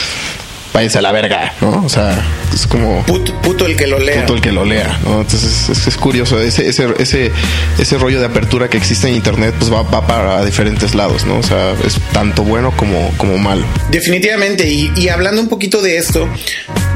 váyanse 0.72 0.98
a 0.98 1.02
la 1.02 1.12
verga, 1.12 1.52
¿no? 1.60 1.82
O 1.84 1.88
sea, 1.88 2.16
es 2.54 2.66
como... 2.66 3.04
Puto, 3.04 3.66
el 3.66 3.76
que 3.76 3.86
lo 3.86 3.98
lea. 3.98 4.20
Puto 4.22 4.34
el 4.34 4.40
que 4.40 4.52
lo 4.52 4.64
lea, 4.64 4.98
¿no? 5.04 5.20
Entonces 5.20 5.86
es, 5.86 5.96
curioso, 5.96 6.40
ese, 6.40 6.68
ese, 6.68 6.88
ese, 6.98 7.30
ese 7.78 7.98
rollo 7.98 8.20
de 8.20 8.26
apertura 8.26 8.68
que 8.68 8.76
existe 8.76 9.08
en 9.08 9.14
Internet 9.14 9.54
pues 9.58 9.72
va, 9.72 9.82
va, 9.82 10.06
para 10.06 10.44
diferentes 10.44 10.94
lados, 10.94 11.24
¿no? 11.26 11.38
O 11.38 11.42
sea, 11.42 11.74
es 11.84 11.98
tanto 12.12 12.42
bueno 12.42 12.72
como, 12.76 13.12
como 13.16 13.36
malo. 13.38 13.64
Definitivamente, 13.90 14.68
y, 14.68 15.08
hablando 15.08 15.42
un 15.42 15.48
poquito 15.48 15.82
de 15.82 15.98
esto, 15.98 16.28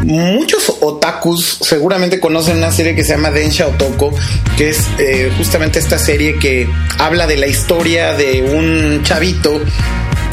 muchos 0.02 0.76
otakus 0.80 1.58
seguramente 1.60 2.20
conocen 2.20 2.58
una 2.58 2.70
serie 2.70 2.94
que 2.94 3.04
se 3.04 3.12
llama 3.12 3.30
Densha 3.30 3.66
Otoko, 3.66 4.14
que 4.56 4.70
es 4.70 4.88
eh, 4.98 5.32
justamente 5.36 5.78
esta 5.78 5.98
serie 5.98 6.38
que 6.38 6.68
habla 6.98 7.26
de 7.26 7.36
la 7.36 7.46
historia 7.46 8.14
de 8.14 8.42
un 8.42 9.02
chavito 9.02 9.60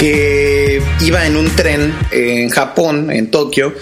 que 0.02 0.82
iba 1.02 1.28
en 1.28 1.38
un 1.38 1.56
tren 1.56 1.94
en 2.10 2.50
Japón, 2.50 3.12
en 3.12 3.30
Tokio, 3.30 3.76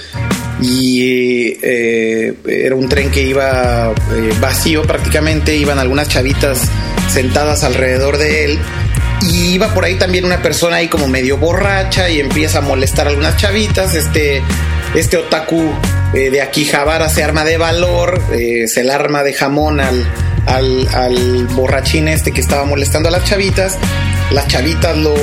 y 0.61 1.57
eh, 1.61 2.33
era 2.45 2.75
un 2.75 2.89
tren 2.89 3.09
que 3.09 3.21
iba 3.21 3.93
eh, 3.93 4.33
vacío 4.41 4.81
prácticamente, 4.81 5.55
iban 5.55 5.79
algunas 5.79 6.09
chavitas 6.09 6.59
sentadas 7.07 7.63
alrededor 7.63 8.17
de 8.17 8.43
él. 8.43 8.59
Y 9.21 9.53
iba 9.53 9.73
por 9.73 9.85
ahí 9.85 9.95
también 9.95 10.25
una 10.25 10.41
persona 10.41 10.77
ahí 10.77 10.89
como 10.89 11.07
medio 11.07 11.37
borracha 11.37 12.09
y 12.09 12.19
empieza 12.19 12.57
a 12.57 12.61
molestar 12.61 13.07
a 13.07 13.11
algunas 13.11 13.37
chavitas. 13.37 13.95
Este, 13.95 14.41
este 14.95 15.15
otaku 15.15 15.71
eh, 16.13 16.31
de 16.31 16.41
Akihabara 16.41 17.07
se 17.07 17.23
arma 17.23 17.45
de 17.45 17.55
valor, 17.55 18.21
se 18.65 18.83
le 18.83 18.91
arma 18.91 19.23
de 19.23 19.33
jamón 19.33 19.79
al, 19.79 20.05
al, 20.47 20.85
al 20.93 21.47
borrachín 21.47 22.09
este 22.09 22.33
que 22.33 22.41
estaba 22.41 22.65
molestando 22.65 23.07
a 23.07 23.11
las 23.13 23.23
chavitas. 23.23 23.77
Las 24.31 24.47
chavitas 24.49 24.97
lo 24.97 25.15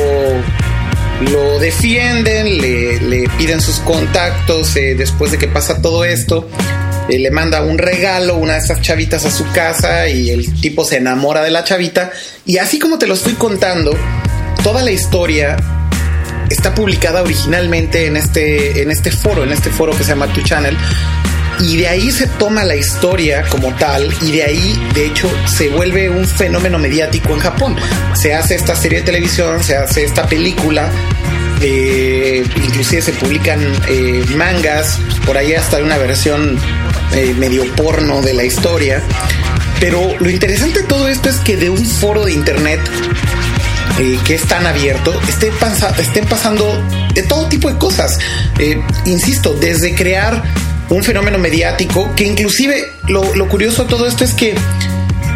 lo 1.20 1.58
defienden, 1.58 2.60
le, 2.60 3.28
piden 3.38 3.60
sus 3.60 3.78
contactos 3.80 4.76
eh, 4.76 4.94
después 4.94 5.32
de 5.32 5.38
que 5.38 5.48
pasa 5.48 5.80
todo 5.80 6.04
esto. 6.04 6.48
Eh, 7.08 7.18
le 7.18 7.30
manda 7.30 7.62
un 7.62 7.78
regalo, 7.78 8.36
una 8.36 8.54
de 8.54 8.58
esas 8.58 8.80
chavitas 8.80 9.24
a 9.24 9.30
su 9.30 9.50
casa 9.52 10.08
y 10.08 10.30
el 10.30 10.60
tipo 10.60 10.84
se 10.84 10.98
enamora 10.98 11.42
de 11.42 11.50
la 11.50 11.64
chavita. 11.64 12.10
Y 12.44 12.58
así 12.58 12.78
como 12.78 12.98
te 12.98 13.06
lo 13.06 13.14
estoy 13.14 13.34
contando, 13.34 13.96
toda 14.62 14.82
la 14.82 14.90
historia 14.90 15.56
está 16.50 16.74
publicada 16.74 17.22
originalmente 17.22 18.06
en 18.06 18.16
este, 18.16 18.82
en 18.82 18.90
este 18.90 19.10
foro, 19.10 19.44
en 19.44 19.52
este 19.52 19.70
foro 19.70 19.96
que 19.96 20.04
se 20.04 20.10
llama 20.10 20.32
Tu 20.32 20.42
Channel. 20.42 20.76
Y 21.61 21.78
de 21.78 21.88
ahí 21.88 22.11
se 22.11 22.26
toma 22.26 22.64
la 22.64 22.76
historia 22.76 23.42
como 23.48 23.74
tal 23.74 24.14
y 24.22 24.32
de 24.32 24.42
ahí, 24.42 24.80
de 24.94 25.07
hecho, 25.07 25.30
se 25.46 25.68
vuelve 25.70 26.11
un 26.11 26.26
fenómeno 26.26 26.78
mediático 26.78 27.32
en 27.32 27.40
Japón. 27.40 27.76
Se 28.14 28.34
hace 28.34 28.57
esta 28.57 28.76
serie 28.76 28.98
de 29.00 29.04
televisión, 29.07 29.62
se 29.64 29.76
hace 29.76 30.04
esta 30.04 30.26
película, 30.26 30.90
inclusive 31.62 33.02
se 33.02 33.12
publican 33.12 33.61
eh, 33.88 34.24
mangas, 34.36 34.98
por 35.24 35.36
ahí 35.36 35.54
hasta 35.54 35.78
una 35.78 35.96
versión 35.96 36.59
eh, 37.12 37.34
medio 37.38 37.64
porno 37.74 38.20
de 38.20 38.34
la 38.34 38.44
historia. 38.44 39.02
Pero 39.80 40.14
lo 40.18 40.30
interesante 40.30 40.82
de 40.82 40.86
todo 40.86 41.09
esto 41.09 41.28
es 41.28 41.36
que 41.36 41.57
de 41.57 41.70
un 41.70 41.84
foro 41.84 42.24
de 42.24 42.32
internet 42.32 42.80
eh, 43.98 44.18
que 44.24 44.34
es 44.34 44.42
tan 44.42 44.66
abierto, 44.66 45.18
estén, 45.28 45.52
estén, 45.98 46.26
pasando 46.26 46.82
de 47.14 47.22
todo 47.22 47.46
tipo 47.46 47.70
de 47.70 47.78
cosas. 47.78 48.18
Insisto, 49.04 49.54
desde 49.54 49.94
crear 49.94 50.42
un 50.91 51.03
fenómeno 51.03 51.39
mediático, 51.39 52.14
que 52.14 52.24
inclusive 52.24 52.84
lo, 53.09 53.34
lo 53.34 53.49
curioso 53.49 53.84
de 53.84 53.91
todo 53.91 54.07
esto 54.07 54.24
es 54.24 54.34
que 54.34 54.55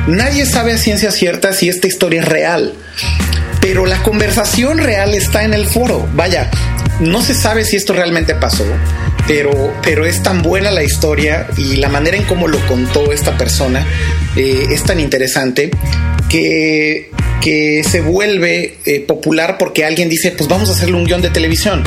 nadie 0.07 0.47
sabe 0.47 0.73
a 0.73 0.79
ciencia 0.79 1.11
cierta 1.11 1.53
si 1.53 1.69
esta 1.69 1.87
historia 1.87 2.23
es 2.23 2.29
real 2.29 2.75
pero 3.61 3.87
la 3.87 4.03
conversación 4.03 4.79
real 4.79 5.15
está 5.15 5.45
en 5.45 5.55
el 5.55 5.67
foro. 5.67 6.09
Vaya, 6.15 6.51
no 7.01 7.23
se 7.23 7.35
sabe 7.35 7.65
si 7.65 7.77
esto 7.77 7.93
realmente 7.93 8.35
pasó, 8.35 8.65
pero, 9.27 9.75
pero 9.83 10.07
es 10.07 10.23
tan 10.23 10.43
buena 10.43 10.71
la 10.71 10.83
historia 10.83 11.47
y 11.57 11.77
la 11.77 11.89
manera 11.89 12.17
en 12.17 12.25
cómo 12.25 12.49
lo 12.49 12.59
contó 12.67 13.13
esta 13.13 13.37
persona 13.37 13.87
eh, 14.37 14.67
es 14.71 14.83
tan 14.85 14.99
interesante 14.99 15.71
que, 16.29 17.11
que 17.41 17.85
se 17.85 18.01
vuelve 18.01 18.79
eh, 18.87 19.01
popular 19.01 19.57
porque 19.59 19.85
alguien 19.85 20.09
dice, 20.09 20.33
pues 20.33 20.49
vamos 20.49 20.69
a 20.71 20.73
hacerle 20.73 20.97
un 20.97 21.05
guion 21.05 21.23
de 21.23 21.31
televisión. 21.31 21.85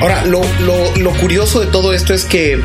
Ahora, 0.00 0.24
lo, 0.24 0.42
lo, 0.60 0.96
lo 0.96 1.10
curioso 1.12 1.60
de 1.60 1.66
todo 1.66 1.94
esto 1.94 2.14
es 2.14 2.24
que 2.24 2.60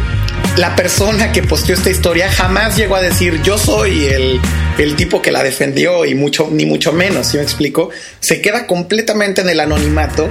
la 0.57 0.75
persona 0.75 1.31
que 1.31 1.43
posteó 1.43 1.75
esta 1.75 1.89
historia 1.89 2.29
jamás 2.29 2.75
llegó 2.75 2.95
a 2.95 3.01
decir 3.01 3.41
yo 3.43 3.57
soy 3.57 4.05
el, 4.07 4.41
el 4.77 4.95
tipo 4.95 5.21
que 5.21 5.31
la 5.31 5.43
defendió 5.43 6.05
y 6.05 6.15
mucho, 6.15 6.49
ni 6.51 6.65
mucho 6.65 6.91
menos, 6.91 7.27
si 7.27 7.37
me 7.37 7.43
explico, 7.43 7.89
se 8.19 8.41
queda 8.41 8.67
completamente 8.67 9.41
en 9.41 9.49
el 9.49 9.59
anonimato 9.59 10.27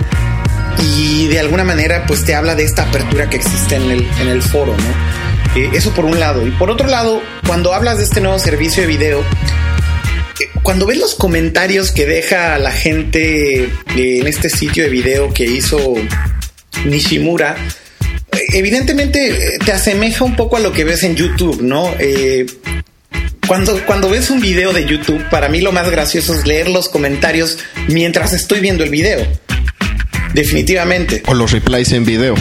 y 0.83 1.29
de 1.29 1.39
alguna 1.39 1.65
manera 1.65 2.05
pues 2.07 2.25
te 2.25 2.35
habla 2.35 2.55
de 2.55 2.65
esta 2.65 2.83
apertura 2.83 3.29
que 3.31 3.37
existe 3.37 3.77
en 3.77 3.91
el, 3.91 4.09
en 4.21 4.29
el 4.29 4.43
foro, 4.43 4.75
¿no? 4.77 5.59
Eh, 5.61 5.71
eso 5.73 5.93
por 5.93 6.05
un 6.05 6.21
lado. 6.21 6.47
Y 6.47 6.51
por 6.53 6.71
otro 6.71 6.89
lado, 6.89 7.23
cuando 7.47 7.73
hablas 7.73 7.99
de 7.99 8.05
este 8.05 8.21
nuevo 8.21 8.39
servicio 8.39 8.83
de 8.83 8.87
video, 8.87 9.21
eh, 9.21 10.51
cuando 10.63 10.87
ves 10.87 10.99
los 10.99 11.15
comentarios 11.15 11.91
que 11.91 12.07
deja 12.07 12.59
la 12.59 12.71
gente 12.71 13.65
eh, 13.65 13.71
en 13.97 14.27
este 14.27 14.51
sitio 14.51 14.85
de 14.85 14.91
video 14.91 15.33
que 15.33 15.45
hizo 15.45 15.95
Nishimura, 16.85 17.57
evidentemente 18.53 19.59
te 19.65 19.73
asemeja 19.73 20.25
un 20.25 20.37
poco 20.37 20.57
a 20.57 20.61
lo 20.61 20.73
que 20.73 20.85
ves 20.85 21.03
en 21.03 21.17
YouTube, 21.17 21.61
¿no? 21.63 21.93
Eh, 21.99 22.47
cuando, 23.47 23.85
cuando 23.87 24.11
ves 24.11 24.31
un 24.31 24.41
video 24.41 24.73
de 24.73 24.85
YouTube, 24.85 25.25
para 25.31 25.49
mí 25.49 25.61
lo 25.61 25.73
más 25.73 25.91
gracioso 25.91 26.35
es 26.35 26.47
leer 26.47 26.69
los 26.69 26.89
comentarios 26.89 27.59
mientras 27.89 28.33
estoy 28.33 28.61
viendo 28.61 28.85
el 28.85 28.91
video. 28.91 29.27
Definitivamente. 30.35 31.23
O 31.27 31.35
los 31.35 31.53
replies 31.53 31.93
en 31.93 32.05
video. 32.05 32.35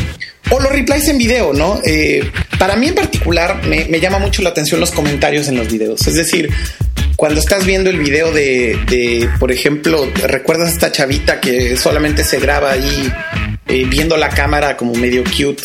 O 0.50 0.60
los 0.60 0.72
replies 0.72 1.08
en 1.08 1.18
video, 1.18 1.54
¿no? 1.54 1.80
Eh, 1.86 2.30
para 2.60 2.76
mí 2.76 2.90
en 2.90 2.96
particular 2.96 3.64
me, 3.66 3.86
me, 3.86 4.00
llama 4.00 4.20
mucho 4.20 4.42
la 4.42 4.50
atención 4.50 4.80
los 4.80 4.92
comentarios 4.92 5.48
en 5.48 5.56
los 5.56 5.72
videos. 5.72 6.06
Es 6.08 6.16
decir, 6.16 6.50
cuando 7.16 7.40
estás 7.40 7.66
viendo 7.66 7.90
el 7.90 7.98
video 7.98 8.32
de, 8.34 8.78
de 8.90 9.30
por 9.40 9.52
ejemplo, 9.52 10.10
¿recuerdas 10.28 10.70
a 10.70 10.72
esta 10.72 10.92
chavita 10.92 11.40
que 11.40 11.78
solamente 11.78 12.24
se 12.24 12.40
graba 12.40 12.72
ahí 12.72 13.12
eh, 13.68 13.86
viendo 13.86 14.18
la 14.18 14.30
cámara 14.30 14.78
como 14.78 14.94
medio 14.94 15.24
cute? 15.24 15.64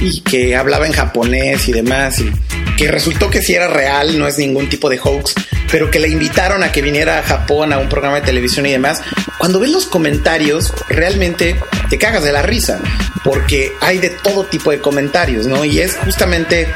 y 0.00 0.22
que 0.22 0.56
hablaba 0.56 0.86
en 0.86 0.92
japonés 0.92 1.68
y 1.68 1.72
demás, 1.72 2.18
y 2.20 2.32
que 2.76 2.90
resultó 2.90 3.28
que 3.28 3.42
sí 3.42 3.54
era 3.54 3.68
real, 3.68 4.18
no 4.18 4.26
es 4.26 4.38
ningún 4.38 4.68
tipo 4.68 4.88
de 4.88 4.98
hoax, 4.98 5.34
pero 5.70 5.90
que 5.90 6.00
le 6.00 6.08
invitaron 6.08 6.62
a 6.62 6.72
que 6.72 6.82
viniera 6.82 7.18
a 7.18 7.22
Japón 7.22 7.72
a 7.72 7.78
un 7.78 7.88
programa 7.88 8.16
de 8.20 8.26
televisión 8.26 8.66
y 8.66 8.72
demás. 8.72 9.02
Cuando 9.38 9.60
ves 9.60 9.70
los 9.70 9.86
comentarios, 9.86 10.72
realmente 10.88 11.56
te 11.90 11.98
cagas 11.98 12.24
de 12.24 12.32
la 12.32 12.42
risa, 12.42 12.80
porque 13.24 13.72
hay 13.80 13.98
de 13.98 14.10
todo 14.10 14.44
tipo 14.44 14.70
de 14.70 14.80
comentarios, 14.80 15.46
¿no? 15.46 15.64
Y 15.64 15.80
es 15.80 15.96
justamente 15.96 16.66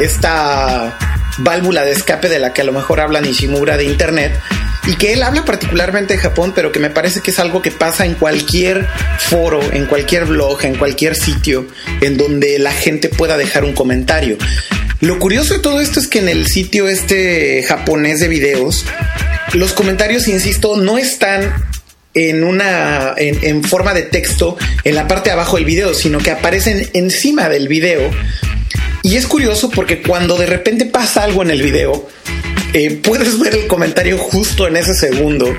esta 0.00 0.98
válvula 1.38 1.84
de 1.84 1.92
escape 1.92 2.28
de 2.28 2.40
la 2.40 2.52
que 2.52 2.62
a 2.62 2.64
lo 2.64 2.72
mejor 2.72 3.00
habla 3.00 3.20
Nishimura 3.20 3.76
de 3.76 3.84
Internet, 3.84 4.32
y 4.86 4.96
que 4.96 5.12
él 5.12 5.22
habla 5.22 5.44
particularmente 5.44 6.14
de 6.14 6.20
Japón, 6.20 6.52
pero 6.54 6.72
que 6.72 6.80
me 6.80 6.90
parece 6.90 7.20
que 7.20 7.30
es 7.30 7.38
algo 7.38 7.60
que 7.62 7.70
pasa 7.70 8.06
en 8.06 8.14
cualquier 8.14 8.86
foro, 9.18 9.60
en 9.72 9.86
cualquier 9.86 10.24
blog, 10.24 10.64
en 10.64 10.76
cualquier 10.76 11.14
sitio 11.14 11.66
en 12.00 12.16
donde 12.16 12.58
la 12.58 12.72
gente 12.72 13.08
pueda 13.08 13.36
dejar 13.36 13.64
un 13.64 13.74
comentario. 13.74 14.38
Lo 15.00 15.18
curioso 15.18 15.54
de 15.54 15.60
todo 15.60 15.80
esto 15.80 16.00
es 16.00 16.08
que 16.08 16.18
en 16.18 16.28
el 16.28 16.46
sitio 16.46 16.88
este 16.88 17.62
japonés 17.62 18.20
de 18.20 18.28
videos, 18.28 18.84
los 19.52 19.72
comentarios, 19.72 20.26
insisto, 20.26 20.76
no 20.76 20.98
están 20.98 21.54
en 22.14 22.42
una 22.42 23.14
en, 23.16 23.62
forma 23.62 23.94
de 23.94 24.02
texto 24.02 24.56
en 24.84 24.94
la 24.94 25.06
parte 25.06 25.28
de 25.28 25.34
abajo 25.34 25.56
del 25.56 25.64
video, 25.64 25.94
sino 25.94 26.18
que 26.18 26.30
aparecen 26.30 26.90
encima 26.94 27.48
del 27.48 27.68
video. 27.68 28.10
Y 29.02 29.16
es 29.16 29.26
curioso 29.26 29.70
porque 29.70 30.02
cuando 30.02 30.36
de 30.36 30.46
repente 30.46 30.84
pasa 30.84 31.22
algo 31.22 31.42
en 31.42 31.50
el 31.50 31.62
video, 31.62 32.08
eh, 32.72 33.00
puedes 33.02 33.38
ver 33.38 33.54
el 33.54 33.66
comentario 33.66 34.18
justo 34.18 34.66
en 34.66 34.76
ese 34.76 34.94
segundo. 34.94 35.54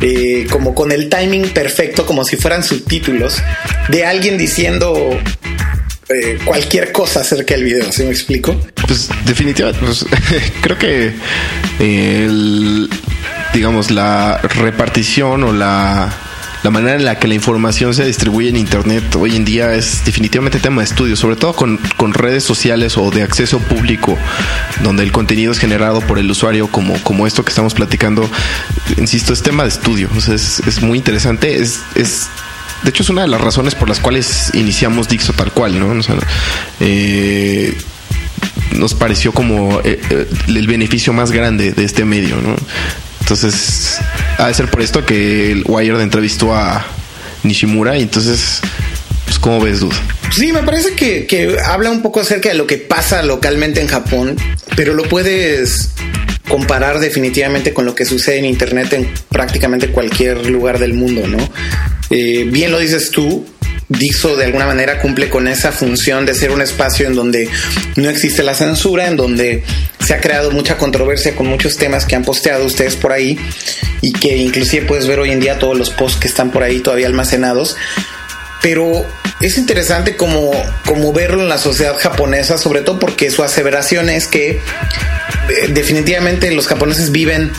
Eh, 0.00 0.46
como 0.50 0.74
con 0.74 0.92
el 0.92 1.08
timing 1.08 1.50
perfecto, 1.50 2.04
como 2.04 2.24
si 2.24 2.36
fueran 2.36 2.62
subtítulos, 2.62 3.36
de 3.88 4.04
alguien 4.04 4.36
diciendo 4.36 5.18
eh, 6.08 6.38
cualquier 6.44 6.92
cosa 6.92 7.20
acerca 7.20 7.54
del 7.54 7.64
video, 7.64 7.90
¿sí 7.90 8.02
me 8.02 8.10
explico? 8.10 8.54
Pues 8.86 9.08
definitivamente, 9.24 9.84
pues, 9.84 10.04
creo 10.60 10.78
que 10.78 11.12
el, 11.78 12.90
digamos, 13.54 13.90
la 13.90 14.38
repartición 14.38 15.44
o 15.44 15.52
la 15.52 16.12
la 16.64 16.70
manera 16.70 16.96
en 16.96 17.04
la 17.04 17.18
que 17.18 17.28
la 17.28 17.34
información 17.34 17.92
se 17.92 18.06
distribuye 18.06 18.48
en 18.48 18.56
Internet 18.56 19.14
hoy 19.16 19.36
en 19.36 19.44
día 19.44 19.74
es 19.74 20.02
definitivamente 20.06 20.58
tema 20.58 20.80
de 20.80 20.86
estudio, 20.86 21.14
sobre 21.14 21.36
todo 21.36 21.52
con, 21.52 21.78
con 21.98 22.14
redes 22.14 22.42
sociales 22.42 22.96
o 22.96 23.10
de 23.10 23.22
acceso 23.22 23.58
público, 23.58 24.16
donde 24.82 25.02
el 25.02 25.12
contenido 25.12 25.52
es 25.52 25.58
generado 25.58 26.00
por 26.00 26.18
el 26.18 26.30
usuario 26.30 26.68
como, 26.68 26.94
como 27.02 27.26
esto 27.26 27.44
que 27.44 27.50
estamos 27.50 27.74
platicando. 27.74 28.26
Insisto, 28.96 29.34
es 29.34 29.42
tema 29.42 29.64
de 29.64 29.68
estudio, 29.68 30.08
o 30.10 30.32
es, 30.32 30.80
muy 30.80 30.96
interesante, 30.96 31.60
es, 31.60 31.82
es 31.96 32.28
de 32.82 32.88
hecho 32.88 33.02
es 33.02 33.10
una 33.10 33.22
de 33.22 33.28
las 33.28 33.42
razones 33.42 33.74
por 33.74 33.90
las 33.90 34.00
cuales 34.00 34.50
iniciamos 34.54 35.06
Dixo 35.06 35.34
tal 35.34 35.52
cual, 35.52 35.78
¿no? 35.78 35.94
Eh, 36.80 37.76
nos 38.72 38.94
pareció 38.94 39.32
como 39.32 39.80
eh, 39.84 40.00
eh, 40.08 40.26
el 40.48 40.66
beneficio 40.66 41.12
más 41.12 41.30
grande 41.30 41.72
de 41.72 41.84
este 41.84 42.06
medio, 42.06 42.36
¿no? 42.36 42.56
Entonces, 43.24 44.00
ha 44.36 44.48
de 44.48 44.54
ser 44.54 44.70
por 44.70 44.82
esto 44.82 45.06
que 45.06 45.50
el 45.50 45.64
Wired 45.66 45.98
entrevistó 46.00 46.54
a 46.54 46.84
Nishimura 47.42 47.96
y 47.96 48.02
entonces, 48.02 48.60
pues, 49.24 49.38
¿cómo 49.38 49.62
ves, 49.62 49.80
Dude? 49.80 49.96
Sí, 50.30 50.52
me 50.52 50.62
parece 50.62 50.92
que, 50.94 51.26
que 51.26 51.56
habla 51.64 51.88
un 51.88 52.02
poco 52.02 52.20
acerca 52.20 52.50
de 52.50 52.54
lo 52.54 52.66
que 52.66 52.76
pasa 52.76 53.22
localmente 53.22 53.80
en 53.80 53.88
Japón, 53.88 54.36
pero 54.76 54.92
lo 54.92 55.04
puedes 55.04 55.88
comparar 56.50 56.98
definitivamente 56.98 57.72
con 57.72 57.86
lo 57.86 57.94
que 57.94 58.04
sucede 58.04 58.40
en 58.40 58.44
Internet 58.44 58.92
en 58.92 59.08
prácticamente 59.30 59.88
cualquier 59.88 60.50
lugar 60.50 60.78
del 60.78 60.92
mundo, 60.92 61.26
¿no? 61.26 61.38
Eh, 62.10 62.46
bien 62.50 62.72
lo 62.72 62.78
dices 62.78 63.10
tú, 63.10 63.46
Dixo 63.88 64.36
de 64.36 64.46
alguna 64.46 64.66
manera 64.66 64.98
cumple 64.98 65.28
con 65.28 65.46
esa 65.46 65.70
función 65.70 66.24
de 66.24 66.34
ser 66.34 66.50
un 66.50 66.62
espacio 66.62 67.06
en 67.06 67.14
donde 67.14 67.50
no 67.96 68.08
existe 68.08 68.42
la 68.42 68.54
censura, 68.54 69.08
en 69.08 69.16
donde 69.16 69.62
se 70.00 70.14
ha 70.14 70.20
creado 70.20 70.50
mucha 70.50 70.78
controversia 70.78 71.36
con 71.36 71.46
muchos 71.46 71.76
temas 71.76 72.06
que 72.06 72.16
han 72.16 72.24
posteado 72.24 72.64
ustedes 72.64 72.96
por 72.96 73.12
ahí 73.12 73.38
y 74.00 74.12
que 74.12 74.36
inclusive 74.36 74.86
puedes 74.86 75.06
ver 75.06 75.18
hoy 75.18 75.30
en 75.30 75.40
día 75.40 75.58
todos 75.58 75.76
los 75.76 75.90
posts 75.90 76.18
que 76.18 76.28
están 76.28 76.50
por 76.50 76.62
ahí 76.62 76.80
todavía 76.80 77.06
almacenados. 77.06 77.76
Pero 78.62 79.04
es 79.40 79.58
interesante 79.58 80.16
como, 80.16 80.52
como 80.86 81.12
verlo 81.12 81.42
en 81.42 81.50
la 81.50 81.58
sociedad 81.58 81.96
japonesa, 81.98 82.56
sobre 82.56 82.80
todo 82.80 82.98
porque 82.98 83.30
su 83.30 83.42
aseveración 83.42 84.08
es 84.08 84.26
que 84.26 84.50
eh, 84.50 84.60
definitivamente 85.68 86.50
los 86.52 86.66
japoneses 86.66 87.12
viven 87.12 87.52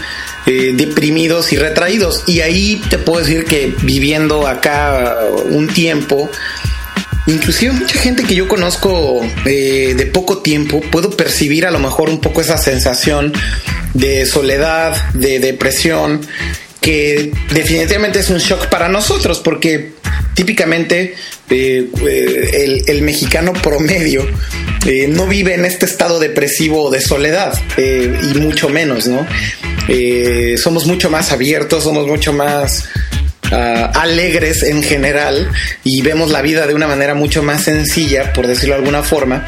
eh, 0.46 0.74
deprimidos 0.76 1.52
y 1.54 1.58
retraídos. 1.58 2.24
Y 2.28 2.42
ahí 2.42 2.82
te 2.90 2.98
puedo 2.98 3.20
decir 3.20 3.46
que 3.46 3.74
viviendo 3.82 4.48
acá 4.48 5.18
un 5.50 5.68
tiempo, 5.68 6.30
inclusive 7.28 7.74
mucha 7.74 8.00
gente 8.00 8.24
que 8.24 8.36
yo 8.36 8.48
conozco 8.48 9.22
eh, 9.46 9.94
de 9.98 10.06
poco 10.08 10.40
tiempo, 10.40 10.82
puedo 10.92 11.12
percibir 11.12 11.66
a 11.66 11.72
lo 11.72 11.80
mejor 11.80 12.10
un 12.10 12.22
poco 12.22 12.42
esa 12.42 12.58
sensación 12.58 13.34
de 13.94 14.26
soledad, 14.26 15.10
de 15.14 15.40
depresión, 15.40 16.22
que 16.86 17.32
definitivamente 17.50 18.20
es 18.20 18.30
un 18.30 18.38
shock 18.38 18.68
para 18.68 18.88
nosotros, 18.88 19.40
porque 19.40 19.94
típicamente 20.36 21.16
eh, 21.50 21.90
el, 22.54 22.84
el, 22.86 23.02
mexicano 23.02 23.54
promedio 23.54 24.24
eh, 24.86 25.08
no 25.08 25.26
vive 25.26 25.56
en 25.56 25.66
este 25.66 25.88
estado 25.88 26.20
depresivo 26.20 26.92
de 26.92 27.02
soledad, 27.02 27.60
eh, 27.78 28.16
y 28.32 28.38
mucho 28.38 28.70
menos, 28.70 29.08
¿no? 29.08 29.26
Eh, 29.88 30.58
somos 30.60 30.86
mucho 30.86 31.10
más 31.10 31.32
abiertos, 31.32 31.86
somos 31.86 32.06
mucho 32.06 32.34
más 32.34 32.88
uh, 33.52 34.00
alegres 34.00 34.62
en 34.62 34.84
general 34.84 35.50
y 35.84 36.04
vemos 36.04 36.30
la 36.30 36.44
vida 36.44 36.68
de 36.68 36.76
una 36.76 36.88
manera 36.88 37.16
mucho 37.16 37.42
más 37.42 37.64
sencilla, 37.64 38.32
por 38.32 38.46
decirlo 38.46 38.76
de 38.76 38.82
alguna 38.82 39.02
forma. 39.02 39.48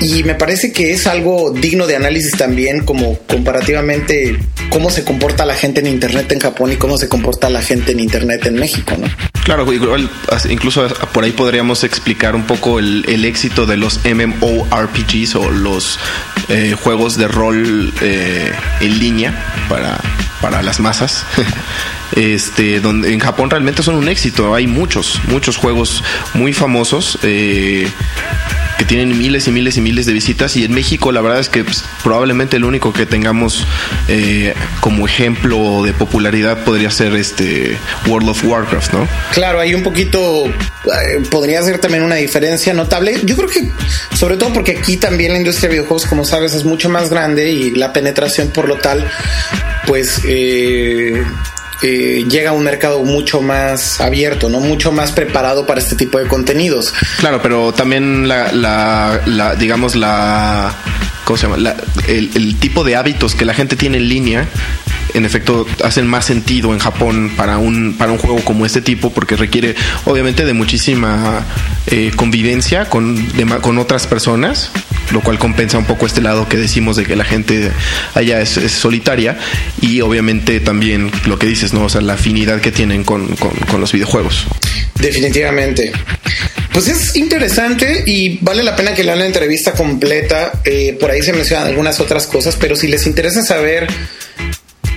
Y 0.00 0.22
me 0.24 0.34
parece 0.34 0.72
que 0.72 0.92
es 0.92 1.06
algo 1.06 1.50
digno 1.50 1.86
de 1.86 1.96
análisis 1.96 2.32
también, 2.32 2.84
como 2.84 3.18
comparativamente 3.20 4.38
cómo 4.70 4.90
se 4.90 5.04
comporta 5.04 5.44
la 5.44 5.54
gente 5.54 5.80
en 5.80 5.86
Internet 5.86 6.32
en 6.32 6.40
Japón 6.40 6.72
y 6.72 6.76
cómo 6.76 6.96
se 6.96 7.08
comporta 7.08 7.50
la 7.50 7.60
gente 7.60 7.92
en 7.92 8.00
Internet 8.00 8.46
en 8.46 8.54
México, 8.54 8.96
¿no? 8.98 9.08
Claro, 9.44 9.70
igual, 9.72 10.08
incluso 10.48 10.86
por 11.12 11.24
ahí 11.24 11.32
podríamos 11.32 11.84
explicar 11.84 12.34
un 12.34 12.44
poco 12.44 12.78
el, 12.78 13.24
éxito 13.24 13.66
de 13.66 13.76
los 13.76 14.00
MMORPGs 14.04 15.34
o 15.34 15.50
los 15.50 15.98
eh, 16.48 16.76
juegos 16.80 17.16
de 17.16 17.28
rol 17.28 17.92
eh, 18.00 18.52
en 18.80 18.98
línea 18.98 19.66
para, 19.68 20.00
para 20.40 20.62
las 20.62 20.80
masas. 20.80 21.24
este, 22.16 22.80
donde 22.80 23.12
en 23.12 23.20
Japón 23.20 23.50
realmente 23.50 23.82
son 23.82 23.96
un 23.96 24.08
éxito. 24.08 24.54
Hay 24.54 24.66
muchos, 24.66 25.20
muchos 25.28 25.56
juegos 25.56 26.02
muy 26.34 26.52
famosos. 26.52 27.18
Eh, 27.22 27.88
que 28.80 28.86
tienen 28.86 29.18
miles 29.18 29.46
y 29.46 29.50
miles 29.50 29.76
y 29.76 29.82
miles 29.82 30.06
de 30.06 30.14
visitas 30.14 30.56
y 30.56 30.64
en 30.64 30.72
México 30.72 31.12
la 31.12 31.20
verdad 31.20 31.38
es 31.38 31.50
que 31.50 31.62
pues, 31.64 31.84
probablemente 32.02 32.56
el 32.56 32.64
único 32.64 32.94
que 32.94 33.04
tengamos 33.04 33.66
eh, 34.08 34.54
como 34.80 35.06
ejemplo 35.06 35.82
de 35.84 35.92
popularidad 35.92 36.64
podría 36.64 36.90
ser 36.90 37.14
este 37.14 37.76
World 38.06 38.30
of 38.30 38.42
Warcraft, 38.42 38.94
¿no? 38.94 39.06
Claro, 39.34 39.60
hay 39.60 39.74
un 39.74 39.82
poquito, 39.82 40.46
eh, 40.46 41.22
podría 41.30 41.62
ser 41.62 41.78
también 41.78 42.04
una 42.04 42.14
diferencia 42.14 42.72
notable. 42.72 43.20
Yo 43.22 43.36
creo 43.36 43.50
que 43.50 43.70
sobre 44.16 44.38
todo 44.38 44.50
porque 44.54 44.78
aquí 44.78 44.96
también 44.96 45.32
la 45.34 45.38
industria 45.38 45.68
de 45.68 45.74
videojuegos, 45.74 46.06
como 46.06 46.24
sabes, 46.24 46.54
es 46.54 46.64
mucho 46.64 46.88
más 46.88 47.10
grande 47.10 47.50
y 47.50 47.72
la 47.72 47.92
penetración 47.92 48.48
por 48.48 48.66
lo 48.66 48.76
tal, 48.76 49.06
pues... 49.86 50.22
Eh, 50.24 51.22
eh, 51.82 52.24
llega 52.28 52.50
a 52.50 52.52
un 52.52 52.64
mercado 52.64 53.02
mucho 53.04 53.40
más 53.40 54.00
abierto, 54.00 54.48
no 54.48 54.60
mucho 54.60 54.92
más 54.92 55.12
preparado 55.12 55.66
para 55.66 55.80
este 55.80 55.96
tipo 55.96 56.18
de 56.18 56.26
contenidos. 56.26 56.92
Claro, 57.18 57.40
pero 57.42 57.72
también 57.72 58.28
la, 58.28 58.52
la, 58.52 59.54
digamos 59.56 59.96
la 59.96 60.74
¿cómo 61.24 61.36
se 61.36 61.46
llama? 61.46 61.74
el, 62.08 62.30
el, 62.34 62.56
tipo 62.56 62.84
de 62.84 62.96
hábitos 62.96 63.34
que 63.34 63.44
la 63.44 63.54
gente 63.54 63.76
tiene 63.76 63.98
en 63.98 64.08
línea 64.08 64.48
en 65.14 65.24
efecto 65.24 65.66
hacen 65.84 66.06
más 66.06 66.26
sentido 66.26 66.72
en 66.72 66.78
Japón 66.78 67.32
para 67.36 67.58
un, 67.58 67.96
para 67.96 68.12
un 68.12 68.18
juego 68.18 68.40
como 68.44 68.66
este 68.66 68.80
tipo 68.80 69.10
porque 69.12 69.36
requiere 69.36 69.74
obviamente 70.04 70.44
de 70.44 70.52
muchísima 70.52 71.44
eh, 71.86 72.12
convivencia 72.16 72.86
con, 72.88 73.16
con 73.62 73.78
otras 73.78 74.06
personas 74.06 74.70
lo 75.12 75.20
cual 75.20 75.38
compensa 75.38 75.78
un 75.78 75.84
poco 75.84 76.06
este 76.06 76.20
lado 76.20 76.48
que 76.48 76.56
decimos 76.56 76.96
de 76.96 77.04
que 77.04 77.16
la 77.16 77.24
gente 77.24 77.70
allá 78.14 78.40
es, 78.40 78.50
solitaria 78.70 79.38
y 79.80 80.00
obviamente 80.00 80.60
también 80.60 81.10
lo 81.26 81.38
que 81.38 81.46
dices, 81.46 81.72
¿no? 81.72 81.84
O 81.84 81.88
sea, 81.88 82.00
la 82.00 82.14
afinidad 82.14 82.60
que 82.60 82.70
tienen 82.70 83.04
con, 83.04 83.34
con, 83.36 83.80
los 83.80 83.92
videojuegos. 83.92 84.46
Definitivamente. 84.96 85.92
Pues 86.72 86.88
es 86.88 87.16
interesante 87.16 88.04
y 88.06 88.38
vale 88.42 88.62
la 88.62 88.76
pena 88.76 88.94
que 88.94 89.02
lean 89.02 89.18
la 89.18 89.26
entrevista 89.26 89.72
completa. 89.72 90.52
Eh, 90.64 90.96
por 91.00 91.10
ahí 91.10 91.22
se 91.22 91.32
mencionan 91.32 91.66
algunas 91.66 91.98
otras 92.00 92.26
cosas, 92.26 92.56
pero 92.56 92.76
si 92.76 92.86
les 92.88 93.06
interesa 93.06 93.42
saber 93.42 93.88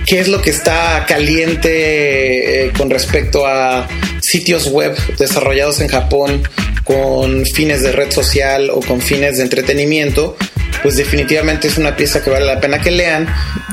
qué 0.06 0.20
es 0.20 0.28
lo 0.28 0.40
que 0.42 0.50
está 0.50 1.04
caliente 1.06 2.66
eh, 2.66 2.72
con 2.76 2.90
respecto 2.90 3.46
a 3.46 3.88
sitios 4.22 4.68
web 4.68 4.96
desarrollados 5.18 5.80
en 5.80 5.88
Japón 5.88 6.42
con 6.84 7.44
fines 7.46 7.82
de 7.82 7.92
red 7.92 8.10
social 8.10 8.70
o 8.70 8.80
con 8.80 9.00
fines 9.00 9.38
de 9.38 9.42
entretenimiento, 9.42 10.36
pues 10.82 10.96
definitivamente 10.96 11.68
es 11.68 11.78
una 11.78 11.96
pieza 11.96 12.22
que 12.22 12.30
vale 12.30 12.44
la 12.44 12.60
pena 12.60 12.80
que 12.80 12.90
lean. 12.90 13.26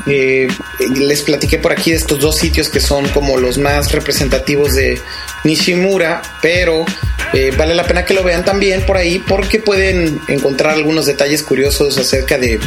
Eh, 0.06 0.48
les 0.96 1.20
platiqué 1.22 1.58
por 1.58 1.72
aquí 1.72 1.90
de 1.90 1.98
estos 1.98 2.20
dos 2.20 2.36
sitios 2.36 2.70
que 2.70 2.80
son 2.80 3.06
como 3.10 3.36
los 3.36 3.58
más 3.58 3.92
representativos 3.92 4.74
de 4.74 4.98
Nishimura, 5.44 6.22
pero 6.40 6.84
eh, 7.32 7.52
vale 7.56 7.74
la 7.74 7.84
pena 7.84 8.04
que 8.04 8.14
lo 8.14 8.22
vean 8.22 8.44
también 8.44 8.82
por 8.82 8.96
ahí 8.96 9.22
porque 9.26 9.58
pueden 9.58 10.20
encontrar 10.28 10.74
algunos 10.74 11.06
detalles 11.06 11.42
curiosos 11.42 11.96
acerca 11.96 12.36
de 12.38 12.60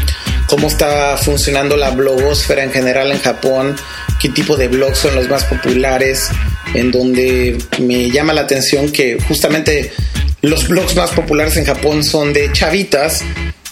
cómo 0.47 0.67
está 0.67 1.17
funcionando 1.17 1.77
la 1.77 1.91
blogosfera 1.91 2.63
en 2.63 2.71
general 2.71 3.11
en 3.11 3.19
Japón, 3.19 3.75
qué 4.19 4.29
tipo 4.29 4.57
de 4.57 4.67
blogs 4.67 4.99
son 4.99 5.15
los 5.15 5.29
más 5.29 5.43
populares, 5.45 6.29
en 6.73 6.91
donde 6.91 7.57
me 7.79 8.09
llama 8.09 8.33
la 8.33 8.41
atención 8.41 8.91
que 8.91 9.19
justamente 9.27 9.91
los 10.41 10.67
blogs 10.67 10.95
más 10.95 11.11
populares 11.11 11.57
en 11.57 11.65
Japón 11.65 12.03
son 12.03 12.33
de 12.33 12.51
chavitas, 12.51 13.23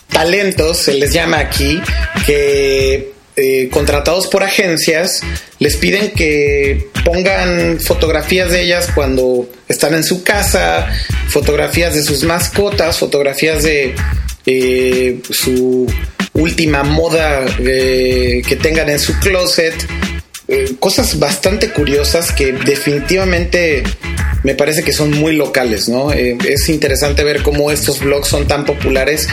talentos, 0.10 0.78
se 0.78 0.94
les 0.94 1.12
llama 1.12 1.40
aquí, 1.40 1.82
que 2.26 3.13
eh, 3.36 3.70
contratados 3.72 4.28
por 4.28 4.44
agencias 4.44 5.22
les 5.58 5.76
piden 5.78 6.12
que 6.12 6.90
pongan 7.04 7.80
fotografías 7.80 8.52
de 8.52 8.62
ellas 8.62 8.90
cuando 8.94 9.50
están 9.68 9.96
en 9.96 10.04
su 10.04 10.24
casa, 10.24 10.88
fotografías 11.30 11.96
de 11.96 12.04
sus 12.04 12.24
mascotas, 12.26 13.00
fotografías 13.00 13.64
de 13.64 13.96
eh, 14.46 15.20
su 15.32 15.92
última 16.34 16.84
moda 16.84 17.44
eh, 17.58 18.44
que 18.48 18.56
tengan 18.56 18.90
en 18.90 19.00
su 19.00 19.18
closet, 19.20 19.74
cosas 20.80 21.18
bastante 21.18 21.72
curiosas 21.72 22.32
que 22.32 22.52
definitivamente 22.52 23.82
me 24.44 24.54
parece 24.54 24.84
que 24.84 24.94
son 24.94 25.10
muy 25.10 25.36
locales, 25.36 25.90
¿no? 25.90 26.12
Es 26.12 26.70
interesante 26.70 27.24
ver 27.24 27.42
cómo 27.42 27.72
estos 27.72 28.02
blogs 28.02 28.28
son 28.28 28.48
tan 28.48 28.66
populares 28.66 29.28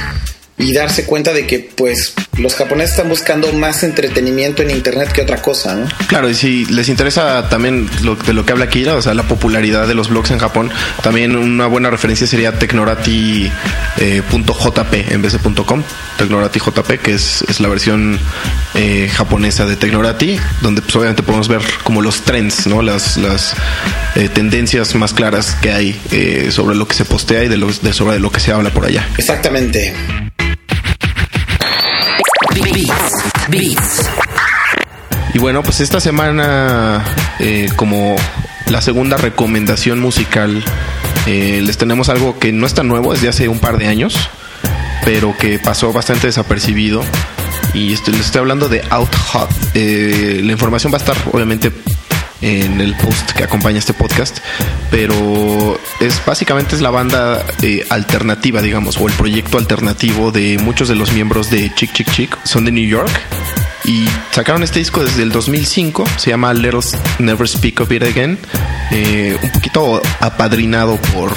y 0.61 0.73
darse 0.73 1.05
cuenta 1.07 1.33
de 1.33 1.47
que 1.47 1.59
pues 1.75 2.15
los 2.39 2.55
japoneses 2.55 2.93
están 2.93 3.09
buscando 3.09 3.53
más 3.53 3.83
entretenimiento 3.83 4.63
en 4.63 4.71
internet 4.71 5.11
que 5.13 5.23
otra 5.23 5.41
cosa, 5.43 5.75
¿no? 5.75 5.89
Claro, 6.07 6.29
y 6.29 6.35
si 6.35 6.65
les 6.67 6.89
interesa 6.89 7.49
también 7.49 7.89
lo, 8.03 8.15
de 8.15 8.33
lo 8.33 8.45
que 8.45 8.53
habla 8.53 8.69
Kira, 8.69 8.95
o 8.95 9.03
sea, 9.03 9.15
la 9.15 9.25
popularidad 9.25 9.87
de 9.87 9.95
los 9.95 10.11
blogs 10.11 10.31
en 10.31 10.39
Japón, 10.39 10.71
también 11.03 11.37
una 11.37 11.67
buena 11.67 11.91
referencia 11.91 12.27
sería 12.27 12.59
tecnorati.jp 12.59 13.51
eh, 14.01 15.07
en 15.11 15.23
vez 15.23 15.33
de 15.33 15.39
.com, 15.65 15.83
tecnorati.jp, 16.19 16.99
que 16.99 17.15
es, 17.15 17.43
es 17.49 17.61
la 17.61 17.69
versión 17.69 18.19
eh, 18.75 19.11
japonesa 19.13 19.67
de 19.67 19.77
Tecnorati, 19.77 20.39
donde 20.63 20.83
pues 20.83 20.95
obviamente 20.97 21.23
podemos 21.23 21.49
ver 21.49 21.63
como 21.85 22.03
los 22.03 22.23
trends, 22.23 22.67
¿no? 22.67 22.83
Las, 22.83 23.17
las 23.17 23.55
eh, 24.17 24.29
tendencias 24.29 24.95
más 24.95 25.13
claras 25.13 25.57
que 25.61 25.73
hay 25.73 26.51
sobre 26.51 26.77
lo 26.77 26.87
que 26.87 26.95
se 26.95 27.05
postea 27.05 27.45
y 27.45 27.49
de, 27.49 27.57
lo, 27.57 27.71
de 27.71 27.93
sobre 27.93 28.19
lo 28.21 28.31
que 28.31 28.41
se 28.41 28.53
habla 28.53 28.71
por 28.71 28.87
allá. 28.87 29.09
Exactamente. 29.17 29.95
Y 35.33 35.39
bueno, 35.39 35.63
pues 35.63 35.81
esta 35.81 36.01
semana, 36.01 37.05
eh, 37.39 37.69
como 37.77 38.17
la 38.69 38.81
segunda 38.81 39.17
recomendación 39.17 40.01
musical, 40.01 40.63
eh, 41.27 41.61
les 41.63 41.79
tenemos 41.79 42.09
algo 42.09 42.39
que 42.39 42.53
no 42.53 42.67
es 42.67 42.75
tan 42.75 42.89
nuevo, 42.89 43.13
es 43.15 43.23
de 43.23 43.29
hace 43.29 43.49
un 43.49 43.59
par 43.59 43.79
de 43.79 43.87
años, 43.87 44.29
pero 45.05 45.37
que 45.37 45.59
pasó 45.59 45.93
bastante 45.93 46.27
desapercibido. 46.27 47.03
Y 47.75 47.93
estoy, 47.93 48.15
les 48.15 48.27
estoy 48.27 48.41
hablando 48.41 48.69
de 48.69 48.83
Out 48.91 49.15
Hot. 49.33 49.51
Eh, 49.75 50.41
la 50.43 50.53
información 50.53 50.93
va 50.93 50.97
a 50.97 51.01
estar 51.01 51.17
obviamente 51.33 51.71
en 52.43 52.81
el 52.81 52.95
post 52.97 53.33
que 53.33 53.45
acompaña 53.45 53.79
este 53.79 53.93
podcast, 53.93 54.39
pero 54.91 55.79
es 56.01 56.21
básicamente 56.25 56.75
es 56.75 56.81
la 56.81 56.91
banda 56.91 57.45
eh, 57.63 57.87
alternativa, 57.91 58.63
digamos, 58.63 58.97
o 58.99 59.09
el 59.09 59.15
proyecto 59.15 59.59
alternativo 59.59 60.31
de 60.33 60.59
muchos 60.59 60.89
de 60.89 60.95
los 60.95 61.13
miembros 61.13 61.51
de 61.51 61.73
Chick 61.75 61.93
Chick 61.93 62.11
Chick, 62.11 62.39
son 62.45 62.65
de 62.65 62.73
New 62.73 62.87
York 62.87 63.11
y 63.85 64.07
sacaron 64.31 64.63
este 64.63 64.79
disco 64.79 65.05
desde 65.05 65.23
el 65.23 65.33
2005, 65.33 66.05
se 66.17 66.31
llama 66.31 66.53
Little 66.55 66.81
Never 67.19 67.49
Speak 67.49 67.81
of 67.81 67.91
It 67.93 68.03
Again, 68.03 68.39
eh, 68.91 69.39
un 69.43 69.51
poquito 69.51 70.03
apadrinado 70.21 70.97
por 71.15 71.35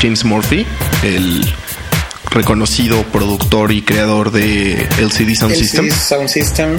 James 0.00 0.24
Murphy, 0.24 0.66
el 1.02 1.46
reconocido 2.28 3.02
productor 3.04 3.72
y 3.72 3.82
creador 3.82 4.30
de 4.30 4.86
LCD 4.98 5.34
Sound 5.34 5.54
System. 5.54 5.90
Sound 5.90 6.28
System. 6.28 6.76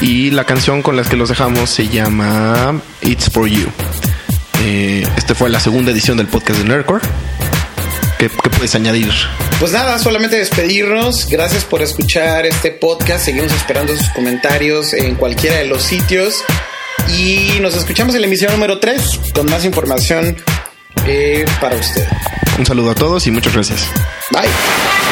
Y 0.00 0.30
la 0.30 0.44
canción 0.44 0.82
con 0.82 0.96
la 0.96 1.02
que 1.02 1.16
los 1.16 1.28
dejamos 1.28 1.70
se 1.70 1.88
llama 1.88 2.80
It's 3.02 3.30
For 3.30 3.48
You. 3.48 3.66
Eh, 4.64 5.06
este 5.16 5.34
fue 5.34 5.50
la 5.50 5.60
segunda 5.60 5.92
edición 5.92 6.16
del 6.16 6.28
podcast 6.28 6.60
de 6.60 6.64
Nerdcore. 6.64 7.04
¿Qué, 8.18 8.30
¿Qué, 8.30 8.50
puedes 8.50 8.74
añadir? 8.74 9.12
Pues 9.60 9.72
nada, 9.72 9.98
solamente 9.98 10.36
despedirnos. 10.36 11.28
Gracias 11.28 11.64
por 11.64 11.82
escuchar 11.82 12.46
este 12.46 12.70
podcast. 12.70 13.26
Seguimos 13.26 13.52
esperando 13.52 13.94
sus 13.94 14.08
comentarios 14.10 14.94
en 14.94 15.16
cualquiera 15.16 15.56
de 15.56 15.66
los 15.66 15.82
sitios. 15.82 16.42
Y 17.08 17.58
nos 17.60 17.76
escuchamos 17.76 18.14
en 18.14 18.22
la 18.22 18.26
emisión 18.26 18.52
número 18.52 18.80
3 18.80 19.20
con 19.34 19.46
más 19.50 19.64
información 19.64 20.36
eh, 21.04 21.44
para 21.60 21.76
usted. 21.76 22.06
Un 22.58 22.66
saludo 22.66 22.90
a 22.90 22.94
todos 22.94 23.26
y 23.26 23.30
muchas 23.30 23.52
gracias. 23.52 23.90
Bye. 24.32 25.05